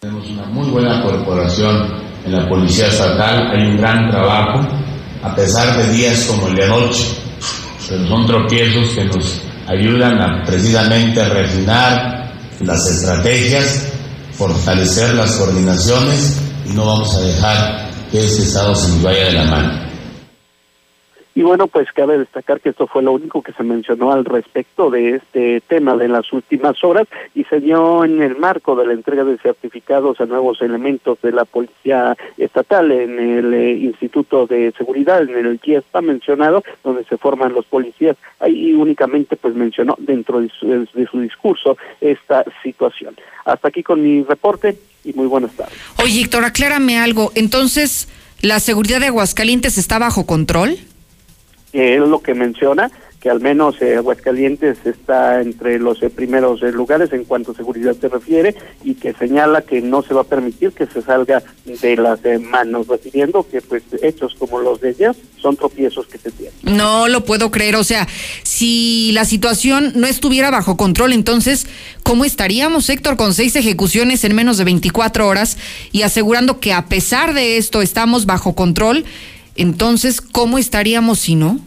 Tenemos 0.00 0.28
una 0.28 0.44
muy 0.48 0.68
buena 0.68 1.02
corporación 1.02 2.03
en 2.24 2.32
la 2.32 2.48
Policía 2.48 2.86
Estatal, 2.86 3.50
hay 3.52 3.66
un 3.66 3.76
gran 3.76 4.10
trabajo, 4.10 4.66
a 5.22 5.34
pesar 5.34 5.76
de 5.76 5.92
días 5.92 6.24
como 6.24 6.48
el 6.48 6.56
de 6.56 6.64
anoche, 6.64 7.08
pero 7.88 8.06
son 8.06 8.26
tropiezos 8.26 8.90
que 8.94 9.04
nos 9.04 9.40
ayudan 9.66 10.20
a 10.20 10.42
precisamente 10.44 11.24
refinar 11.28 12.32
las 12.60 12.86
estrategias, 12.90 13.88
fortalecer 14.32 15.14
las 15.14 15.32
coordinaciones 15.32 16.40
y 16.66 16.70
no 16.70 16.86
vamos 16.86 17.14
a 17.14 17.20
dejar 17.20 17.90
que 18.10 18.24
este 18.24 18.42
Estado 18.42 18.74
se 18.74 18.88
nos 18.88 19.02
vaya 19.02 19.26
de 19.26 19.32
la 19.32 19.44
mano. 19.44 19.83
Y 21.36 21.42
bueno, 21.42 21.66
pues 21.66 21.88
cabe 21.92 22.16
destacar 22.16 22.60
que 22.60 22.68
esto 22.68 22.86
fue 22.86 23.02
lo 23.02 23.12
único 23.12 23.42
que 23.42 23.52
se 23.52 23.64
mencionó 23.64 24.12
al 24.12 24.24
respecto 24.24 24.88
de 24.88 25.16
este 25.16 25.60
tema 25.62 25.96
de 25.96 26.06
las 26.06 26.32
últimas 26.32 26.82
horas 26.84 27.08
y 27.34 27.42
se 27.44 27.58
dio 27.58 28.04
en 28.04 28.22
el 28.22 28.36
marco 28.36 28.76
de 28.76 28.86
la 28.86 28.92
entrega 28.92 29.24
de 29.24 29.36
certificados 29.38 30.20
a 30.20 30.26
nuevos 30.26 30.62
elementos 30.62 31.20
de 31.22 31.32
la 31.32 31.44
Policía 31.44 32.16
Estatal 32.38 32.92
en 32.92 33.18
el 33.18 33.52
eh, 33.52 33.72
Instituto 33.72 34.46
de 34.46 34.72
Seguridad, 34.78 35.22
en 35.22 35.46
el 35.46 35.58
que 35.58 35.76
está 35.76 36.00
mencionado, 36.00 36.62
donde 36.84 37.04
se 37.04 37.16
forman 37.16 37.52
los 37.52 37.64
policías. 37.66 38.16
Ahí 38.38 38.72
únicamente 38.72 39.34
pues 39.34 39.56
mencionó 39.56 39.96
dentro 39.98 40.40
de 40.40 40.48
su, 40.50 40.68
de 40.68 41.06
su 41.06 41.20
discurso 41.20 41.76
esta 42.00 42.44
situación. 42.62 43.16
Hasta 43.44 43.68
aquí 43.68 43.82
con 43.82 44.00
mi 44.00 44.22
reporte 44.22 44.78
y 45.02 45.12
muy 45.14 45.26
buenas 45.26 45.52
tardes. 45.52 45.74
Oye, 46.00 46.20
Héctor, 46.20 46.44
aclárame 46.44 46.98
algo. 46.98 47.32
Entonces, 47.34 48.08
¿la 48.40 48.60
seguridad 48.60 49.00
de 49.00 49.06
Aguascalientes 49.06 49.78
está 49.78 49.98
bajo 49.98 50.26
control? 50.26 50.78
Es 51.74 52.00
lo 52.00 52.20
que 52.20 52.34
menciona, 52.34 52.90
que 53.24 53.30
al 53.30 53.40
menos 53.40 53.80
eh, 53.80 53.96
Aguascalientes 53.96 54.76
está 54.84 55.40
entre 55.40 55.78
los 55.78 56.02
eh, 56.02 56.10
primeros 56.10 56.62
eh, 56.62 56.70
lugares 56.70 57.10
en 57.14 57.24
cuanto 57.24 57.52
a 57.52 57.54
seguridad 57.54 57.96
se 57.98 58.10
refiere 58.10 58.54
y 58.84 58.96
que 58.96 59.14
señala 59.14 59.62
que 59.62 59.80
no 59.80 60.02
se 60.02 60.12
va 60.12 60.20
a 60.20 60.24
permitir 60.24 60.72
que 60.72 60.84
se 60.84 61.00
salga 61.00 61.42
de 61.64 61.96
las 61.96 62.20
manos, 62.42 62.86
refiriendo 62.86 63.46
que 63.50 63.62
pues 63.62 63.82
hechos 64.02 64.34
como 64.38 64.60
los 64.60 64.82
de 64.82 64.90
ella 64.90 65.14
son 65.40 65.56
tropiezos 65.56 66.06
que 66.06 66.18
se 66.18 66.30
tienen. 66.32 66.54
No 66.64 67.08
lo 67.08 67.24
puedo 67.24 67.50
creer, 67.50 67.76
o 67.76 67.84
sea, 67.84 68.06
si 68.42 69.12
la 69.12 69.24
situación 69.24 69.92
no 69.94 70.06
estuviera 70.06 70.50
bajo 70.50 70.76
control, 70.76 71.14
entonces, 71.14 71.66
¿cómo 72.02 72.26
estaríamos, 72.26 72.90
Héctor, 72.90 73.16
con 73.16 73.32
seis 73.32 73.56
ejecuciones 73.56 74.22
en 74.24 74.34
menos 74.34 74.58
de 74.58 74.64
24 74.64 75.26
horas 75.26 75.56
y 75.92 76.02
asegurando 76.02 76.60
que 76.60 76.74
a 76.74 76.86
pesar 76.86 77.32
de 77.32 77.56
esto 77.56 77.80
estamos 77.80 78.26
bajo 78.26 78.54
control? 78.54 79.06
Entonces, 79.56 80.20
¿cómo 80.20 80.58
estaríamos 80.58 81.20
si 81.20 81.34
no? 81.36 81.60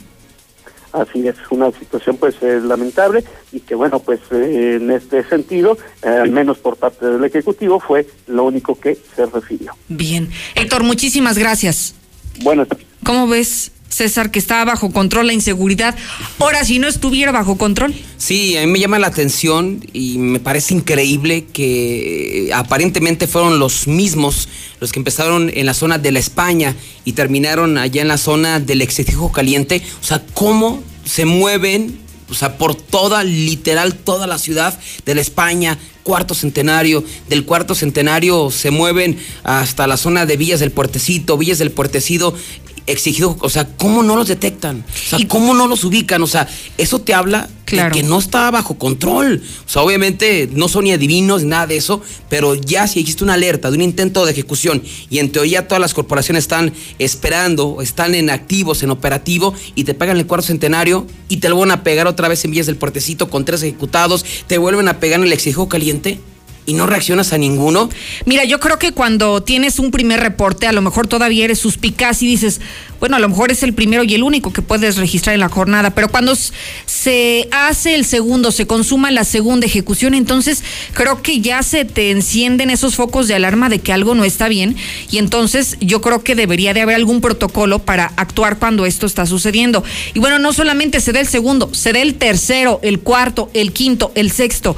Así 0.93 1.27
es, 1.27 1.35
una 1.51 1.71
situación 1.71 2.17
pues 2.17 2.35
eh, 2.41 2.59
lamentable 2.63 3.23
y 3.51 3.59
que 3.59 3.75
bueno, 3.75 3.99
pues 3.99 4.19
eh, 4.31 4.77
en 4.81 4.89
este 4.89 5.23
sentido, 5.25 5.77
eh, 6.01 6.07
al 6.07 6.31
menos 6.31 6.57
por 6.57 6.77
parte 6.77 7.05
del 7.05 7.23
Ejecutivo, 7.23 7.79
fue 7.79 8.07
lo 8.25 8.45
único 8.45 8.79
que 8.79 8.97
se 9.15 9.25
refirió. 9.25 9.73
Bien. 9.89 10.29
Héctor, 10.55 10.83
muchísimas 10.83 11.37
gracias. 11.37 11.93
Buenas 12.41 12.67
¿Cómo 13.03 13.27
ves? 13.27 13.71
César, 13.97 14.29
que 14.29 14.37
estaba 14.37 14.63
bajo 14.63 14.91
control 14.91 15.25
la 15.25 15.33
inseguridad. 15.33 15.95
Ahora, 16.37 16.63
si 16.63 16.77
no 16.77 16.87
estuviera 16.87 17.31
bajo 17.31 17.57
control. 17.57 17.95
Sí, 18.17 18.55
a 18.55 18.61
mí 18.61 18.67
me 18.67 18.79
llama 18.79 18.99
la 18.99 19.07
atención 19.07 19.83
y 19.91 20.19
me 20.19 20.39
parece 20.39 20.75
increíble 20.75 21.45
que 21.45 22.51
aparentemente 22.53 23.25
fueron 23.25 23.57
los 23.57 23.87
mismos 23.87 24.49
los 24.79 24.91
que 24.91 24.99
empezaron 24.99 25.49
en 25.51 25.65
la 25.65 25.73
zona 25.73 25.97
de 25.97 26.11
la 26.11 26.19
España 26.19 26.75
y 27.05 27.13
terminaron 27.13 27.79
allá 27.79 28.03
en 28.03 28.07
la 28.07 28.19
zona 28.19 28.59
del 28.59 28.83
excesivo 28.83 29.31
caliente. 29.31 29.81
O 29.99 30.05
sea, 30.05 30.23
cómo 30.35 30.83
se 31.03 31.25
mueven, 31.25 31.97
o 32.29 32.35
sea, 32.35 32.59
por 32.59 32.75
toda, 32.75 33.23
literal, 33.23 33.95
toda 33.95 34.27
la 34.27 34.37
ciudad 34.37 34.79
de 35.05 35.15
la 35.15 35.21
España, 35.21 35.79
cuarto 36.03 36.35
centenario. 36.35 37.03
Del 37.29 37.45
cuarto 37.45 37.73
centenario 37.73 38.51
se 38.51 38.69
mueven 38.69 39.17
hasta 39.43 39.87
la 39.87 39.97
zona 39.97 40.27
de 40.27 40.37
Villas 40.37 40.59
del 40.59 40.71
Puertecito, 40.71 41.35
Villas 41.35 41.57
del 41.57 41.71
Puertecito 41.71 42.35
exigido, 42.87 43.37
o 43.41 43.49
sea, 43.49 43.67
¿cómo 43.77 44.01
no 44.01 44.15
los 44.15 44.27
detectan? 44.27 44.83
O 44.87 45.09
sea, 45.09 45.19
¿cómo 45.27 45.53
no 45.53 45.67
los 45.67 45.83
ubican? 45.83 46.23
O 46.23 46.27
sea, 46.27 46.47
eso 46.77 46.99
te 46.99 47.13
habla 47.13 47.49
de 47.65 47.89
que 47.91 48.01
no 48.01 48.17
está 48.17 48.49
bajo 48.49 48.77
control. 48.77 49.43
O 49.65 49.69
sea, 49.69 49.81
obviamente 49.81 50.49
no 50.53 50.67
son 50.67 50.85
ni 50.85 50.93
adivinos 50.93 51.43
ni 51.43 51.49
nada 51.49 51.67
de 51.67 51.77
eso, 51.77 52.01
pero 52.29 52.55
ya 52.55 52.87
si 52.87 52.99
existe 52.99 53.23
una 53.23 53.33
alerta 53.33 53.69
de 53.69 53.75
un 53.75 53.83
intento 53.83 54.25
de 54.25 54.31
ejecución 54.31 54.81
y 55.09 55.19
en 55.19 55.31
teoría 55.31 55.67
todas 55.67 55.81
las 55.81 55.93
corporaciones 55.93 56.45
están 56.45 56.73
esperando, 56.97 57.81
están 57.81 58.15
en 58.15 58.29
activos, 58.29 58.83
en 58.83 58.89
operativo 58.89 59.53
y 59.75 59.83
te 59.83 59.93
pagan 59.93 60.17
el 60.17 60.25
cuarto 60.25 60.47
centenario 60.47 61.05
y 61.27 61.37
te 61.37 61.49
lo 61.49 61.57
van 61.57 61.71
a 61.71 61.83
pegar 61.83 62.07
otra 62.07 62.29
vez 62.29 62.43
en 62.45 62.51
vías 62.51 62.65
del 62.65 62.77
puertecito 62.77 63.29
con 63.29 63.43
tres 63.43 63.61
ejecutados, 63.63 64.25
te 64.47 64.57
vuelven 64.57 64.87
a 64.87 64.99
pegar 64.99 65.19
en 65.19 65.25
el 65.25 65.33
exijo 65.33 65.67
caliente 65.67 66.19
y 66.67 66.73
no 66.73 66.85
reaccionas 66.85 67.33
a 67.33 67.37
ninguno? 67.37 67.89
Mira, 68.25 68.43
yo 68.43 68.59
creo 68.59 68.77
que 68.77 68.91
cuando 68.91 69.41
tienes 69.41 69.79
un 69.79 69.89
primer 69.89 70.19
reporte, 70.19 70.67
a 70.67 70.73
lo 70.73 70.81
mejor 70.81 71.07
todavía 71.07 71.45
eres 71.45 71.59
suspicaz 71.59 72.21
y 72.21 72.27
dices, 72.27 72.59
bueno, 72.99 73.15
a 73.15 73.19
lo 73.19 73.29
mejor 73.29 73.51
es 73.51 73.63
el 73.63 73.73
primero 73.73 74.03
y 74.03 74.13
el 74.13 74.21
único 74.21 74.51
que 74.51 74.61
puedes 74.61 74.97
registrar 74.97 75.33
en 75.33 75.39
la 75.39 75.47
jornada, 75.47 75.91
pero 75.91 76.09
cuando 76.09 76.35
se 76.85 77.47
hace 77.51 77.95
el 77.95 78.03
segundo, 78.03 78.51
se 78.51 78.67
consuma 78.67 79.11
la 79.11 79.23
segunda 79.23 79.65
ejecución, 79.65 80.13
entonces 80.13 80.61
creo 80.93 81.21
que 81.21 81.39
ya 81.39 81.63
se 81.63 81.85
te 81.85 82.11
encienden 82.11 82.69
esos 82.69 82.95
focos 82.95 83.29
de 83.29 83.35
alarma 83.35 83.69
de 83.69 83.79
que 83.79 83.93
algo 83.93 84.13
no 84.13 84.25
está 84.25 84.49
bien 84.49 84.75
y 85.09 85.19
entonces 85.19 85.77
yo 85.79 86.01
creo 86.01 86.21
que 86.21 86.35
debería 86.35 86.73
de 86.73 86.81
haber 86.81 86.95
algún 86.95 87.21
protocolo 87.21 87.79
para 87.79 88.11
actuar 88.17 88.59
cuando 88.59 88.85
esto 88.85 89.05
está 89.05 89.25
sucediendo. 89.25 89.85
Y 90.13 90.19
bueno, 90.19 90.37
no 90.37 90.51
solamente 90.51 90.99
se 90.99 91.13
da 91.13 91.21
el 91.21 91.27
segundo, 91.27 91.69
se 91.73 91.93
da 91.93 92.01
el 92.01 92.15
tercero, 92.15 92.81
el 92.83 92.99
cuarto, 92.99 93.49
el 93.53 93.71
quinto, 93.71 94.11
el 94.15 94.31
sexto 94.31 94.75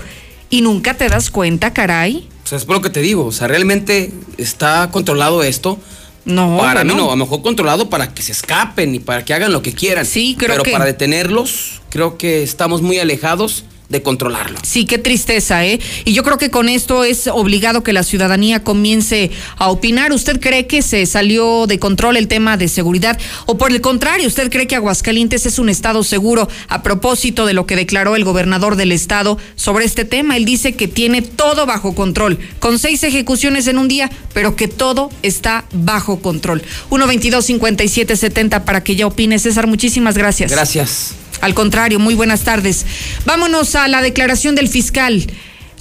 y 0.49 0.61
nunca 0.61 0.95
te 0.95 1.07
das 1.09 1.29
cuenta, 1.29 1.73
caray. 1.73 2.27
O 2.43 2.47
sea, 2.47 2.57
es 2.57 2.65
por 2.65 2.75
lo 2.75 2.81
que 2.81 2.89
te 2.89 3.01
digo, 3.01 3.25
o 3.25 3.31
sea, 3.31 3.47
realmente 3.47 4.11
está 4.37 4.89
controlado 4.91 5.43
esto. 5.43 5.79
No, 6.25 6.57
para 6.57 6.83
mí 6.83 6.93
no, 6.93 7.07
a 7.07 7.15
lo 7.15 7.15
mejor 7.15 7.41
controlado 7.41 7.89
para 7.89 8.13
que 8.13 8.21
se 8.21 8.33
escapen 8.33 8.93
y 8.93 8.99
para 8.99 9.23
que 9.25 9.33
hagan 9.33 9.51
lo 9.51 9.61
que 9.61 9.73
quieran. 9.73 10.05
Sí, 10.05 10.35
creo 10.37 10.61
Pero 10.61 10.71
para 10.71 10.85
detenerlos, 10.85 11.81
creo 11.89 12.17
que 12.17 12.43
estamos 12.43 12.81
muy 12.81 12.99
alejados 12.99 13.63
de 13.89 14.03
controlarlo. 14.03 14.59
Sí, 14.61 14.85
qué 14.85 14.99
tristeza, 14.99 15.65
¿eh? 15.65 15.79
Y 16.05 16.13
yo 16.13 16.23
creo 16.23 16.37
que 16.37 16.51
con 16.51 16.69
esto 16.69 17.03
es 17.03 17.27
obligado 17.27 17.83
que 17.83 17.91
la 17.91 18.03
ciudadanía 18.03 18.63
comience 18.63 19.31
a 19.57 19.69
opinar. 19.69 20.13
¿Usted 20.13 20.39
cree 20.39 20.67
que 20.67 20.83
se 20.83 21.05
salió 21.07 21.65
de 21.65 21.79
control 21.79 22.15
el 22.15 22.27
tema 22.27 22.55
de 22.55 22.67
seguridad? 22.67 23.19
¿O 23.47 23.57
por 23.57 23.71
el 23.71 23.81
contrario, 23.81 24.27
usted 24.27 24.51
cree 24.51 24.67
que 24.67 24.75
Aguascalientes 24.75 25.47
es 25.47 25.57
un 25.57 25.69
estado 25.69 26.03
seguro 26.03 26.47
a 26.67 26.83
propósito 26.83 27.47
de 27.47 27.53
lo 27.53 27.65
que 27.65 27.75
declaró 27.75 28.15
el 28.15 28.23
gobernador 28.23 28.75
del 28.75 28.91
estado 28.91 29.39
sobre 29.55 29.85
este 29.85 30.05
tema? 30.05 30.37
Él 30.37 30.45
dice 30.45 30.73
que 30.73 30.87
tiene 30.87 31.23
todo 31.23 31.65
bajo 31.65 31.95
control, 31.95 32.37
con 32.59 32.77
seis 32.77 33.03
ejecuciones 33.03 33.65
en 33.67 33.79
un 33.79 33.87
día, 33.87 34.11
pero 34.33 34.55
que 34.55 34.67
todo 34.67 35.09
está 35.23 35.65
bajo 35.73 36.19
control. 36.19 36.61
122 36.89 37.43
5770 37.43 38.65
para 38.65 38.83
que 38.83 38.95
ya 38.95 39.07
opine. 39.07 39.39
César, 39.39 39.65
muchísimas 39.65 40.15
gracias. 40.15 40.51
Gracias. 40.51 41.15
Al 41.41 41.53
contrario, 41.53 41.99
muy 41.99 42.15
buenas 42.15 42.41
tardes. 42.41 42.85
Vámonos 43.25 43.75
a 43.75 43.87
la 43.87 44.01
declaración 44.01 44.55
del 44.55 44.67
fiscal. 44.67 45.25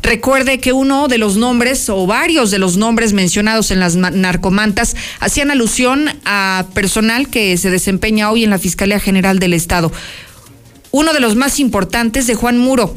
Recuerde 0.02 0.60
que 0.60 0.72
uno 0.72 1.08
de 1.08 1.18
los 1.18 1.36
nombres 1.36 1.88
o 1.88 2.06
varios 2.06 2.52
de 2.52 2.58
los 2.58 2.76
nombres 2.76 3.12
mencionados 3.12 3.72
en 3.72 3.80
las 3.80 3.96
narcomantas 3.96 4.94
hacían 5.18 5.50
alusión 5.50 6.08
a 6.24 6.66
personal 6.72 7.28
que 7.28 7.56
se 7.56 7.70
desempeña 7.70 8.30
hoy 8.30 8.44
en 8.44 8.50
la 8.50 8.58
Fiscalía 8.58 9.00
General 9.00 9.40
del 9.40 9.54
Estado. 9.54 9.90
Uno 10.92 11.12
de 11.12 11.20
los 11.20 11.34
más 11.34 11.58
importantes 11.58 12.28
de 12.28 12.36
Juan 12.36 12.58
Muro, 12.58 12.94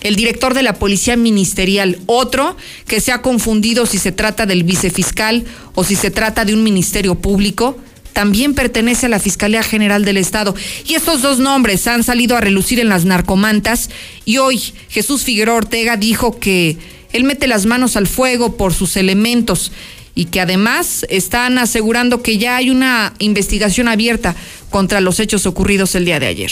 el 0.00 0.16
director 0.16 0.52
de 0.52 0.64
la 0.64 0.74
Policía 0.74 1.16
Ministerial. 1.16 2.00
Otro 2.06 2.56
que 2.88 3.00
se 3.00 3.12
ha 3.12 3.22
confundido 3.22 3.86
si 3.86 3.98
se 3.98 4.10
trata 4.10 4.44
del 4.44 4.64
vicefiscal 4.64 5.44
o 5.74 5.84
si 5.84 5.94
se 5.94 6.10
trata 6.10 6.44
de 6.44 6.54
un 6.54 6.64
ministerio 6.64 7.14
público 7.14 7.78
también 8.12 8.54
pertenece 8.54 9.06
a 9.06 9.08
la 9.08 9.18
Fiscalía 9.18 9.62
General 9.62 10.04
del 10.04 10.16
Estado. 10.16 10.54
Y 10.86 10.94
estos 10.94 11.22
dos 11.22 11.38
nombres 11.38 11.86
han 11.86 12.04
salido 12.04 12.36
a 12.36 12.40
relucir 12.40 12.80
en 12.80 12.88
las 12.88 13.04
narcomantas 13.04 13.90
y 14.24 14.38
hoy 14.38 14.60
Jesús 14.88 15.24
Figueroa 15.24 15.56
Ortega 15.56 15.96
dijo 15.96 16.38
que 16.38 16.76
él 17.12 17.24
mete 17.24 17.46
las 17.46 17.66
manos 17.66 17.96
al 17.96 18.06
fuego 18.06 18.56
por 18.56 18.72
sus 18.72 18.96
elementos 18.96 19.72
y 20.14 20.26
que 20.26 20.40
además 20.40 21.06
están 21.08 21.58
asegurando 21.58 22.22
que 22.22 22.38
ya 22.38 22.56
hay 22.56 22.70
una 22.70 23.14
investigación 23.18 23.88
abierta 23.88 24.34
contra 24.70 25.00
los 25.00 25.20
hechos 25.20 25.46
ocurridos 25.46 25.94
el 25.94 26.04
día 26.04 26.20
de 26.20 26.26
ayer. 26.26 26.50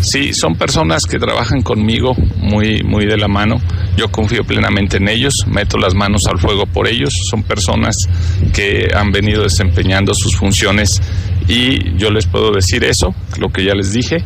Sí, 0.00 0.34
son 0.34 0.56
personas 0.56 1.04
que 1.06 1.18
trabajan 1.18 1.62
conmigo 1.62 2.14
muy, 2.36 2.82
muy 2.82 3.06
de 3.06 3.16
la 3.16 3.28
mano. 3.28 3.56
Yo 3.96 4.08
confío 4.08 4.44
plenamente 4.44 4.98
en 4.98 5.08
ellos, 5.08 5.34
meto 5.46 5.78
las 5.78 5.94
manos 5.94 6.26
al 6.26 6.38
fuego 6.38 6.66
por 6.66 6.86
ellos. 6.86 7.14
Son 7.28 7.42
personas 7.42 8.08
que 8.52 8.88
han 8.94 9.10
venido 9.10 9.42
desempeñando 9.42 10.12
sus 10.14 10.36
funciones 10.36 11.00
y 11.48 11.96
yo 11.96 12.10
les 12.10 12.26
puedo 12.26 12.52
decir 12.52 12.84
eso, 12.84 13.14
lo 13.38 13.48
que 13.48 13.64
ya 13.64 13.74
les 13.74 13.92
dije. 13.92 14.18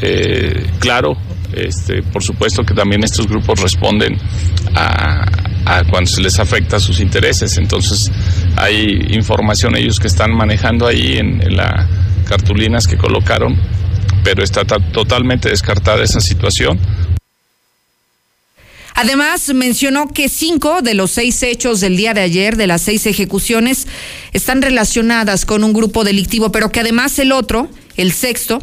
Eh, 0.00 0.66
claro, 0.78 1.12
este, 1.52 2.02
por 2.02 2.22
supuesto 2.22 2.62
que 2.62 2.74
también 2.74 3.04
estos 3.04 3.28
grupos 3.28 3.60
responden 3.60 4.16
a, 4.74 5.24
a 5.66 5.84
cuando 5.90 6.10
se 6.10 6.20
les 6.20 6.38
afecta 6.38 6.80
sus 6.80 7.00
intereses. 7.00 7.58
Entonces 7.58 8.10
hay 8.56 9.06
información 9.10 9.76
ellos 9.76 9.98
que 9.98 10.06
están 10.06 10.32
manejando 10.34 10.86
ahí 10.86 11.18
en, 11.18 11.56
las 11.56 11.86
cartulinas 12.26 12.86
que 12.86 12.96
colocaron, 12.96 13.58
pero 14.24 14.42
está 14.42 14.64
totalmente 14.64 15.48
descartada 15.48 16.02
esa 16.02 16.20
situación. 16.20 16.78
Además, 18.94 19.52
mencionó 19.54 20.08
que 20.08 20.28
cinco 20.28 20.82
de 20.82 20.94
los 20.94 21.10
seis 21.10 21.42
hechos 21.42 21.80
del 21.80 21.96
día 21.96 22.14
de 22.14 22.20
ayer, 22.20 22.56
de 22.56 22.66
las 22.66 22.82
seis 22.82 23.06
ejecuciones, 23.06 23.88
están 24.32 24.62
relacionadas 24.62 25.46
con 25.46 25.64
un 25.64 25.72
grupo 25.72 26.04
delictivo, 26.04 26.52
pero 26.52 26.70
que 26.70 26.80
además 26.80 27.18
el 27.18 27.32
otro, 27.32 27.68
el 27.96 28.12
sexto, 28.12 28.62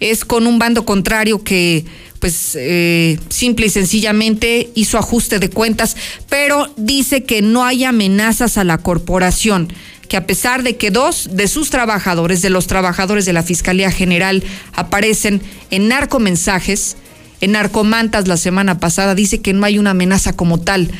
es 0.00 0.24
con 0.24 0.46
un 0.46 0.58
bando 0.58 0.84
contrario 0.84 1.44
que 1.44 1.84
pues 2.22 2.56
eh, 2.56 3.18
simple 3.30 3.66
y 3.66 3.68
sencillamente 3.68 4.70
hizo 4.76 4.96
ajuste 4.96 5.40
de 5.40 5.50
cuentas, 5.50 5.96
pero 6.28 6.72
dice 6.76 7.24
que 7.24 7.42
no 7.42 7.64
hay 7.64 7.82
amenazas 7.82 8.58
a 8.58 8.62
la 8.62 8.78
corporación, 8.78 9.72
que 10.08 10.16
a 10.16 10.24
pesar 10.24 10.62
de 10.62 10.76
que 10.76 10.92
dos 10.92 11.30
de 11.32 11.48
sus 11.48 11.70
trabajadores, 11.70 12.40
de 12.40 12.50
los 12.50 12.68
trabajadores 12.68 13.24
de 13.24 13.32
la 13.32 13.42
Fiscalía 13.42 13.90
General, 13.90 14.44
aparecen 14.72 15.42
en 15.72 15.88
narcomensajes, 15.88 16.96
en 17.40 17.50
narcomantas 17.50 18.28
la 18.28 18.36
semana 18.36 18.78
pasada, 18.78 19.16
dice 19.16 19.40
que 19.40 19.52
no 19.52 19.66
hay 19.66 19.80
una 19.80 19.90
amenaza 19.90 20.32
como 20.32 20.60
tal 20.60 20.92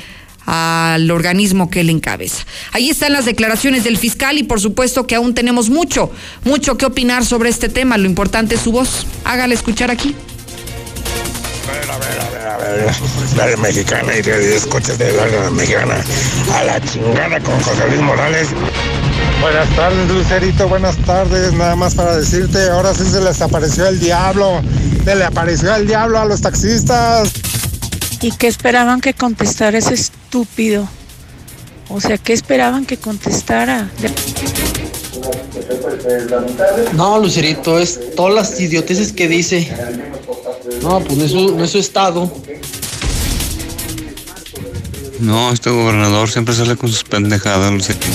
al 0.44 1.08
organismo 1.12 1.70
que 1.70 1.82
él 1.82 1.90
encabeza. 1.90 2.44
Ahí 2.72 2.90
están 2.90 3.12
las 3.12 3.26
declaraciones 3.26 3.84
del 3.84 3.96
fiscal 3.96 4.38
y 4.38 4.42
por 4.42 4.60
supuesto 4.60 5.06
que 5.06 5.14
aún 5.14 5.34
tenemos 5.34 5.70
mucho, 5.70 6.10
mucho 6.44 6.76
que 6.76 6.84
opinar 6.84 7.24
sobre 7.24 7.48
este 7.48 7.68
tema. 7.68 7.96
Lo 7.96 8.08
importante 8.08 8.56
es 8.56 8.62
su 8.62 8.72
voz. 8.72 9.06
Hágale 9.22 9.54
escuchar 9.54 9.92
aquí. 9.92 10.16
A 11.90 11.98
ver, 11.98 12.20
a 12.20 12.30
ver, 12.30 12.46
a 12.46 12.56
ver, 12.58 12.70
a 12.70 12.72
ver. 12.86 12.94
Radio 13.36 13.58
Mexicana 13.58 14.14
y 14.16 14.22
Radio 14.22 14.54
Escuchas 14.54 14.98
de 14.98 15.12
Radio 15.12 15.50
Mexicana. 15.50 15.96
A 16.52 16.64
la 16.64 16.80
chingada 16.80 17.40
con 17.40 17.60
José 17.60 17.88
Luis 17.88 18.00
Morales. 18.00 18.48
Buenas 19.40 19.68
tardes, 19.74 20.08
Lucerito. 20.08 20.68
Buenas 20.68 20.96
tardes. 20.98 21.52
Nada 21.54 21.74
más 21.74 21.94
para 21.94 22.16
decirte, 22.16 22.68
ahora 22.70 22.94
sí 22.94 23.04
se 23.04 23.20
les 23.20 23.40
apareció 23.42 23.88
el 23.88 23.98
diablo. 23.98 24.62
Se 25.04 25.16
le 25.16 25.24
apareció 25.24 25.74
el 25.74 25.86
diablo 25.86 26.20
a 26.20 26.24
los 26.24 26.40
taxistas. 26.40 27.32
¿Y 28.20 28.30
qué 28.30 28.46
esperaban 28.46 29.00
que 29.00 29.14
contestara 29.14 29.76
ese 29.76 29.94
estúpido? 29.94 30.88
O 31.88 32.00
sea, 32.00 32.16
¿qué 32.16 32.32
esperaban 32.32 32.86
que 32.86 32.96
contestara? 32.96 33.90
No, 36.94 37.18
Lucerito, 37.18 37.78
es 37.78 38.14
todas 38.14 38.34
las 38.34 38.60
idioteces 38.60 39.12
que 39.12 39.26
dice. 39.26 39.68
No, 40.82 41.00
pues 41.00 41.16
no 41.16 41.24
es 41.24 41.30
su, 41.30 41.56
no 41.56 41.64
es 41.64 41.70
su 41.70 41.78
estado. 41.78 42.30
No, 45.20 45.52
este 45.52 45.70
gobernador 45.70 46.28
siempre 46.28 46.54
sale 46.54 46.76
con 46.76 46.90
sus 46.90 47.04
pendejadas, 47.04 47.72
Lucerito. 47.72 48.06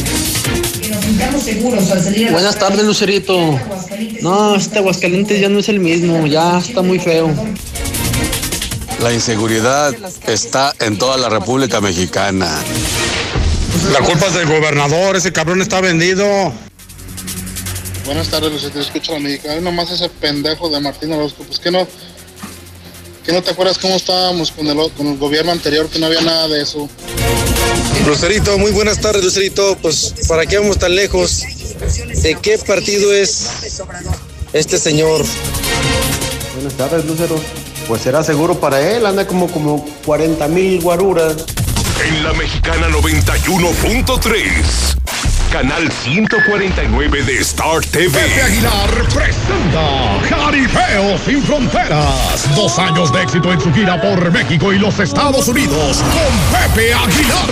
Buenas 2.32 2.60
tardes, 2.60 2.84
Lucerito. 2.84 3.60
No, 4.22 4.56
este 4.56 4.80
Aguascalientes 4.80 5.40
ya 5.40 5.48
no 5.48 5.60
es 5.60 5.70
el 5.70 5.80
mismo, 5.80 6.28
ya 6.28 6.60
está 6.60 6.82
muy 6.82 7.00
feo. 7.00 7.34
La 9.02 9.14
inseguridad 9.14 9.96
está 10.28 10.74
en 10.80 10.98
toda 10.98 11.18
la 11.18 11.30
República 11.30 11.80
Mexicana. 11.80 12.60
La 13.94 14.00
culpa 14.00 14.26
es 14.28 14.34
del 14.34 14.48
gobernador, 14.48 15.16
ese 15.16 15.32
cabrón 15.32 15.62
está 15.62 15.80
vendido. 15.80 16.52
Buenas 18.06 18.28
tardes, 18.30 18.52
Lucerito. 18.52 18.80
Escucho 18.80 19.14
la 19.14 19.20
mexicana. 19.20 19.62
Nomás 19.62 19.92
ese 19.92 20.10
pendejo 20.10 20.70
de 20.70 20.80
Martín 20.80 21.12
Orozco. 21.14 21.44
Pues 21.44 21.60
que 21.60 21.72
no. 21.72 21.88
¿Que 23.28 23.34
no 23.34 23.44
te 23.44 23.52
acuerdas 23.52 23.78
cómo 23.78 23.98
estábamos 23.98 24.54
con 24.54 24.66
el, 24.68 24.78
con 24.94 25.08
el 25.08 25.18
gobierno 25.18 25.52
anterior? 25.52 25.90
Que 25.90 26.00
no 26.00 26.06
había 26.06 26.22
nada 26.22 26.48
de 26.48 26.62
eso. 26.62 26.88
Lucerito, 28.08 28.58
muy 28.58 28.72
buenas 28.72 29.02
tardes, 29.02 29.22
Lucerito. 29.22 29.78
Pues, 29.82 30.14
¿para 30.30 30.46
qué 30.46 30.58
vamos 30.58 30.80
tan 30.80 30.96
lejos? 30.96 31.44
¿De 32.24 32.38
qué 32.42 32.58
partido 32.58 33.12
es 33.12 33.50
este 34.54 34.78
señor? 34.78 35.26
Buenas 36.56 36.74
tardes, 36.78 37.04
Lucero. 37.04 37.36
Pues 37.90 38.02
será 38.02 38.24
seguro 38.24 38.62
para 38.62 38.96
él, 38.96 39.06
anda 39.06 39.28
como, 39.28 39.52
como 39.52 39.86
40 40.06 40.48
mil 40.48 40.80
guaruras. 40.80 41.36
En 42.08 42.24
la 42.24 42.32
mexicana 42.32 42.88
91.3. 42.88 44.96
Canal 45.58 45.92
149 45.92 47.24
de 47.24 47.40
Star 47.40 47.82
TV. 47.82 48.12
Pepe 48.12 48.44
Aguilar 48.44 49.08
presenta 49.12 50.20
Jaripeo 50.30 51.18
sin 51.18 51.42
Fronteras. 51.42 52.48
Dos 52.56 52.78
años 52.78 53.12
de 53.12 53.24
éxito 53.24 53.52
en 53.52 53.60
su 53.60 53.74
gira 53.74 54.00
por 54.00 54.32
México 54.32 54.72
y 54.72 54.78
los 54.78 55.00
Estados 55.00 55.48
Unidos 55.48 56.04
con 56.04 56.60
Pepe 56.62 56.94
Aguilar. 56.94 57.50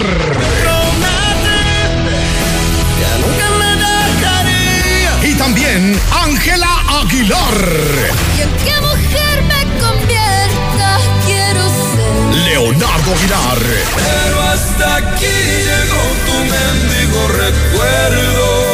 Y 5.23 5.33
también 5.33 5.99
Ángela 6.11 7.01
Aguilar. 7.01 8.34
Aguilar. 13.13 13.59
Pero 13.95 14.41
hasta 14.41 14.95
aquí 14.95 15.25
llegó 15.25 16.03
tu 16.25 16.37
mendigo 16.39 17.27
recuerdo. 17.27 18.64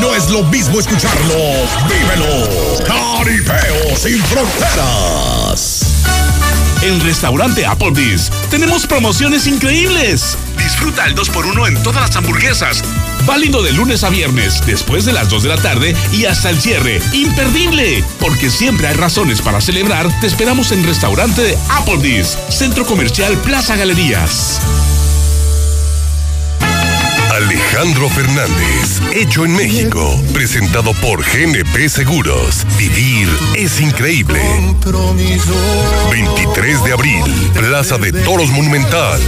No 0.00 0.14
es 0.14 0.30
lo 0.30 0.42
mismo 0.44 0.78
escucharlo, 0.78 1.34
vívelo. 1.88 2.48
Caripeo 2.86 3.96
sin 3.96 4.22
fronteras. 4.24 5.86
En 6.82 7.00
Restaurante 7.00 7.66
Applebee's 7.66 8.30
tenemos 8.50 8.86
promociones 8.86 9.46
increíbles. 9.46 10.36
Disfruta 10.56 11.06
el 11.06 11.16
2x1 11.16 11.68
en 11.68 11.82
todas 11.82 12.02
las 12.02 12.16
hamburguesas. 12.16 12.82
Válido 13.24 13.62
de 13.62 13.72
lunes 13.72 14.04
a 14.04 14.08
viernes, 14.08 14.62
después 14.66 15.04
de 15.04 15.12
las 15.12 15.28
2 15.30 15.42
de 15.42 15.48
la 15.48 15.56
tarde 15.56 15.96
y 16.12 16.26
hasta 16.26 16.50
el 16.50 16.60
cierre. 16.60 17.00
¡Imperdible! 17.12 18.04
Porque 18.20 18.50
siempre 18.50 18.86
hay 18.86 18.94
razones 18.94 19.42
para 19.42 19.60
celebrar. 19.60 20.08
Te 20.20 20.28
esperamos 20.28 20.70
en 20.70 20.84
Restaurante 20.84 21.58
Applebee's, 21.70 22.38
Centro 22.50 22.86
Comercial 22.86 23.36
Plaza 23.38 23.74
Galerías. 23.74 24.60
Alejandro 27.36 28.08
Fernández, 28.08 29.02
hecho 29.12 29.44
en 29.44 29.54
México, 29.54 30.18
presentado 30.32 30.94
por 30.94 31.22
GNP 31.22 31.86
Seguros. 31.90 32.66
Vivir 32.78 33.28
es 33.54 33.78
increíble. 33.78 34.40
23 36.10 36.84
de 36.84 36.92
abril, 36.94 37.50
Plaza 37.52 37.98
de 37.98 38.10
Toros 38.24 38.48
Monumental. 38.52 39.20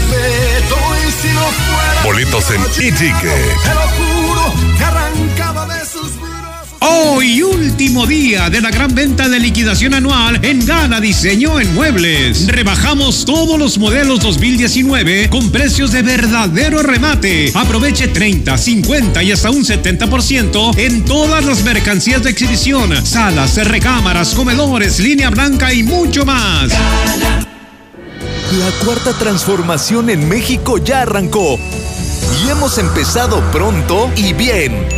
Boletos 2.02 2.50
en 2.50 2.62
e-ticket. 2.82 3.58
Hoy, 6.90 7.42
último 7.42 8.06
día 8.06 8.48
de 8.48 8.62
la 8.62 8.70
gran 8.70 8.94
venta 8.94 9.28
de 9.28 9.38
liquidación 9.38 9.92
anual 9.92 10.42
en 10.42 10.64
Gala 10.64 11.00
Diseño 11.02 11.60
en 11.60 11.74
Muebles. 11.74 12.46
Rebajamos 12.46 13.26
todos 13.26 13.58
los 13.58 13.76
modelos 13.76 14.20
2019 14.20 15.28
con 15.28 15.50
precios 15.50 15.92
de 15.92 16.00
verdadero 16.00 16.82
remate. 16.82 17.52
Aproveche 17.54 18.08
30, 18.08 18.56
50 18.56 19.22
y 19.22 19.32
hasta 19.32 19.50
un 19.50 19.64
70% 19.64 20.78
en 20.78 21.04
todas 21.04 21.44
las 21.44 21.62
mercancías 21.62 22.22
de 22.22 22.30
exhibición, 22.30 23.04
salas, 23.06 23.56
recámaras, 23.68 24.34
comedores, 24.34 24.98
línea 24.98 25.28
blanca 25.28 25.74
y 25.74 25.82
mucho 25.82 26.24
más. 26.24 26.72
La 28.58 28.70
cuarta 28.82 29.12
transformación 29.12 30.08
en 30.08 30.26
México 30.26 30.78
ya 30.78 31.02
arrancó. 31.02 31.58
Y 31.58 32.48
hemos 32.48 32.78
empezado 32.78 33.42
pronto 33.50 34.10
y 34.16 34.32
bien. 34.32 34.97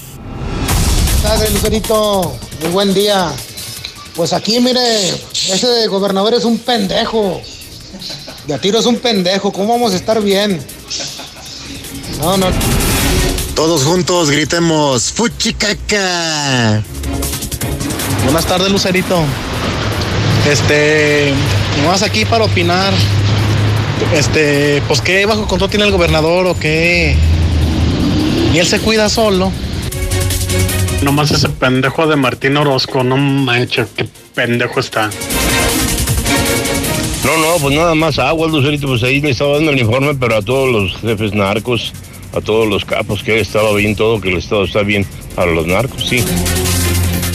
Tardes, 1.21 1.53
Lucerito. 1.53 2.35
Muy 2.61 2.69
buen 2.71 2.93
día. 2.93 3.31
Pues 4.15 4.33
aquí, 4.33 4.59
mire, 4.59 5.09
ese 5.09 5.87
gobernador 5.87 6.33
es 6.33 6.43
un 6.43 6.57
pendejo. 6.57 7.41
De 8.47 8.53
a 8.53 8.59
tiro 8.59 8.79
es 8.79 8.85
un 8.85 8.97
pendejo. 8.97 9.51
¿Cómo 9.51 9.73
vamos 9.73 9.93
a 9.93 9.95
estar 9.95 10.21
bien? 10.21 10.59
No, 12.19 12.37
no. 12.37 12.47
Todos 13.55 13.83
juntos 13.83 14.31
gritemos 14.31 15.11
¡Fuchicaca! 15.11 16.83
Buenas 18.23 18.45
tardes, 18.45 18.71
Lucerito. 18.71 19.23
Este, 20.49 21.33
nomás 21.81 22.01
aquí 22.01 22.25
para 22.25 22.45
opinar. 22.45 22.93
Este, 24.15 24.81
pues 24.87 25.01
qué 25.01 25.25
bajo 25.25 25.47
control 25.47 25.69
tiene 25.69 25.85
el 25.85 25.91
gobernador 25.91 26.47
o 26.47 26.57
qué. 26.57 27.15
Y 28.53 28.57
él 28.57 28.65
se 28.65 28.79
cuida 28.79 29.09
solo. 29.09 29.51
Nomás 31.01 31.31
ese 31.31 31.49
pendejo 31.49 32.05
de 32.05 32.15
Martín 32.15 32.57
Orozco, 32.57 33.03
no 33.03 33.17
manches, 33.17 33.87
qué 33.95 34.07
pendejo 34.35 34.79
está. 34.79 35.09
No, 37.23 37.37
no, 37.37 37.57
pues 37.59 37.75
nada 37.75 37.95
más 37.95 38.19
agua, 38.19 38.47
Lucerito, 38.47 38.87
pues 38.87 39.01
ahí 39.03 39.19
le 39.19 39.31
estaba 39.31 39.55
dando 39.55 39.71
el 39.71 39.79
informe, 39.79 40.13
pero 40.13 40.37
a 40.37 40.41
todos 40.41 40.71
los 40.71 41.01
jefes 41.01 41.33
narcos, 41.33 41.91
a 42.33 42.41
todos 42.41 42.67
los 42.67 42.85
capos, 42.85 43.23
que 43.23 43.39
estaba 43.39 43.73
bien 43.73 43.95
todo, 43.95 44.21
que 44.21 44.29
el 44.29 44.37
Estado 44.37 44.65
está 44.65 44.83
bien 44.83 45.05
para 45.35 45.51
los 45.51 45.65
narcos, 45.65 46.07
sí. 46.07 46.23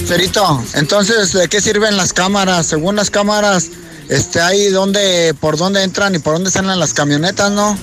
Cerito, 0.07 0.62
entonces, 0.74 1.33
¿de 1.33 1.48
qué 1.48 1.61
sirven 1.61 1.96
las 1.96 2.12
cámaras? 2.12 2.66
Según 2.66 2.94
las 2.94 3.11
cámaras, 3.11 3.70
este, 4.09 4.40
ahí 4.40 4.68
donde, 4.68 5.35
por 5.40 5.57
dónde 5.57 5.83
entran 5.83 6.14
y 6.14 6.20
por 6.20 6.35
dónde 6.35 6.52
salen 6.52 6.79
las 6.79 6.94
camionetas, 6.94 7.50
¿no? 7.50 7.76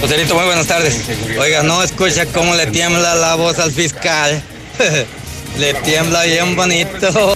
Joserito, 0.00 0.34
muy 0.34 0.44
buenas 0.44 0.66
tardes. 0.66 1.04
Oiga, 1.38 1.62
no 1.62 1.84
escucha 1.84 2.26
cómo 2.26 2.56
le 2.56 2.66
tiembla 2.66 3.14
la 3.14 3.36
voz 3.36 3.60
al 3.60 3.70
fiscal. 3.70 4.42
le 5.58 5.74
tiembla 5.74 6.24
bien 6.24 6.56
bonito. 6.56 7.34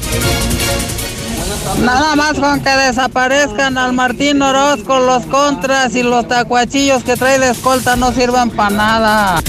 Nada 1.81 2.17
más 2.17 2.39
con 2.39 2.61
que 2.61 2.71
desaparezcan 2.71 3.77
al 3.79 3.93
Martín 3.93 4.41
Orozco, 4.43 4.99
los 5.01 5.27
contras 5.27 5.95
y 5.95 6.03
los 6.03 6.27
tacuachillos 6.27 7.05
que 7.05 7.17
trae 7.17 7.39
de 7.39 7.51
escolta 7.51 7.97
no 7.97 8.13
sirvan 8.13 8.51
para 8.51 8.71
nada. 8.71 9.43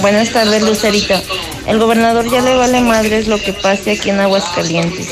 Buenas 0.00 0.30
tardes, 0.30 0.62
Lucerito. 0.62 1.14
El 1.66 1.78
gobernador 1.78 2.30
ya 2.30 2.42
le 2.42 2.56
vale 2.56 2.80
madres 2.80 3.26
lo 3.26 3.38
que 3.38 3.52
pase 3.52 3.92
aquí 3.92 4.10
en 4.10 4.20
Aguascalientes. 4.20 5.08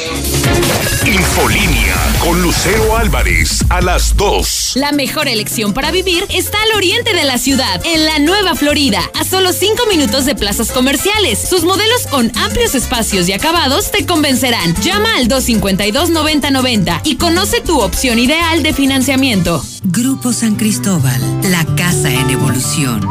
Infolínea 1.07 1.97
con 2.21 2.43
Lucero 2.43 2.97
Álvarez 2.97 3.65
a 3.71 3.81
las 3.81 4.17
2. 4.17 4.62
La 4.75 4.91
mejor 4.91 5.29
elección 5.29 5.75
para 5.75 5.91
vivir 5.91 6.25
está 6.31 6.57
al 6.63 6.79
oriente 6.79 7.13
de 7.13 7.25
la 7.25 7.37
ciudad, 7.37 7.83
en 7.85 8.07
la 8.07 8.19
Nueva 8.19 8.55
Florida, 8.55 9.03
a 9.21 9.23
solo 9.23 9.53
5 9.53 9.85
minutos 9.87 10.25
de 10.25 10.35
plazas 10.35 10.71
comerciales. 10.71 11.47
Sus 11.47 11.65
modelos 11.65 12.07
con 12.11 12.33
amplios 12.39 12.75
espacios 12.75 13.29
y 13.29 13.35
acabados 13.35 13.91
te 13.91 14.07
convencerán. 14.07 14.75
Llama 14.81 15.17
al 15.17 15.29
252-9090 15.29 17.03
y 17.05 17.17
conoce 17.17 17.61
tu 17.61 17.81
opción 17.81 18.19
ideal 18.19 18.63
de 18.63 18.73
financiamiento. 18.73 19.63
Grupo 19.85 20.33
San 20.33 20.57
Cristóbal, 20.57 21.21
la 21.51 21.67
casa 21.77 22.11
en 22.11 22.31
evolución. 22.31 23.03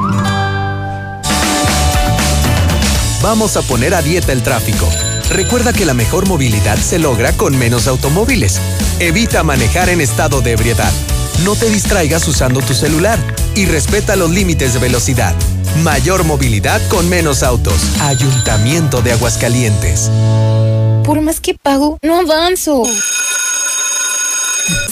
Vamos 3.21 3.55
a 3.55 3.61
poner 3.61 3.93
a 3.93 4.01
dieta 4.01 4.31
el 4.31 4.41
tráfico. 4.41 4.89
Recuerda 5.29 5.73
que 5.73 5.85
la 5.85 5.93
mejor 5.93 6.27
movilidad 6.27 6.79
se 6.79 6.97
logra 6.97 7.37
con 7.37 7.55
menos 7.55 7.85
automóviles. 7.85 8.59
Evita 8.99 9.43
manejar 9.43 9.89
en 9.89 10.01
estado 10.01 10.41
de 10.41 10.53
ebriedad. 10.53 10.91
No 11.43 11.55
te 11.55 11.69
distraigas 11.69 12.27
usando 12.27 12.61
tu 12.61 12.73
celular 12.73 13.17
y 13.55 13.65
respeta 13.65 14.15
los 14.15 14.29
límites 14.29 14.73
de 14.73 14.79
velocidad. 14.79 15.33
Mayor 15.83 16.23
movilidad 16.23 16.79
con 16.89 17.09
menos 17.09 17.41
autos. 17.41 17.73
Ayuntamiento 18.01 19.01
de 19.01 19.13
Aguascalientes. 19.13 20.11
Por 21.03 21.21
más 21.21 21.39
que 21.39 21.55
pago, 21.55 21.97
no 22.03 22.19
avanzo. 22.19 22.83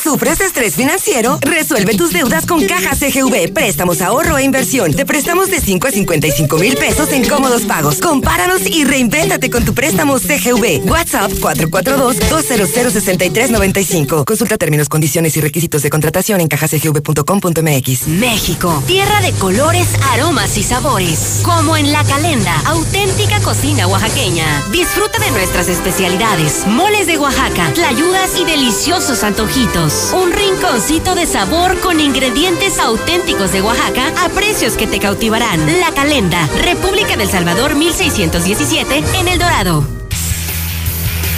¿Sufres 0.01 0.39
estrés 0.39 0.75
financiero? 0.75 1.37
Resuelve 1.41 1.93
tus 1.95 2.13
deudas 2.13 2.45
con 2.45 2.65
Caja 2.65 2.95
CGV. 2.95 3.51
Préstamos, 3.53 3.99
ahorro 4.01 4.37
e 4.37 4.43
inversión. 4.43 4.93
Te 4.93 5.05
prestamos 5.05 5.51
de 5.51 5.59
5 5.59 5.87
a 5.87 5.91
55 5.91 6.57
mil 6.57 6.77
pesos 6.77 7.11
en 7.11 7.27
cómodos 7.27 7.63
pagos. 7.63 7.99
Compáranos 7.99 8.61
y 8.65 8.85
reinvéntate 8.85 9.49
con 9.49 9.65
tu 9.65 9.73
préstamo 9.73 10.17
CGV. 10.17 10.89
WhatsApp 10.89 11.33
442-200-6395. 11.33 14.23
Consulta 14.23 14.57
términos, 14.57 14.87
condiciones 14.87 15.35
y 15.35 15.41
requisitos 15.41 15.81
de 15.81 15.89
contratación 15.89 16.39
en 16.39 16.47
cajacgv.com.mx. 16.47 18.07
México, 18.07 18.81
tierra 18.87 19.19
de 19.21 19.33
colores, 19.33 19.89
aromas 20.13 20.55
y 20.57 20.63
sabores. 20.63 21.41
Como 21.43 21.75
en 21.75 21.91
La 21.91 22.05
Calenda, 22.05 22.55
auténtica 22.65 23.41
cocina 23.41 23.85
oaxaqueña. 23.87 24.63
Disfruta 24.71 25.19
de 25.19 25.31
nuestras 25.31 25.67
especialidades, 25.67 26.65
moles 26.67 27.05
de 27.07 27.17
Oaxaca, 27.17 27.73
tlayudas 27.73 28.39
y 28.39 28.45
deliciosos 28.45 29.23
antojitos. 29.23 29.88
Un 30.13 30.31
rinconcito 30.31 31.15
de 31.15 31.25
sabor 31.25 31.79
con 31.79 31.99
ingredientes 31.99 32.79
auténticos 32.79 33.51
de 33.51 33.61
Oaxaca 33.61 34.13
a 34.23 34.29
precios 34.29 34.75
que 34.75 34.85
te 34.85 34.99
cautivarán. 34.99 35.79
La 35.79 35.91
Calenda, 35.91 36.47
República 36.63 37.17
del 37.17 37.27
Salvador 37.27 37.75
1617 37.75 39.03
en 39.19 39.27
El 39.27 39.39
Dorado. 39.39 39.98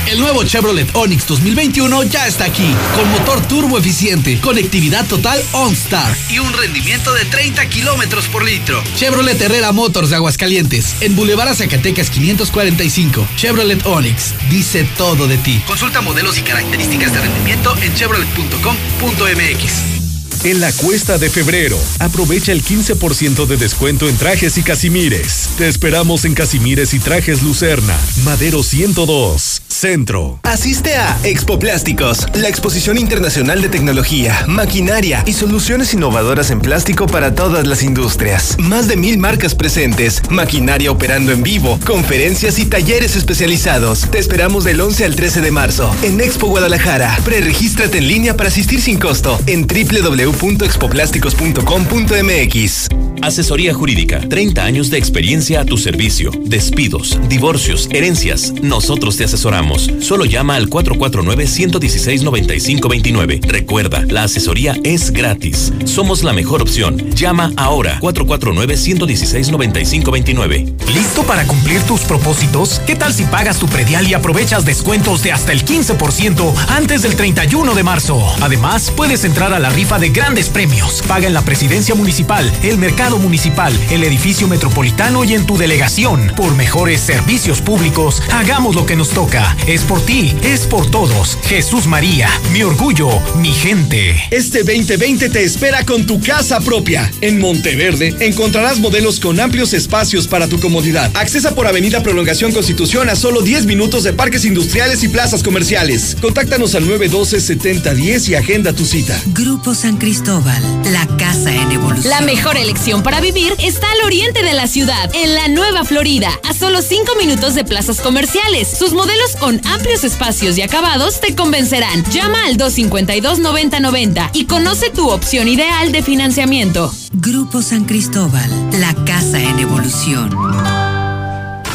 El 0.08 0.20
nuevo 0.20 0.44
Chevrolet 0.44 0.90
Onix 0.96 1.28
2021 1.28 2.04
ya 2.04 2.28
está 2.28 2.46
aquí, 2.46 2.76
con 2.96 3.10
motor 3.12 3.46
turbo 3.48 3.78
eficiente, 3.78 4.40
conectividad 4.42 5.06
total 5.08 5.42
OnStar 5.54 6.16
y 6.30 6.40
un 6.40 6.52
rendimiento 6.54 7.14
de 7.14 7.26
30 7.26 7.70
kilómetros 7.70 8.28
por 8.28 8.44
litro. 8.44 8.84
Chevrolet 8.96 9.40
Herrera 9.40 9.72
Motors 9.72 10.10
de 10.10 10.18
Aguascalientes, 10.18 10.96
en 11.02 11.16
Boulevard 11.16 11.56
Zacatecas 11.56 12.10
545. 12.10 13.28
Chevrolet 13.36 13.86
Onix, 13.86 14.34
dice 14.50 14.88
todo 14.98 15.28
de 15.28 15.38
ti. 15.38 15.62
Consulta 15.68 16.02
modelos 16.02 16.38
y 16.38 16.42
características 16.42 17.14
de 17.14 17.22
rendimiento 17.22 17.76
en 17.82 17.94
chevrolet.com.mx. 17.94 20.02
En 20.44 20.60
la 20.60 20.74
cuesta 20.74 21.20
de 21.20 21.30
febrero, 21.30 21.78
aprovecha 22.00 22.52
el 22.52 22.64
15% 22.64 23.46
de 23.46 23.58
descuento 23.58 24.10
en 24.10 24.18
trajes 24.18 24.58
y 24.58 24.64
casimires. 24.64 25.50
Te 25.56 25.68
esperamos 25.68 26.26
en 26.26 26.34
Casimires 26.34 26.96
y 26.96 27.00
Trajes 27.00 27.44
Lucerna, 27.44 27.96
Madero 28.24 28.64
102, 28.64 29.62
Centro. 29.82 30.40
Asiste 30.44 30.96
a 30.96 31.18
Expo 31.24 31.58
Plásticos, 31.58 32.28
la 32.36 32.48
exposición 32.48 33.00
internacional 33.00 33.64
de 33.64 33.70
tecnología, 33.70 34.46
maquinaria 34.48 35.24
y 35.26 35.34
soluciones 35.34 35.96
innovadoras 35.96 36.52
en 36.52 36.62
plástico 36.62 37.08
para 37.08 37.34
todas 37.34 37.66
las 37.66 37.82
industrias. 37.82 38.58
Más 38.60 38.88
de 38.88 38.96
mil 38.96 39.18
marcas 39.18 39.56
presentes, 39.56 40.22
maquinaria 40.30 40.92
operando 40.92 41.32
en 41.32 41.42
vivo, 41.42 41.80
conferencias 41.84 42.60
y 42.60 42.66
talleres 42.66 43.16
especializados. 43.16 44.02
Te 44.12 44.20
esperamos 44.20 44.66
del 44.66 44.80
11 44.80 45.04
al 45.04 45.16
13 45.16 45.42
de 45.42 45.50
marzo 45.50 45.92
en 46.04 46.22
Expo 46.22 46.46
Guadalajara. 46.46 47.18
Preregístrate 47.26 47.98
en 47.98 48.08
línea 48.08 48.38
para 48.38 48.50
asistir 48.50 48.82
sin 48.82 49.00
costo 49.00 49.40
en 49.48 49.66
www 49.66 50.02
www.expoplásticos.com.mx. 50.02 52.90
Asesoría 53.22 53.74
jurídica. 53.74 54.20
30 54.28 54.64
años 54.64 54.90
de 54.90 54.98
experiencia 54.98 55.62
a 55.62 55.66
tu 55.66 55.78
servicio. 55.78 56.32
Despidos, 56.44 57.20
divorcios, 57.30 57.88
herencias. 57.92 58.54
Nosotros 58.62 59.16
te 59.18 59.26
asesoramos. 59.26 59.71
Solo 59.80 60.26
llama 60.26 60.56
al 60.56 60.70
449-116-9529. 60.70 63.46
Recuerda, 63.46 64.04
la 64.08 64.24
asesoría 64.24 64.76
es 64.84 65.12
gratis. 65.12 65.72
Somos 65.86 66.24
la 66.24 66.34
mejor 66.34 66.62
opción. 66.62 67.10
Llama 67.12 67.54
ahora. 67.56 68.00
449-116-9529. 68.02 70.74
¿Listo 70.94 71.24
para 71.24 71.48
cumplir 71.48 71.82
tus 71.84 72.02
propósitos? 72.02 72.82
¿Qué 72.86 72.96
tal 72.96 73.14
si 73.14 73.24
pagas 73.24 73.60
tu 73.60 73.68
predial 73.68 74.06
y 74.08 74.14
aprovechas 74.14 74.66
descuentos 74.66 75.24
de 75.24 75.32
hasta 75.32 75.54
el 75.54 75.64
15% 75.64 76.54
antes 76.70 77.04
del 77.04 77.16
31 77.16 77.74
de 77.74 77.84
marzo? 77.84 78.22
Además, 78.42 78.92
puedes 78.96 79.24
entrar 79.24 79.54
a 79.54 79.60
la 79.60 79.70
rifa 79.70 80.00
de 80.00 80.10
grandes 80.10 80.50
premios. 80.50 81.02
Paga 81.08 81.28
en 81.28 81.34
la 81.34 81.44
presidencia 81.44 81.96
municipal, 81.96 82.52
el 82.64 82.78
mercado 82.78 83.20
municipal, 83.20 83.74
el 83.90 84.04
edificio 84.04 84.48
metropolitano 84.48 85.24
y 85.24 85.34
en 85.34 85.46
tu 85.46 85.58
delegación. 85.58 86.32
Por 86.36 86.56
mejores 86.56 87.02
servicios 87.02 87.62
públicos, 87.62 88.22
hagamos 88.32 88.76
lo 88.76 88.86
que 88.86 88.96
nos 88.96 89.10
toca. 89.10 89.56
Es 89.68 89.84
por 89.84 90.02
ti, 90.02 90.34
es 90.44 90.62
por 90.62 90.90
todos. 90.90 91.38
Jesús 91.44 91.86
María, 91.86 92.30
mi 92.52 92.64
orgullo, 92.64 93.10
mi 93.36 93.54
gente. 93.54 94.16
Este 94.32 94.64
2020 94.64 95.30
te 95.30 95.44
espera 95.44 95.86
con 95.86 96.08
tu 96.08 96.20
casa 96.20 96.60
propia. 96.60 97.12
En 97.22 97.40
Monteverde 97.40 98.16
encontrarás 98.22 98.80
modelos 98.80 99.20
con 99.20 99.40
amplios 99.40 99.74
espacios 99.74 100.28
para 100.28 100.48
tu 100.48 100.60
comodidad. 100.60 101.12
Accesa 101.16 101.54
por 101.54 101.68
Avenida 101.68 102.02
Prolongación 102.02 102.52
Constitución 102.52 103.10
a 103.10 103.16
solo 103.16 103.42
10 103.42 103.66
minutos 103.66 104.04
de 104.04 104.14
parques 104.14 104.46
industriales 104.46 105.04
y 105.04 105.10
plazas 105.10 105.44
comerciales. 105.44 106.18
Contáctanos 106.20 106.74
al 106.74 106.86
912-7010 106.86 108.30
y 108.30 108.36
agenda 108.36 108.74
tu 108.74 108.86
cita. 108.86 109.22
Grupo 109.28 109.76
San 109.76 109.98
Cristóbal, 109.98 110.62
la 110.92 111.06
casa 111.18 111.54
en 111.54 111.72
evolución. 111.72 112.10
La 112.10 112.22
mejor 112.22 112.58
elección 112.58 113.04
para 113.04 113.22
vivir 113.22 113.54
está 113.60 113.92
al 113.92 114.08
oriente 114.08 114.44
de 114.44 114.54
la 114.54 114.68
ciudad, 114.68 115.12
en 115.14 115.36
la 115.36 115.48
Nueva 115.50 115.86
Florida, 115.86 116.32
a 116.50 116.54
solo 116.54 116.82
5 116.82 117.16
minutos 117.16 117.54
de 117.54 117.64
plazas 117.64 118.02
comerciales. 118.02 118.68
Sus 118.78 118.94
modelos 118.94 119.36
con 119.40 119.51
amplios 119.66 120.04
espacios 120.04 120.58
y 120.58 120.62
acabados 120.62 121.20
te 121.20 121.36
convencerán. 121.36 122.04
Llama 122.12 122.46
al 122.46 122.58
252-9090 122.58 124.30
y 124.34 124.46
conoce 124.46 124.92
tu 124.92 125.10
opción 125.10 125.48
ideal 125.48 125.92
de 125.92 126.04
financiamiento. 126.04 126.94
Grupo 127.12 127.62
San 127.62 127.86
Cristóbal, 127.86 128.50
la 128.80 128.94
casa 129.06 129.42
en 129.42 129.60
evolución. 129.60 130.30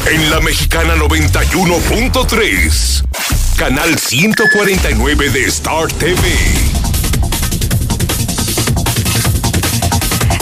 En 0.09 0.31
la 0.31 0.39
Mexicana 0.39 0.95
91.3, 0.95 3.03
canal 3.57 3.99
149 3.99 5.29
de 5.29 5.43
Star 5.45 5.91
TV. 5.91 6.17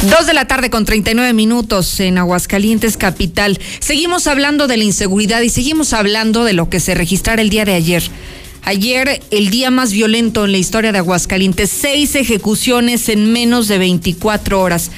Dos 0.10 0.28
de 0.28 0.36
la 0.36 0.46
tarde 0.46 0.70
con 0.70 0.86
39 0.86 1.34
minutos 1.34 2.00
en 2.00 2.20
Aguascalientes, 2.20 2.96
capital. 2.96 3.60
Seguimos 3.80 4.28
hablando 4.28 4.68
de 4.68 4.78
la 4.78 4.84
inseguridad 4.84 5.42
y 5.42 5.50
seguimos 5.50 5.94
hablando 5.94 6.44
de 6.44 6.54
lo 6.54 6.70
que 6.70 6.80
se 6.80 6.94
registrara 6.94 7.42
el 7.42 7.50
día 7.50 7.66
de 7.66 7.74
ayer. 7.74 8.04
Ayer, 8.62 9.20
el 9.32 9.50
día 9.50 9.72
más 9.72 9.92
violento 9.94 10.46
en 10.46 10.52
la 10.52 10.60
historia 10.60 10.92
de 10.92 11.00
Aguascalientes, 11.00 11.72
seis 11.72 12.14
ejecuciones 12.14 13.10
en 13.10 13.34
menos 13.34 13.68
de 13.68 13.80
24 13.80 14.62
horas. 14.62 14.92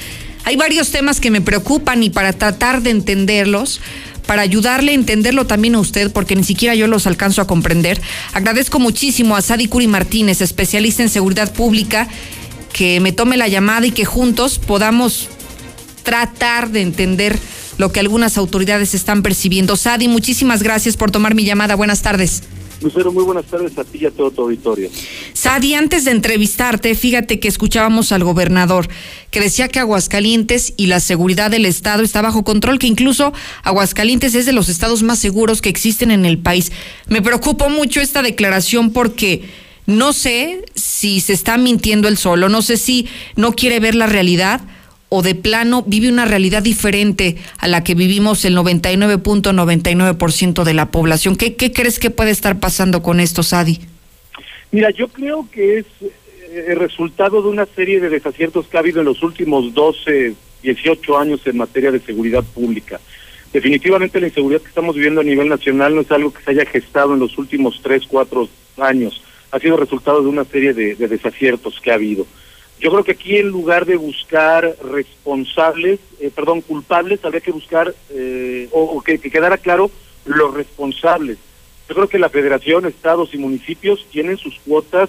Hay 0.44 0.56
varios 0.56 0.90
temas 0.90 1.20
que 1.20 1.30
me 1.30 1.40
preocupan 1.40 2.02
y 2.02 2.10
para 2.10 2.34
tratar 2.34 2.82
de 2.82 2.90
entenderlos, 2.90 3.80
para 4.26 4.42
ayudarle 4.42 4.92
a 4.92 4.96
entenderlo 4.96 5.46
también 5.46 5.74
a 5.76 5.80
usted, 5.80 6.12
porque 6.12 6.36
ni 6.36 6.44
siquiera 6.44 6.74
yo 6.74 6.86
los 6.86 7.06
alcanzo 7.06 7.40
a 7.40 7.46
comprender, 7.46 7.98
agradezco 8.34 8.78
muchísimo 8.78 9.36
a 9.36 9.40
Sadi 9.40 9.68
Curi 9.68 9.86
Martínez, 9.86 10.42
especialista 10.42 11.02
en 11.02 11.08
seguridad 11.08 11.50
pública 11.50 12.08
que 12.72 13.00
me 13.00 13.12
tome 13.12 13.36
la 13.36 13.48
llamada 13.48 13.86
y 13.86 13.90
que 13.90 14.04
juntos 14.04 14.58
podamos 14.58 15.28
tratar 16.02 16.70
de 16.70 16.82
entender 16.82 17.38
lo 17.78 17.92
que 17.92 18.00
algunas 18.00 18.38
autoridades 18.38 18.94
están 18.94 19.22
percibiendo. 19.22 19.76
Sadi, 19.76 20.08
muchísimas 20.08 20.62
gracias 20.62 20.96
por 20.96 21.10
tomar 21.10 21.34
mi 21.34 21.44
llamada. 21.44 21.74
Buenas 21.74 22.02
tardes. 22.02 22.42
Lucero, 22.80 23.12
muy 23.12 23.24
buenas 23.24 23.44
tardes 23.46 23.76
a 23.76 23.84
ti 23.84 23.98
y 24.00 24.06
a 24.06 24.10
todo 24.10 24.30
tu 24.30 24.42
auditorio. 24.42 24.88
Sadi, 25.32 25.74
antes 25.74 26.04
de 26.04 26.12
entrevistarte, 26.12 26.94
fíjate 26.94 27.40
que 27.40 27.48
escuchábamos 27.48 28.12
al 28.12 28.22
gobernador 28.22 28.88
que 29.30 29.40
decía 29.40 29.68
que 29.68 29.80
Aguascalientes 29.80 30.74
y 30.76 30.86
la 30.86 31.00
seguridad 31.00 31.50
del 31.50 31.66
Estado 31.66 32.04
está 32.04 32.22
bajo 32.22 32.44
control, 32.44 32.78
que 32.78 32.86
incluso 32.86 33.32
Aguascalientes 33.64 34.34
es 34.34 34.46
de 34.46 34.52
los 34.52 34.68
estados 34.68 35.02
más 35.02 35.18
seguros 35.18 35.60
que 35.60 35.68
existen 35.68 36.12
en 36.12 36.24
el 36.24 36.38
país. 36.38 36.70
Me 37.08 37.20
preocupó 37.20 37.68
mucho 37.68 38.00
esta 38.00 38.22
declaración 38.22 38.92
porque 38.92 39.42
no 39.88 40.12
sé 40.12 40.66
si 40.74 41.20
se 41.20 41.32
está 41.32 41.56
mintiendo 41.56 42.08
él 42.08 42.18
solo, 42.18 42.50
no 42.50 42.60
sé 42.60 42.76
si 42.76 43.08
no 43.36 43.52
quiere 43.52 43.80
ver 43.80 43.94
la 43.94 44.06
realidad 44.06 44.60
o 45.08 45.22
de 45.22 45.34
plano 45.34 45.82
vive 45.86 46.10
una 46.10 46.26
realidad 46.26 46.62
diferente 46.62 47.36
a 47.56 47.68
la 47.68 47.82
que 47.82 47.94
vivimos 47.94 48.44
el 48.44 48.54
99.99% 48.54 50.64
de 50.64 50.74
la 50.74 50.90
población. 50.90 51.36
¿Qué, 51.36 51.56
¿Qué 51.56 51.72
crees 51.72 51.98
que 51.98 52.10
puede 52.10 52.32
estar 52.32 52.60
pasando 52.60 53.02
con 53.02 53.18
esto, 53.18 53.42
Sadi? 53.42 53.80
Mira, 54.72 54.90
yo 54.90 55.08
creo 55.08 55.48
que 55.50 55.78
es 55.78 55.86
eh, 56.02 56.66
el 56.68 56.78
resultado 56.78 57.40
de 57.40 57.48
una 57.48 57.64
serie 57.64 57.98
de 57.98 58.10
desaciertos 58.10 58.66
que 58.66 58.76
ha 58.76 58.80
habido 58.80 59.00
en 59.00 59.06
los 59.06 59.22
últimos 59.22 59.72
12, 59.72 60.34
18 60.64 61.18
años 61.18 61.40
en 61.46 61.56
materia 61.56 61.90
de 61.90 62.00
seguridad 62.00 62.44
pública. 62.44 63.00
Definitivamente 63.54 64.20
la 64.20 64.26
inseguridad 64.26 64.60
que 64.60 64.68
estamos 64.68 64.94
viviendo 64.94 65.22
a 65.22 65.24
nivel 65.24 65.48
nacional 65.48 65.94
no 65.94 66.02
es 66.02 66.10
algo 66.10 66.30
que 66.30 66.42
se 66.42 66.50
haya 66.50 66.66
gestado 66.66 67.14
en 67.14 67.20
los 67.20 67.38
últimos 67.38 67.80
3, 67.82 68.02
4 68.06 68.46
años. 68.76 69.22
Ha 69.50 69.58
sido 69.58 69.76
resultado 69.76 70.22
de 70.22 70.28
una 70.28 70.44
serie 70.44 70.74
de, 70.74 70.94
de 70.94 71.08
desaciertos 71.08 71.80
que 71.80 71.90
ha 71.90 71.94
habido. 71.94 72.26
Yo 72.80 72.90
creo 72.90 73.04
que 73.04 73.12
aquí 73.12 73.36
en 73.36 73.48
lugar 73.48 73.86
de 73.86 73.96
buscar 73.96 74.76
responsables, 74.84 75.98
eh, 76.20 76.30
perdón, 76.34 76.60
culpables, 76.60 77.24
habría 77.24 77.40
que 77.40 77.50
buscar 77.50 77.92
eh, 78.10 78.68
o, 78.70 78.82
o 78.82 79.00
que, 79.02 79.18
que, 79.18 79.30
quedara 79.30 79.58
claro 79.58 79.90
los 80.24 80.54
responsables. 80.54 81.38
Yo 81.88 81.94
creo 81.94 82.08
que 82.08 82.18
la 82.18 82.28
federación, 82.28 82.86
estados 82.86 83.34
y 83.34 83.38
municipios 83.38 84.06
tienen 84.10 84.36
sus 84.36 84.58
cuotas 84.60 85.08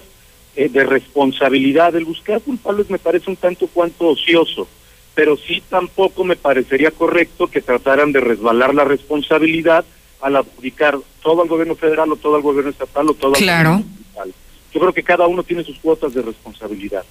eh, 0.56 0.68
de 0.68 0.84
responsabilidad. 0.84 1.94
El 1.94 2.06
buscar 2.06 2.40
culpables 2.40 2.90
me 2.90 2.98
parece 2.98 3.30
un 3.30 3.36
tanto 3.36 3.68
cuanto 3.68 4.08
ocioso, 4.08 4.66
pero 5.14 5.36
sí 5.36 5.62
tampoco 5.68 6.24
me 6.24 6.34
parecería 6.34 6.90
correcto 6.90 7.46
que 7.46 7.60
trataran 7.60 8.10
de 8.10 8.20
resbalar 8.20 8.74
la 8.74 8.84
responsabilidad 8.84 9.84
al 10.20 10.36
aplicar 10.36 10.98
todo 11.22 11.42
al 11.42 11.48
gobierno 11.48 11.76
federal 11.76 12.10
o 12.10 12.16
todo 12.16 12.34
al 12.34 12.42
gobierno 12.42 12.70
estatal 12.70 13.10
o 13.10 13.14
todo 13.14 13.32
claro. 13.32 13.74
al 13.74 13.84
yo 14.26 14.80
creo 14.80 14.92
que 14.92 15.02
cada 15.02 15.26
uno 15.26 15.42
tiene 15.42 15.64
sus 15.64 15.78
cuotas 15.78 16.14
de 16.14 16.22
responsabilidad. 16.22 17.04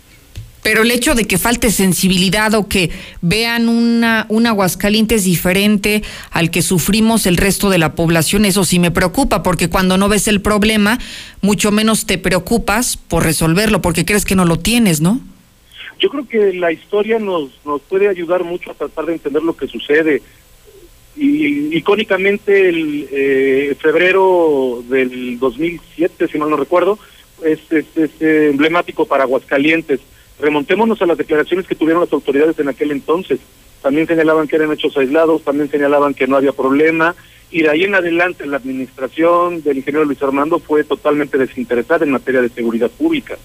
Pero 0.62 0.84
el 0.84 0.92
hecho 0.92 1.16
de 1.16 1.26
que 1.26 1.38
falte 1.38 1.72
sensibilidad 1.72 2.54
o 2.54 2.68
que 2.68 2.92
vean 3.22 3.70
una, 3.70 4.26
un 4.30 4.46
Aguascalientes 4.46 5.24
diferente 5.24 6.04
al 6.32 6.52
que 6.52 6.62
sufrimos 6.62 7.26
el 7.26 7.38
resto 7.38 7.70
de 7.70 7.78
la 7.78 7.96
población, 7.96 8.46
eso 8.46 8.66
sí 8.66 8.78
me 8.78 8.92
preocupa, 8.92 9.42
porque 9.42 9.70
cuando 9.70 9.98
no 9.98 10.10
ves 10.10 10.28
el 10.28 10.42
problema, 10.42 11.00
mucho 11.42 11.72
menos 11.72 12.06
te 12.06 12.18
preocupas 12.18 12.98
por 12.98 13.24
resolverlo, 13.24 13.82
porque 13.82 14.06
crees 14.06 14.26
que 14.26 14.36
no 14.36 14.46
lo 14.46 14.60
tienes, 14.60 15.00
¿no? 15.00 15.22
Yo 15.98 16.10
creo 16.10 16.28
que 16.28 16.54
la 16.54 16.72
historia 16.72 17.20
nos, 17.20 17.52
nos 17.66 17.82
puede 17.82 18.08
ayudar 18.08 18.44
mucho 18.44 18.72
a 18.72 18.74
tratar 18.74 19.06
de 19.06 19.14
entender 19.14 19.44
lo 19.44 19.56
que 19.56 19.68
sucede. 19.68 20.22
Y 21.20 21.76
icónicamente 21.78 22.70
el 22.70 23.08
eh, 23.12 23.76
febrero 23.80 24.84
del 24.88 25.38
2007, 25.38 26.28
si 26.28 26.38
mal 26.38 26.50
no 26.50 26.56
recuerdo, 26.56 26.98
es, 27.44 27.60
es, 27.72 27.86
es 27.96 28.12
emblemático 28.22 29.06
para 29.06 29.24
Aguascalientes 29.24 30.00
Remontémonos 30.40 31.02
a 31.02 31.06
las 31.06 31.18
declaraciones 31.18 31.68
que 31.68 31.76
tuvieron 31.76 32.02
las 32.02 32.14
autoridades 32.14 32.58
en 32.60 32.70
aquel 32.70 32.92
entonces. 32.92 33.40
También 33.82 34.08
señalaban 34.08 34.48
que 34.48 34.56
eran 34.56 34.72
hechos 34.72 34.96
aislados, 34.98 35.44
también 35.44 35.70
señalaban 35.70 36.14
que 36.14 36.28
no 36.28 36.38
había 36.38 36.54
problema, 36.54 37.16
y 37.52 37.64
de 37.64 37.70
ahí 37.70 37.84
en 37.84 37.96
adelante 37.96 38.46
la 38.46 38.58
administración 38.58 39.62
del 39.64 39.78
ingeniero 39.78 40.06
Luis 40.06 40.22
Armando 40.22 40.60
fue 40.60 40.84
totalmente 40.84 41.38
desinteresada 41.38 42.06
en 42.06 42.12
materia 42.12 42.42
de 42.42 42.50
seguridad 42.50 42.90
pública. 42.90 43.38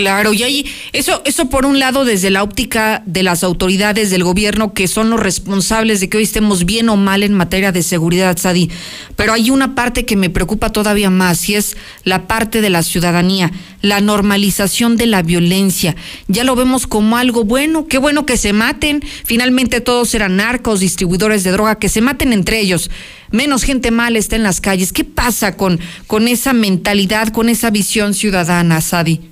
Claro, 0.00 0.32
y 0.32 0.42
ahí, 0.42 0.66
eso, 0.94 1.20
eso 1.26 1.50
por 1.50 1.66
un 1.66 1.78
lado 1.78 2.06
desde 2.06 2.30
la 2.30 2.42
óptica 2.42 3.02
de 3.04 3.22
las 3.22 3.44
autoridades 3.44 4.08
del 4.08 4.24
gobierno 4.24 4.72
que 4.72 4.88
son 4.88 5.10
los 5.10 5.20
responsables 5.20 6.00
de 6.00 6.08
que 6.08 6.16
hoy 6.16 6.22
estemos 6.22 6.64
bien 6.64 6.88
o 6.88 6.96
mal 6.96 7.22
en 7.22 7.34
materia 7.34 7.70
de 7.70 7.82
seguridad, 7.82 8.38
Sadi. 8.38 8.70
Pero 9.14 9.34
hay 9.34 9.50
una 9.50 9.74
parte 9.74 10.06
que 10.06 10.16
me 10.16 10.30
preocupa 10.30 10.72
todavía 10.72 11.10
más 11.10 11.46
y 11.50 11.56
es 11.56 11.76
la 12.04 12.26
parte 12.26 12.62
de 12.62 12.70
la 12.70 12.82
ciudadanía, 12.82 13.52
la 13.82 14.00
normalización 14.00 14.96
de 14.96 15.04
la 15.04 15.20
violencia. 15.20 15.96
Ya 16.28 16.44
lo 16.44 16.56
vemos 16.56 16.86
como 16.86 17.18
algo 17.18 17.44
bueno, 17.44 17.86
qué 17.86 17.98
bueno 17.98 18.24
que 18.24 18.38
se 18.38 18.54
maten. 18.54 19.04
Finalmente 19.26 19.82
todos 19.82 20.14
eran 20.14 20.36
narcos, 20.36 20.80
distribuidores 20.80 21.44
de 21.44 21.50
droga, 21.50 21.78
que 21.78 21.90
se 21.90 22.00
maten 22.00 22.32
entre 22.32 22.58
ellos. 22.58 22.90
Menos 23.32 23.64
gente 23.64 23.90
mal 23.90 24.16
está 24.16 24.36
en 24.36 24.44
las 24.44 24.62
calles. 24.62 24.94
¿Qué 24.94 25.04
pasa 25.04 25.58
con, 25.58 25.78
con 26.06 26.26
esa 26.26 26.54
mentalidad, 26.54 27.28
con 27.28 27.50
esa 27.50 27.68
visión 27.68 28.14
ciudadana, 28.14 28.80
Sadi? 28.80 29.28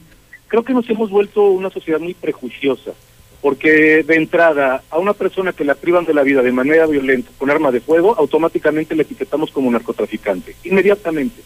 Creo 0.48 0.64
que 0.64 0.74
nos 0.74 0.88
hemos 0.90 1.10
vuelto 1.10 1.44
una 1.44 1.70
sociedad 1.70 2.00
muy 2.00 2.14
prejuiciosa, 2.14 2.92
porque 3.40 4.02
de 4.02 4.16
entrada 4.16 4.82
a 4.90 4.98
una 4.98 5.12
persona 5.12 5.52
que 5.52 5.64
la 5.64 5.76
privan 5.76 6.04
de 6.04 6.14
la 6.14 6.22
vida 6.22 6.42
de 6.42 6.50
manera 6.50 6.86
violenta 6.86 7.30
con 7.38 7.50
arma 7.50 7.70
de 7.70 7.80
fuego, 7.80 8.16
automáticamente 8.18 8.96
le 8.96 9.02
etiquetamos 9.02 9.52
como 9.52 9.70
narcotraficante, 9.70 10.56
inmediatamente. 10.64 11.42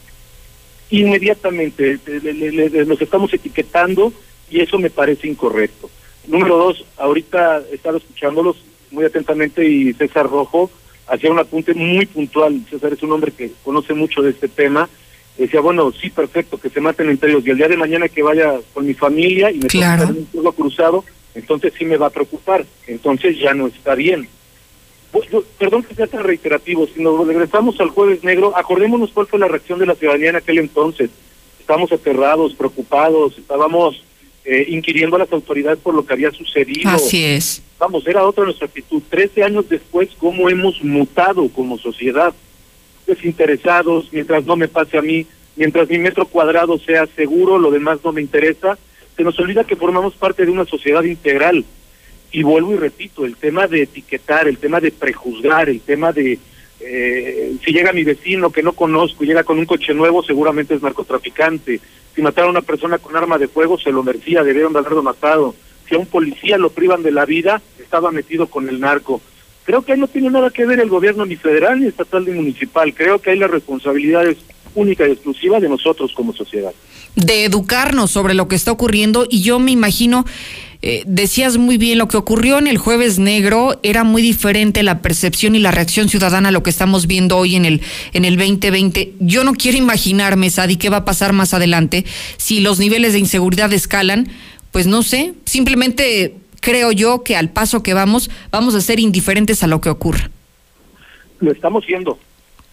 Inmediatamente 0.90 1.98
nos 2.86 3.00
estamos 3.00 3.32
etiquetando 3.32 4.12
y 4.50 4.60
eso 4.60 4.78
me 4.78 4.90
parece 4.90 5.26
incorrecto. 5.26 5.90
Número 6.26 6.56
dos, 6.56 6.84
ahorita 6.98 7.62
he 7.70 7.74
estado 7.74 7.96
escuchándolos 7.96 8.56
muy 8.90 9.04
atentamente 9.04 9.66
y 9.66 9.92
César 9.94 10.28
Rojo 10.28 10.70
hacía 11.06 11.30
un 11.30 11.38
apunte 11.38 11.74
muy 11.74 12.06
puntual. 12.06 12.60
César 12.70 12.92
es 12.92 13.02
un 13.02 13.12
hombre 13.12 13.32
que 13.32 13.50
conoce 13.64 13.94
mucho 13.94 14.22
de 14.22 14.30
este 14.30 14.48
tema 14.48 14.88
decía, 15.36 15.60
bueno, 15.60 15.92
sí, 15.92 16.10
perfecto, 16.10 16.58
que 16.58 16.70
se 16.70 16.80
maten 16.80 17.08
entre 17.08 17.30
ellos. 17.30 17.46
Y 17.46 17.50
el 17.50 17.56
día 17.56 17.68
de 17.68 17.76
mañana 17.76 18.08
que 18.08 18.22
vaya 18.22 18.54
con 18.72 18.86
mi 18.86 18.94
familia 18.94 19.50
y 19.50 19.58
me 19.58 19.68
claro. 19.68 20.08
un 20.08 20.26
fuego 20.26 20.52
cruzado, 20.52 21.04
entonces 21.34 21.72
sí 21.78 21.84
me 21.84 21.96
va 21.96 22.06
a 22.06 22.10
preocupar. 22.10 22.64
Entonces 22.86 23.38
ya 23.38 23.54
no 23.54 23.66
está 23.66 23.94
bien. 23.94 24.28
Pues, 25.10 25.28
perdón 25.58 25.82
que 25.82 25.94
sea 25.94 26.06
tan 26.06 26.24
reiterativo, 26.24 26.86
si 26.86 27.02
nos 27.02 27.26
regresamos 27.26 27.78
al 27.80 27.90
jueves 27.90 28.24
negro, 28.24 28.56
acordémonos 28.56 29.10
cuál 29.12 29.26
fue 29.26 29.38
la 29.38 29.48
reacción 29.48 29.78
de 29.78 29.86
la 29.86 29.94
ciudadanía 29.94 30.30
en 30.30 30.36
aquel 30.36 30.58
entonces. 30.58 31.10
Estábamos 31.60 31.92
aterrados, 31.92 32.54
preocupados, 32.54 33.36
estábamos 33.36 34.02
eh, 34.44 34.64
inquiriendo 34.68 35.16
a 35.16 35.20
las 35.20 35.32
autoridades 35.32 35.78
por 35.78 35.94
lo 35.94 36.06
que 36.06 36.14
había 36.14 36.30
sucedido. 36.30 36.90
Así 36.90 37.24
es. 37.24 37.62
Vamos, 37.78 38.06
era 38.06 38.24
otra 38.24 38.44
nuestra 38.44 38.66
actitud. 38.66 39.02
Trece 39.08 39.42
años 39.42 39.68
después, 39.68 40.08
cómo 40.18 40.48
hemos 40.48 40.82
mutado 40.82 41.46
como 41.48 41.78
sociedad 41.78 42.32
desinteresados, 43.14 44.08
mientras 44.12 44.44
no 44.44 44.56
me 44.56 44.68
pase 44.68 44.98
a 44.98 45.02
mí, 45.02 45.26
mientras 45.56 45.88
mi 45.88 45.98
metro 45.98 46.26
cuadrado 46.26 46.78
sea 46.78 47.06
seguro, 47.06 47.58
lo 47.58 47.70
demás 47.70 48.00
no 48.04 48.12
me 48.12 48.20
interesa, 48.20 48.78
se 49.16 49.24
nos 49.24 49.38
olvida 49.38 49.64
que 49.64 49.76
formamos 49.76 50.14
parte 50.14 50.44
de 50.44 50.50
una 50.50 50.64
sociedad 50.64 51.02
integral. 51.02 51.64
Y 52.30 52.42
vuelvo 52.42 52.72
y 52.72 52.76
repito, 52.76 53.26
el 53.26 53.36
tema 53.36 53.66
de 53.66 53.82
etiquetar, 53.82 54.48
el 54.48 54.58
tema 54.58 54.80
de 54.80 54.90
prejuzgar, 54.90 55.68
el 55.68 55.80
tema 55.80 56.12
de 56.12 56.38
eh, 56.84 57.56
si 57.64 57.72
llega 57.72 57.92
mi 57.92 58.02
vecino 58.02 58.50
que 58.50 58.62
no 58.62 58.72
conozco 58.72 59.22
y 59.22 59.28
llega 59.28 59.44
con 59.44 59.58
un 59.58 59.66
coche 59.66 59.94
nuevo, 59.94 60.22
seguramente 60.22 60.74
es 60.74 60.82
narcotraficante. 60.82 61.80
Si 62.14 62.22
mataron 62.22 62.48
a 62.48 62.58
una 62.58 62.66
persona 62.66 62.98
con 62.98 63.16
arma 63.16 63.38
de 63.38 63.48
fuego, 63.48 63.78
se 63.78 63.92
lo 63.92 64.02
merecía, 64.02 64.42
debieron 64.42 64.72
de 64.72 64.80
haberlo 64.80 65.02
matado. 65.02 65.54
Si 65.88 65.94
a 65.94 65.98
un 65.98 66.06
policía 66.06 66.58
lo 66.58 66.70
privan 66.70 67.02
de 67.02 67.12
la 67.12 67.24
vida, 67.24 67.62
estaba 67.78 68.10
metido 68.10 68.48
con 68.48 68.68
el 68.68 68.80
narco. 68.80 69.20
Creo 69.64 69.82
que 69.82 69.92
ahí 69.92 69.98
no 69.98 70.08
tiene 70.08 70.30
nada 70.30 70.50
que 70.50 70.66
ver 70.66 70.80
el 70.80 70.88
gobierno 70.88 71.24
ni 71.24 71.36
federal 71.36 71.80
ni 71.80 71.86
estatal 71.86 72.24
ni 72.24 72.32
municipal. 72.32 72.92
Creo 72.94 73.20
que 73.20 73.30
ahí 73.30 73.38
la 73.38 73.48
responsabilidad 73.48 74.26
es 74.26 74.38
única 74.74 75.06
y 75.06 75.12
exclusiva 75.12 75.60
de 75.60 75.68
nosotros 75.68 76.12
como 76.14 76.32
sociedad. 76.32 76.72
De 77.14 77.44
educarnos 77.44 78.10
sobre 78.10 78.34
lo 78.34 78.48
que 78.48 78.56
está 78.56 78.72
ocurriendo 78.72 79.26
y 79.28 79.42
yo 79.42 79.58
me 79.58 79.70
imagino, 79.70 80.24
eh, 80.80 81.04
decías 81.06 81.58
muy 81.58 81.76
bien, 81.76 81.98
lo 81.98 82.08
que 82.08 82.16
ocurrió 82.16 82.58
en 82.58 82.66
el 82.66 82.78
jueves 82.78 83.18
negro 83.18 83.78
era 83.82 84.02
muy 84.02 84.22
diferente 84.22 84.82
la 84.82 85.02
percepción 85.02 85.54
y 85.54 85.58
la 85.58 85.70
reacción 85.70 86.08
ciudadana 86.08 86.48
a 86.48 86.52
lo 86.52 86.62
que 86.62 86.70
estamos 86.70 87.06
viendo 87.06 87.36
hoy 87.36 87.54
en 87.54 87.66
el, 87.66 87.82
en 88.14 88.24
el 88.24 88.36
2020. 88.36 89.12
Yo 89.20 89.44
no 89.44 89.52
quiero 89.52 89.76
imaginarme, 89.76 90.50
Sadi, 90.50 90.76
qué 90.76 90.88
va 90.88 90.98
a 90.98 91.04
pasar 91.04 91.32
más 91.34 91.54
adelante 91.54 92.04
si 92.38 92.60
los 92.60 92.78
niveles 92.78 93.12
de 93.12 93.18
inseguridad 93.18 93.72
escalan. 93.72 94.28
Pues 94.70 94.86
no 94.86 95.02
sé, 95.02 95.34
simplemente 95.44 96.34
creo 96.62 96.92
yo 96.92 97.22
que 97.22 97.36
al 97.36 97.50
paso 97.50 97.82
que 97.82 97.92
vamos, 97.92 98.30
vamos 98.50 98.74
a 98.74 98.80
ser 98.80 98.98
indiferentes 99.00 99.62
a 99.62 99.66
lo 99.66 99.82
que 99.82 99.90
ocurra. 99.90 100.30
Lo 101.40 101.50
estamos 101.50 101.84
siendo, 101.84 102.18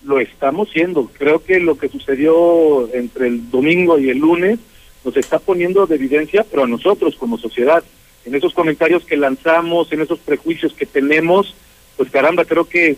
lo 0.06 0.20
estamos 0.22 0.70
siendo. 0.70 1.12
Creo 1.18 1.44
que 1.44 1.60
lo 1.60 1.78
que 1.78 1.90
sucedió 1.90 2.88
entre 2.94 3.28
el 3.28 3.52
domingo 3.52 4.00
y 4.00 4.10
el 4.10 4.20
lunes 4.20 4.60
nos 5.04 5.18
está 5.18 5.40
poniendo 5.40 5.88
de 5.88 5.96
evidencia, 5.96 6.46
pero 6.50 6.64
a 6.64 6.68
nosotros 6.68 7.16
como 7.16 7.38
sociedad, 7.38 7.84
en 8.26 8.36
esos 8.36 8.54
comentarios 8.54 9.04
que 9.06 9.18
lanzamos, 9.18 9.92
en 9.92 10.02
esos 10.02 10.20
prejuicios 10.20 10.74
que 10.74 10.86
tenemos, 10.86 11.56
pues 11.98 12.12
caramba, 12.12 12.46
creo 12.46 12.66
que 12.66 12.96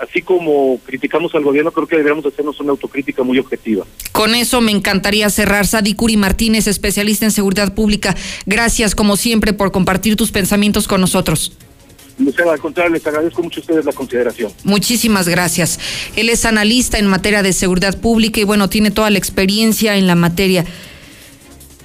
así 0.00 0.22
como 0.22 0.78
criticamos 0.84 1.34
al 1.34 1.44
gobierno, 1.44 1.70
creo 1.70 1.86
que 1.86 1.96
deberíamos 1.96 2.24
hacernos 2.26 2.58
una 2.60 2.70
autocrítica 2.70 3.22
muy 3.22 3.38
objetiva. 3.38 3.84
Con 4.12 4.34
eso 4.34 4.60
me 4.60 4.72
encantaría 4.72 5.28
cerrar. 5.30 5.66
Sadi 5.66 5.94
Curi 5.94 6.16
Martínez, 6.16 6.66
especialista 6.66 7.24
en 7.24 7.30
seguridad 7.30 7.74
pública. 7.74 8.16
Gracias, 8.46 8.94
como 8.94 9.16
siempre, 9.16 9.52
por 9.52 9.72
compartir 9.72 10.16
tus 10.16 10.30
pensamientos 10.30 10.88
con 10.88 11.00
nosotros. 11.00 11.52
Lucero, 12.18 12.50
al 12.50 12.60
contrario, 12.60 12.92
les 12.92 13.06
agradezco 13.06 13.42
mucho 13.42 13.60
a 13.60 13.62
ustedes 13.62 13.84
la 13.84 13.92
consideración. 13.92 14.52
Muchísimas 14.64 15.28
gracias. 15.28 15.78
Él 16.16 16.28
es 16.28 16.44
analista 16.44 16.98
en 16.98 17.06
materia 17.06 17.42
de 17.42 17.52
seguridad 17.52 17.98
pública 17.98 18.40
y 18.40 18.44
bueno, 18.44 18.68
tiene 18.68 18.90
toda 18.90 19.10
la 19.10 19.18
experiencia 19.18 19.96
en 19.96 20.06
la 20.06 20.14
materia. 20.14 20.64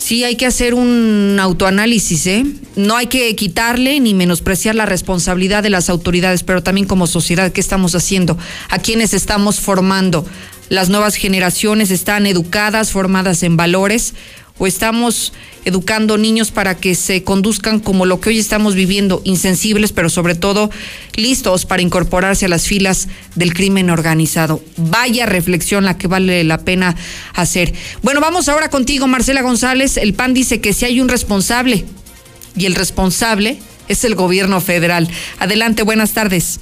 Sí, 0.05 0.23
hay 0.23 0.35
que 0.35 0.45
hacer 0.45 0.75
un 0.75 1.39
autoanálisis, 1.41 2.27
¿eh? 2.27 2.45
No 2.75 2.95
hay 2.95 3.07
que 3.07 3.35
quitarle 3.35 3.99
ni 3.99 4.13
menospreciar 4.13 4.75
la 4.75 4.85
responsabilidad 4.85 5.63
de 5.63 5.71
las 5.71 5.89
autoridades, 5.89 6.43
pero 6.43 6.61
también 6.61 6.85
como 6.85 7.07
sociedad, 7.07 7.51
¿qué 7.51 7.59
estamos 7.59 7.95
haciendo? 7.95 8.37
¿A 8.69 8.77
quiénes 8.77 9.15
estamos 9.15 9.59
formando? 9.59 10.23
¿Las 10.69 10.89
nuevas 10.89 11.15
generaciones 11.15 11.89
están 11.89 12.27
educadas, 12.27 12.91
formadas 12.91 13.41
en 13.41 13.57
valores? 13.57 14.13
O 14.57 14.67
estamos 14.67 15.33
educando 15.65 16.17
niños 16.17 16.51
para 16.51 16.75
que 16.75 16.95
se 16.95 17.23
conduzcan 17.23 17.79
como 17.79 18.05
lo 18.05 18.19
que 18.19 18.29
hoy 18.29 18.39
estamos 18.39 18.75
viviendo, 18.75 19.21
insensibles, 19.23 19.91
pero 19.91 20.09
sobre 20.09 20.35
todo 20.35 20.69
listos 21.15 21.65
para 21.65 21.81
incorporarse 21.81 22.45
a 22.45 22.49
las 22.49 22.67
filas 22.67 23.07
del 23.35 23.53
crimen 23.53 23.89
organizado. 23.89 24.61
Vaya 24.77 25.25
reflexión 25.25 25.85
la 25.85 25.97
que 25.97 26.07
vale 26.07 26.43
la 26.43 26.59
pena 26.59 26.95
hacer. 27.33 27.73
Bueno, 28.01 28.21
vamos 28.21 28.47
ahora 28.47 28.69
contigo, 28.69 29.07
Marcela 29.07 29.41
González. 29.41 29.97
El 29.97 30.13
PAN 30.13 30.33
dice 30.33 30.61
que 30.61 30.73
si 30.73 30.85
hay 30.85 31.01
un 31.01 31.09
responsable 31.09 31.85
y 32.55 32.65
el 32.65 32.75
responsable 32.75 33.59
es 33.87 34.03
el 34.03 34.15
gobierno 34.15 34.61
federal. 34.61 35.09
Adelante, 35.39 35.83
buenas 35.83 36.13
tardes. 36.13 36.59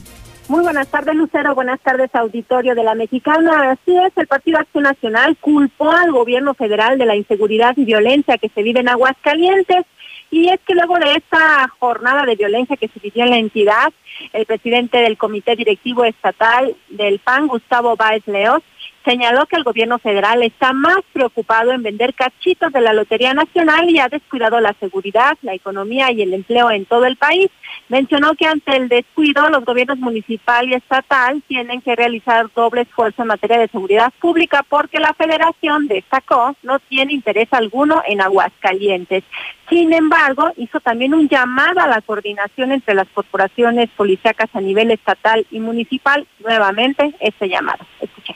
Muy 0.49 0.61
buenas 0.61 0.89
tardes, 0.89 1.15
Lucero. 1.15 1.55
Buenas 1.55 1.79
tardes, 1.79 2.13
auditorio 2.13 2.75
de 2.75 2.83
la 2.83 2.95
Mexicana. 2.95 3.71
Así 3.71 3.97
es, 3.97 4.11
el 4.17 4.27
Partido 4.27 4.59
Acción 4.59 4.83
Nacional 4.83 5.37
culpó 5.39 5.89
al 5.89 6.11
gobierno 6.11 6.53
federal 6.53 6.97
de 6.97 7.05
la 7.05 7.15
inseguridad 7.15 7.73
y 7.77 7.85
violencia 7.85 8.37
que 8.37 8.49
se 8.49 8.61
vive 8.61 8.81
en 8.81 8.89
Aguascalientes. 8.89 9.85
Y 10.31 10.49
es 10.49 10.59
que 10.67 10.73
luego 10.73 10.99
de 10.99 11.15
esta 11.15 11.69
jornada 11.79 12.25
de 12.25 12.35
violencia 12.35 12.75
que 12.75 12.89
se 12.89 12.99
vivió 12.99 13.23
en 13.23 13.29
la 13.29 13.37
entidad, 13.37 13.93
el 14.33 14.45
presidente 14.45 14.97
del 14.97 15.17
Comité 15.17 15.55
Directivo 15.55 16.03
Estatal 16.03 16.75
del 16.89 17.19
PAN, 17.19 17.47
Gustavo 17.47 17.95
Báez 17.95 18.27
Leos, 18.27 18.61
señaló 19.04 19.45
que 19.45 19.56
el 19.56 19.64
gobierno 19.64 19.99
federal 19.99 20.43
está 20.43 20.74
más 20.74 20.97
preocupado 21.12 21.72
en 21.72 21.84
vender 21.84 22.14
cachitos 22.14 22.72
de 22.72 22.82
la 22.82 22.93
Lotería 22.93 23.34
Nacional 23.34 23.89
y 23.89 23.99
ha 23.99 24.08
descuidado 24.08 24.60
la 24.60 24.74
seguridad, 24.80 25.38
la 25.41 25.54
economía 25.54 26.12
y 26.12 26.22
el 26.22 26.34
empleo 26.34 26.72
en 26.72 26.86
todo 26.86 27.06
el 27.06 27.18
país. 27.18 27.49
Mencionó 27.89 28.36
que 28.36 28.45
ante 28.45 28.76
el 28.76 28.89
descuido, 28.89 29.49
los 29.49 29.66
gobiernos 29.66 29.97
municipal 29.97 30.70
y 30.70 30.74
estatal 30.74 31.43
tienen 31.47 31.82
que 31.82 31.95
realizar 31.95 32.47
doble 32.56 32.82
esfuerzo 32.82 33.22
en 33.22 33.28
materia 33.28 33.60
de 33.60 33.68
seguridad 33.68 34.14
pública 34.20 34.64
porque 34.68 34.99
la 34.99 35.14
federación, 35.14 35.88
destacó, 35.88 36.56
no 36.64 36.80
tiene 36.80 37.14
interés 37.14 37.47
alguno 37.51 38.01
en 38.08 38.22
Aguascalientes. 38.22 39.24
Sin 39.70 39.93
embargo, 39.93 40.51
hizo 40.58 40.80
también 40.80 41.14
un 41.14 41.28
llamado 41.28 41.80
a 41.80 41.88
la 41.88 42.01
coordinación 42.01 42.72
entre 42.72 42.93
las 42.93 43.08
corporaciones 43.10 43.89
policíacas 43.91 44.49
a 44.54 44.62
nivel 44.62 44.91
estatal 44.91 45.45
y 45.51 45.60
municipal. 45.60 46.28
Nuevamente, 46.39 47.14
este 47.20 47.49
llamado. 47.49 47.86
Escuchen. 47.99 48.36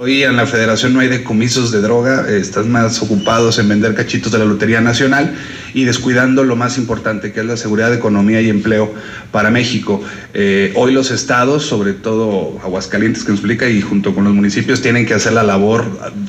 Hoy 0.00 0.22
en 0.22 0.36
la 0.36 0.46
federación 0.46 0.94
no 0.94 1.00
hay 1.00 1.08
decomisos 1.08 1.72
de 1.72 1.80
droga, 1.80 2.24
eh, 2.28 2.38
están 2.38 2.70
más 2.70 3.02
ocupados 3.02 3.58
en 3.58 3.68
vender 3.68 3.96
cachitos 3.96 4.30
de 4.30 4.38
la 4.38 4.44
Lotería 4.44 4.80
Nacional 4.80 5.34
y 5.74 5.82
descuidando 5.86 6.44
lo 6.44 6.54
más 6.54 6.78
importante, 6.78 7.32
que 7.32 7.40
es 7.40 7.46
la 7.46 7.56
seguridad, 7.56 7.92
economía 7.92 8.40
y 8.40 8.48
empleo 8.48 8.94
para 9.32 9.50
México. 9.50 10.00
Eh, 10.34 10.72
hoy 10.76 10.92
los 10.92 11.10
estados, 11.10 11.64
sobre 11.64 11.94
todo 11.94 12.60
Aguascalientes 12.62 13.24
que 13.24 13.30
nos 13.30 13.40
explica, 13.40 13.68
y 13.68 13.80
junto 13.80 14.14
con 14.14 14.22
los 14.22 14.34
municipios, 14.34 14.80
tienen 14.82 15.04
que 15.04 15.14
hacer 15.14 15.32
la 15.32 15.42
labor 15.42 15.84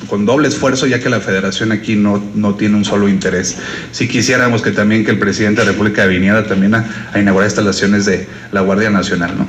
con 0.08 0.26
doble 0.26 0.48
esfuerzo, 0.48 0.88
ya 0.88 0.98
que 0.98 1.08
la 1.08 1.20
federación 1.20 1.70
aquí 1.70 1.94
no, 1.94 2.20
no 2.34 2.56
tiene 2.56 2.76
un 2.76 2.84
solo 2.84 3.08
interés. 3.08 3.56
Si 3.92 4.08
quisiéramos 4.08 4.62
que 4.62 4.72
también 4.72 5.04
que 5.04 5.12
el 5.12 5.20
presidente 5.20 5.60
de 5.60 5.66
la 5.66 5.72
República 5.74 6.06
viniera 6.06 6.44
también 6.44 6.74
a, 6.74 7.10
a 7.12 7.20
inaugurar 7.20 7.48
instalaciones 7.48 8.04
de 8.04 8.26
la 8.50 8.62
Guardia 8.62 8.90
Nacional, 8.90 9.38
¿no? 9.38 9.46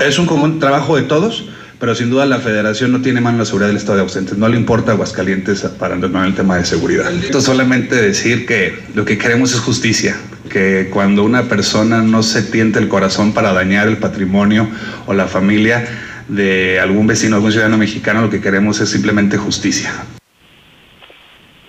Es 0.00 0.16
un 0.20 0.26
común 0.26 0.60
trabajo 0.60 0.94
de 0.94 1.02
todos 1.02 1.48
pero 1.78 1.94
sin 1.94 2.10
duda 2.10 2.26
la 2.26 2.38
federación 2.38 2.92
no 2.92 3.02
tiene 3.02 3.20
mano 3.20 3.36
en 3.36 3.40
la 3.40 3.44
seguridad 3.44 3.68
del 3.68 3.76
estado 3.76 3.96
de 3.96 4.02
ausentes. 4.02 4.38
No 4.38 4.48
le 4.48 4.56
importa 4.56 4.92
Aguascalientes 4.92 5.62
para 5.78 5.96
no 5.96 6.24
el 6.24 6.34
tema 6.34 6.56
de 6.56 6.64
seguridad. 6.64 7.12
Esto 7.12 7.40
solamente 7.40 7.96
decir 7.96 8.46
que 8.46 8.78
lo 8.94 9.04
que 9.04 9.18
queremos 9.18 9.52
es 9.52 9.60
justicia, 9.60 10.16
que 10.50 10.88
cuando 10.92 11.24
una 11.24 11.44
persona 11.44 12.02
no 12.02 12.22
se 12.22 12.42
tiente 12.42 12.78
el 12.78 12.88
corazón 12.88 13.32
para 13.32 13.52
dañar 13.52 13.88
el 13.88 13.98
patrimonio 13.98 14.68
o 15.06 15.14
la 15.14 15.26
familia 15.26 15.86
de 16.28 16.80
algún 16.80 17.06
vecino, 17.06 17.36
algún 17.36 17.52
ciudadano 17.52 17.76
mexicano, 17.76 18.22
lo 18.22 18.30
que 18.30 18.40
queremos 18.40 18.80
es 18.80 18.90
simplemente 18.90 19.36
justicia. 19.36 19.92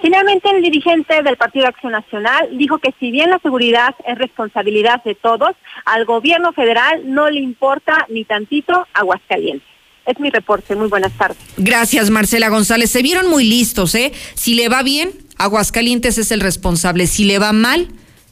Finalmente, 0.01 0.49
el 0.51 0.61
dirigente 0.61 1.23
del 1.23 1.35
Partido 1.35 1.67
Acción 1.67 1.91
Nacional 1.91 2.49
dijo 2.57 2.77
que 2.77 2.93
si 2.99 3.09
bien 3.09 3.31
la 3.31 3.39
seguridad 3.39 3.95
es 4.05 4.17
responsabilidad 4.17 5.03
de 5.03 5.15
todos, 5.15 5.55
al 5.83 6.05
gobierno 6.05 6.53
federal 6.53 7.01
no 7.05 7.29
le 7.29 7.41
importa 7.41 8.05
ni 8.09 8.23
tantito 8.23 8.87
Aguascalientes. 8.93 9.74
Es 10.05 10.19
mi 10.19 10.29
reporte. 10.29 10.75
Muy 10.75 10.87
buenas 10.87 11.13
tardes. 11.13 11.37
Gracias, 11.57 12.09
Marcela 12.09 12.49
González. 12.49 12.91
Se 12.91 13.01
vieron 13.01 13.29
muy 13.29 13.43
listos, 13.43 13.95
¿eh? 13.95 14.13
Si 14.35 14.53
le 14.53 14.69
va 14.69 14.83
bien, 14.83 15.11
Aguascalientes 15.37 16.17
es 16.17 16.31
el 16.31 16.41
responsable. 16.41 17.07
Si 17.07 17.23
le 17.23 17.39
va 17.39 17.53
mal, 17.53 17.87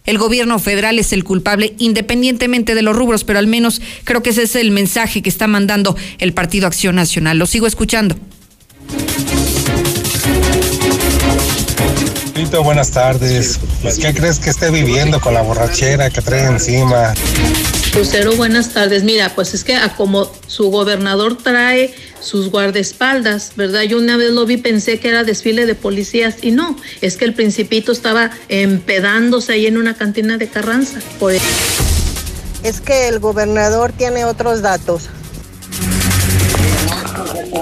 el 0.05 0.17
gobierno 0.17 0.59
federal 0.59 0.99
es 0.99 1.13
el 1.13 1.23
culpable, 1.23 1.73
independientemente 1.77 2.75
de 2.75 2.81
los 2.81 2.95
rubros, 2.95 3.23
pero 3.23 3.39
al 3.39 3.47
menos 3.47 3.81
creo 4.03 4.21
que 4.21 4.31
ese 4.31 4.43
es 4.43 4.55
el 4.55 4.71
mensaje 4.71 5.21
que 5.21 5.29
está 5.29 5.47
mandando 5.47 5.95
el 6.19 6.33
Partido 6.33 6.67
Acción 6.67 6.95
Nacional. 6.95 7.37
Lo 7.37 7.45
sigo 7.45 7.67
escuchando. 7.67 8.15
buenas 12.61 12.91
tardes. 12.91 13.59
Pues, 13.81 13.97
¿Qué 13.97 14.13
crees 14.13 14.39
que 14.39 14.49
esté 14.49 14.69
viviendo 14.69 15.19
con 15.19 15.33
la 15.33 15.41
borrachera 15.41 16.09
que 16.09 16.21
trae 16.21 16.45
encima? 16.45 17.13
Lucero, 17.95 18.35
buenas 18.35 18.69
tardes. 18.73 19.03
Mira, 19.03 19.31
pues 19.35 19.53
es 19.53 19.63
que 19.63 19.77
como 19.95 20.27
su 20.47 20.71
gobernador 20.71 21.37
trae 21.37 21.93
sus 22.19 22.49
guardaespaldas, 22.49 23.51
¿verdad? 23.55 23.83
Yo 23.83 23.99
una 23.99 24.17
vez 24.17 24.31
lo 24.31 24.47
vi, 24.47 24.57
pensé 24.57 24.99
que 24.99 25.09
era 25.09 25.23
desfile 25.23 25.67
de 25.67 25.75
policías 25.75 26.37
y 26.41 26.49
no, 26.49 26.75
es 27.01 27.17
que 27.17 27.25
el 27.25 27.35
principito 27.35 27.91
estaba 27.91 28.31
empedándose 28.49 29.53
ahí 29.53 29.67
en 29.67 29.77
una 29.77 29.93
cantina 29.93 30.37
de 30.37 30.47
Carranza. 30.47 30.99
Por 31.19 31.33
Es 32.63 32.81
que 32.81 33.09
el 33.09 33.19
gobernador 33.19 33.91
tiene 33.91 34.25
otros 34.25 34.63
datos. 34.63 35.09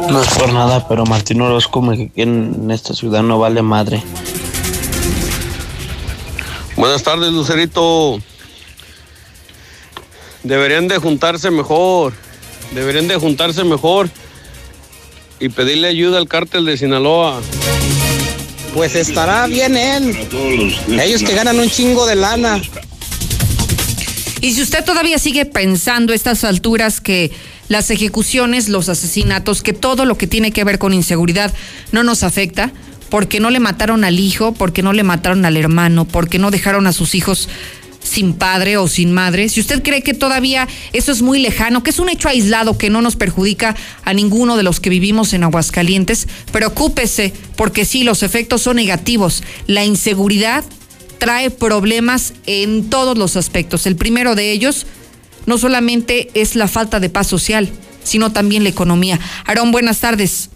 No 0.10 0.22
es 0.22 0.30
por 0.30 0.54
nada, 0.54 0.88
pero 0.88 1.06
Martín 1.06 1.42
Orozco 1.42 1.82
que 1.92 2.10
en 2.16 2.72
esta 2.72 2.94
ciudad 2.94 3.22
no 3.22 3.38
vale 3.38 3.62
madre. 3.62 4.02
Buenas 6.78 7.04
tardes, 7.04 7.34
Lucerito. 7.34 8.22
Deberían 10.44 10.88
de 10.88 10.98
juntarse 10.98 11.52
mejor. 11.52 12.14
Deberían 12.74 13.08
de 13.08 13.16
juntarse 13.16 13.64
mejor 13.64 14.10
y 15.40 15.50
pedirle 15.50 15.88
ayuda 15.88 16.20
al 16.20 16.28
cártel 16.28 16.66
de 16.66 16.78
Sinaloa. 16.78 17.42
Pues 18.74 18.96
estará 18.96 19.48
bien 19.48 19.76
él. 19.76 20.16
Ellos 20.88 21.24
que 21.24 21.34
ganan 21.34 21.60
un 21.60 21.70
chingo 21.70 22.06
de 22.06 22.16
lana. 22.16 22.62
Y 24.40 24.54
si 24.54 24.62
usted 24.62 24.84
todavía 24.84 25.20
sigue 25.20 25.46
pensando 25.46 26.14
a 26.14 26.16
estas 26.16 26.44
alturas 26.44 27.02
que 27.02 27.32
las 27.68 27.92
ejecuciones, 27.92 28.70
los 28.70 28.90
asesinatos, 28.90 29.62
que 29.62 29.74
todo 29.74 30.06
lo 30.06 30.18
que 30.18 30.28
tiene 30.28 30.52
que 30.52 30.64
ver 30.64 30.80
con 30.80 30.94
inseguridad 30.94 31.54
no 31.92 32.04
nos 32.04 32.24
afecta, 32.24 32.72
porque 33.10 33.40
no 33.40 33.50
le 33.50 33.60
mataron 33.60 34.04
al 34.04 34.20
hijo, 34.20 34.54
porque 34.54 34.82
no 34.82 34.94
le 34.94 35.04
mataron 35.04 35.46
al 35.46 35.58
hermano, 35.58 36.06
porque 36.06 36.40
no 36.40 36.50
dejaron 36.50 36.88
a 36.88 36.94
sus 36.94 37.14
hijos 37.14 37.50
sin 38.12 38.34
padre 38.34 38.76
o 38.76 38.90
sin 38.90 39.14
madre, 39.14 39.48
si 39.48 39.62
usted 39.62 39.82
cree 39.82 40.02
que 40.02 40.14
todavía 40.14 40.68
eso 40.92 41.14
es 41.14 41.22
muy 41.22 41.40
lejano, 41.40 41.82
que 41.82 41.92
es 41.92 42.00
un 42.00 42.10
hecho 42.10 42.28
aislado 42.28 42.78
que 42.78 42.90
no 42.90 43.02
nos 43.02 43.16
perjudica 43.16 43.74
a 44.04 44.14
ninguno 44.14 44.58
de 44.58 44.64
los 44.64 44.82
que 44.82 44.90
vivimos 44.90 45.34
en 45.34 45.44
Aguascalientes, 45.44 46.28
preocúpese 46.52 47.32
porque 47.56 47.86
sí, 47.86 48.04
los 48.04 48.22
efectos 48.22 48.64
son 48.64 48.76
negativos. 48.76 49.44
La 49.66 49.86
inseguridad 49.86 50.66
trae 51.20 51.52
problemas 51.52 52.34
en 52.48 52.90
todos 52.90 53.18
los 53.18 53.38
aspectos. 53.38 53.86
El 53.86 53.96
primero 53.96 54.36
de 54.36 54.52
ellos 54.52 54.86
no 55.46 55.58
solamente 55.58 56.28
es 56.34 56.58
la 56.58 56.68
falta 56.68 57.00
de 57.00 57.10
paz 57.10 57.28
social, 57.28 57.70
sino 58.04 58.34
también 58.34 58.64
la 58.64 58.70
economía. 58.70 59.20
Aarón, 59.46 59.72
buenas 59.72 60.02
tardes. 60.02 60.50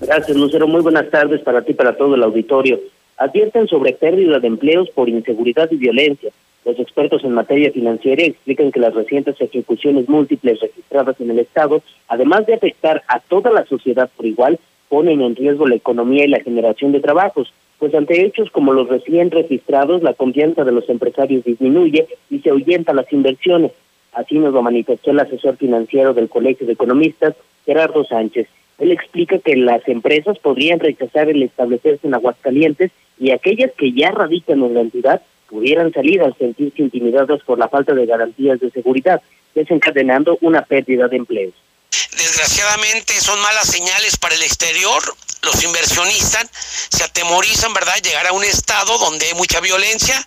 Gracias, 0.00 0.36
Lucero. 0.36 0.66
Muy 0.66 0.80
buenas 0.80 1.08
tardes 1.12 1.42
para 1.42 1.62
ti 1.62 1.74
para 1.74 1.96
todo 1.96 2.16
el 2.16 2.24
auditorio. 2.24 2.80
Advierten 3.18 3.66
sobre 3.66 3.94
pérdida 3.94 4.40
de 4.40 4.46
empleos 4.46 4.90
por 4.90 5.08
inseguridad 5.08 5.70
y 5.70 5.76
violencia. 5.76 6.30
Los 6.66 6.78
expertos 6.78 7.24
en 7.24 7.32
materia 7.32 7.70
financiera 7.70 8.24
explican 8.24 8.72
que 8.72 8.80
las 8.80 8.94
recientes 8.94 9.40
ejecuciones 9.40 10.08
múltiples 10.08 10.60
registradas 10.60 11.18
en 11.20 11.30
el 11.30 11.38
Estado, 11.38 11.80
además 12.08 12.44
de 12.44 12.54
afectar 12.54 13.02
a 13.08 13.20
toda 13.20 13.50
la 13.50 13.64
sociedad 13.64 14.10
por 14.16 14.26
igual, 14.26 14.58
ponen 14.88 15.22
en 15.22 15.34
riesgo 15.34 15.66
la 15.66 15.76
economía 15.76 16.24
y 16.24 16.28
la 16.28 16.40
generación 16.40 16.92
de 16.92 17.00
trabajos, 17.00 17.52
pues 17.78 17.94
ante 17.94 18.24
hechos 18.24 18.50
como 18.50 18.72
los 18.72 18.88
recién 18.88 19.30
registrados, 19.30 20.02
la 20.02 20.14
confianza 20.14 20.64
de 20.64 20.72
los 20.72 20.88
empresarios 20.88 21.44
disminuye 21.44 22.06
y 22.30 22.40
se 22.40 22.50
ahuyenta 22.50 22.92
las 22.92 23.10
inversiones. 23.12 23.72
Así 24.12 24.38
nos 24.38 24.52
lo 24.52 24.62
manifestó 24.62 25.10
el 25.10 25.20
asesor 25.20 25.56
financiero 25.56 26.12
del 26.14 26.28
Colegio 26.28 26.66
de 26.66 26.74
Economistas, 26.74 27.34
Gerardo 27.64 28.04
Sánchez. 28.04 28.48
Él 28.78 28.92
explica 28.92 29.38
que 29.38 29.56
las 29.56 29.86
empresas 29.88 30.38
podrían 30.38 30.80
rechazar 30.80 31.28
el 31.30 31.42
establecerse 31.42 32.06
en 32.06 32.14
Aguascalientes 32.14 32.92
y 33.18 33.30
aquellas 33.30 33.72
que 33.76 33.92
ya 33.92 34.10
radican 34.10 34.62
en 34.62 34.74
la 34.74 34.80
entidad 34.80 35.22
pudieran 35.48 35.92
salir 35.92 36.20
al 36.22 36.36
sentirse 36.36 36.82
intimidadas 36.82 37.42
por 37.44 37.58
la 37.58 37.68
falta 37.68 37.94
de 37.94 38.06
garantías 38.06 38.60
de 38.60 38.70
seguridad, 38.70 39.22
desencadenando 39.54 40.38
una 40.40 40.62
pérdida 40.62 41.08
de 41.08 41.16
empleos. 41.16 41.54
Desgraciadamente 41.90 43.12
son 43.20 43.40
malas 43.40 43.68
señales 43.68 44.16
para 44.16 44.34
el 44.34 44.42
exterior 44.42 45.02
los 45.46 45.62
inversionistas 45.62 46.46
se 46.90 47.04
atemorizan, 47.04 47.72
¿verdad?, 47.72 47.96
llegar 48.02 48.26
a 48.26 48.32
un 48.32 48.44
estado 48.44 48.98
donde 48.98 49.26
hay 49.26 49.34
mucha 49.34 49.60
violencia. 49.60 50.24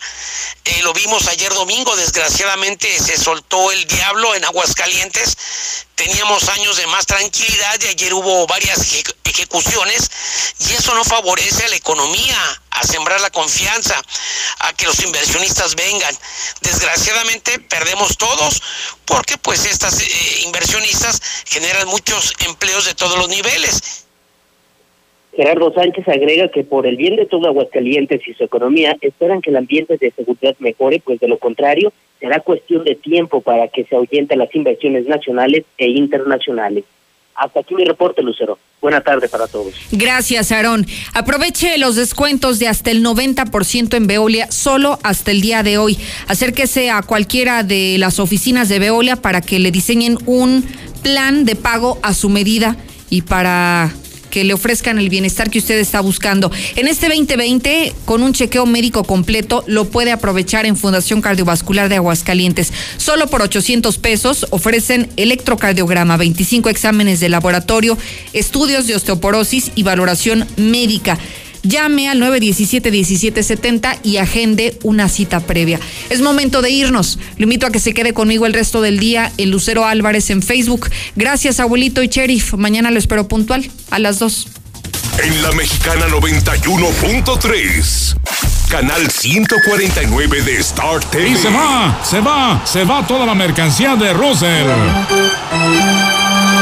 Eh, 0.66 0.82
lo 0.82 0.94
vimos 0.94 1.28
ayer 1.28 1.54
domingo, 1.54 1.96
desgraciadamente 1.96 2.98
se 3.00 3.18
soltó 3.18 3.72
el 3.72 3.86
diablo 3.86 4.34
en 4.34 4.46
Aguascalientes. 4.46 5.38
Teníamos 5.96 6.48
años 6.50 6.78
de 6.78 6.88
más 6.88 7.06
tranquilidad 7.06 7.80
y 7.82 7.88
ayer 7.88 8.14
hubo 8.14 8.48
varias 8.48 8.80
ejecuciones 9.26 10.10
y 10.60 10.74
eso 10.74 10.94
no 10.96 11.04
favorece 11.04 11.66
a 11.66 11.70
la 11.70 11.76
economía, 11.76 12.62
a 12.72 12.84
sembrar 12.84 13.20
la 13.20 13.30
confianza, 13.30 14.02
a 14.60 14.74
que 14.74 14.86
los 14.86 15.00
inversionistas 15.02 15.76
vengan. 15.76 16.18
Desgraciadamente 16.62 17.60
perdemos 17.60 18.18
todos 18.18 18.62
porque 19.04 19.38
pues 19.38 19.66
estas 19.66 20.00
eh, 20.00 20.42
inversionistas 20.44 21.22
generan 21.46 21.88
muchos 21.90 22.34
empleos 22.40 22.86
de 22.86 22.96
todos 22.96 23.18
los 23.18 23.28
niveles 23.28 23.82
Gerardo 25.36 25.72
Sánchez 25.74 26.08
agrega 26.08 26.50
que 26.50 26.64
por 26.64 26.88
el 26.88 26.98
bien 26.98 27.16
de 27.16 27.26
todo 27.26 27.48
Aguascalientes 27.48 28.28
y 28.28 28.34
su 28.34 28.44
economía 28.44 28.98
esperan 29.02 29.42
que 29.42 29.52
el 29.52 29.58
ambiente 29.58 29.98
de 29.98 30.12
seguridad 30.12 30.56
mejore, 30.60 31.02
pues 31.04 31.20
de 31.20 31.28
lo 31.28 31.38
contrario 31.38 31.94
será 32.20 32.42
cuestión 32.42 32.84
de 32.84 32.96
tiempo 32.96 33.42
para 33.42 33.68
que 33.70 33.86
se 33.86 33.96
ahuyenten 33.96 34.40
las 34.40 34.54
inversiones 34.54 35.06
nacionales 35.06 35.64
e 35.78 35.88
internacionales. 35.88 36.84
Hasta 37.36 37.62
aquí 37.62 37.74
mi 37.74 37.86
reporte, 37.86 38.22
Lucero. 38.22 38.60
Buena 38.82 39.00
tarde 39.00 39.30
para 39.30 39.48
todos. 39.48 39.74
Gracias, 39.92 40.52
Aarón. 40.52 40.86
Aproveche 41.14 41.78
los 41.78 41.96
descuentos 41.96 42.60
de 42.60 42.68
hasta 42.68 42.92
el 42.92 43.04
90% 43.04 43.96
en 43.96 44.08
Veolia 44.08 44.52
solo 44.52 45.00
hasta 45.04 45.32
el 45.32 45.40
día 45.40 45.64
de 45.64 45.78
hoy. 45.78 45.98
Acérquese 46.28 46.90
a 46.90 47.02
cualquiera 47.02 47.64
de 47.64 47.96
las 47.98 48.20
oficinas 48.20 48.68
de 48.68 48.80
Veolia 48.80 49.16
para 49.16 49.40
que 49.40 49.60
le 49.60 49.72
diseñen 49.72 50.18
un 50.26 50.66
plan 51.02 51.46
de 51.46 51.56
pago 51.56 51.98
a 52.04 52.14
su 52.14 52.28
medida 52.30 52.76
y 53.10 53.22
para 53.22 53.94
que 54.30 54.44
le 54.44 54.54
ofrezcan 54.54 55.00
el 55.00 55.10
bienestar 55.10 55.50
que 55.50 55.60
usted 55.60 55.78
está 55.80 56.02
buscando. 56.02 56.52
En 56.76 56.88
este 56.88 57.08
2020, 57.08 57.94
con 58.06 58.24
un 58.24 58.34
chequeo 58.34 58.66
médico 58.66 59.04
completo, 59.04 59.64
lo 59.68 59.86
puede 59.86 60.12
aprovechar 60.12 60.66
en 60.66 60.78
Fundación 60.78 61.22
Cardiovascular 61.22 61.90
de 61.90 61.96
Aguascalientes. 61.96 62.72
Solo 62.98 63.28
por 63.28 63.42
800 63.42 63.98
pesos 63.98 64.48
ofrecen 64.50 65.10
electrocardiograma, 65.18 66.18
25 66.18 66.70
exámenes 66.70 67.20
de 67.20 67.30
laboratorio, 67.30 67.98
estudios 68.34 68.88
de 68.88 68.96
osteoporosis 68.96 69.72
y 69.76 69.84
valoración 69.84 70.48
médica. 70.58 71.18
Llame 71.64 72.10
al 72.10 72.22
917-1770 72.22 74.00
y 74.04 74.18
agende 74.18 74.78
una 74.84 75.10
cita 75.10 75.40
previa. 75.40 75.80
Es 76.10 76.22
momento 76.22 76.62
de 76.62 76.72
irnos. 76.72 77.20
Lo 77.38 77.44
invito 77.44 77.68
a 77.68 77.72
que 77.72 77.80
se 77.80 77.94
quede 77.94 78.14
conmigo 78.14 78.46
el 78.46 78.54
resto 78.54 78.82
del 78.82 79.00
día 79.00 79.32
en 79.38 79.52
Lucero 79.52 79.86
Álvarez 79.86 80.30
en 80.30 80.42
Facebook. 80.42 80.90
Gracias, 81.16 81.60
abuelito 81.60 82.04
y 82.04 82.08
sheriff. 82.08 82.54
Mañana 82.54 82.92
lo 82.92 83.00
espero 83.00 83.28
puntual 83.28 83.70
a 83.92 84.00
las 84.00 84.20
2. 84.20 84.48
En 85.24 85.42
la 85.42 85.52
mexicana 85.52 86.08
91.3. 86.08 88.16
Canal 88.70 89.10
149 89.10 90.42
de 90.44 90.58
Star 90.58 91.04
TV. 91.06 91.30
Y 91.30 91.36
se 91.36 91.50
va, 91.50 92.00
se 92.04 92.22
va, 92.22 92.62
se 92.66 92.84
va 92.86 93.06
toda 93.06 93.26
la 93.26 93.36
mercancía 93.36 93.96
de 93.96 94.14
Russell. 94.14 94.68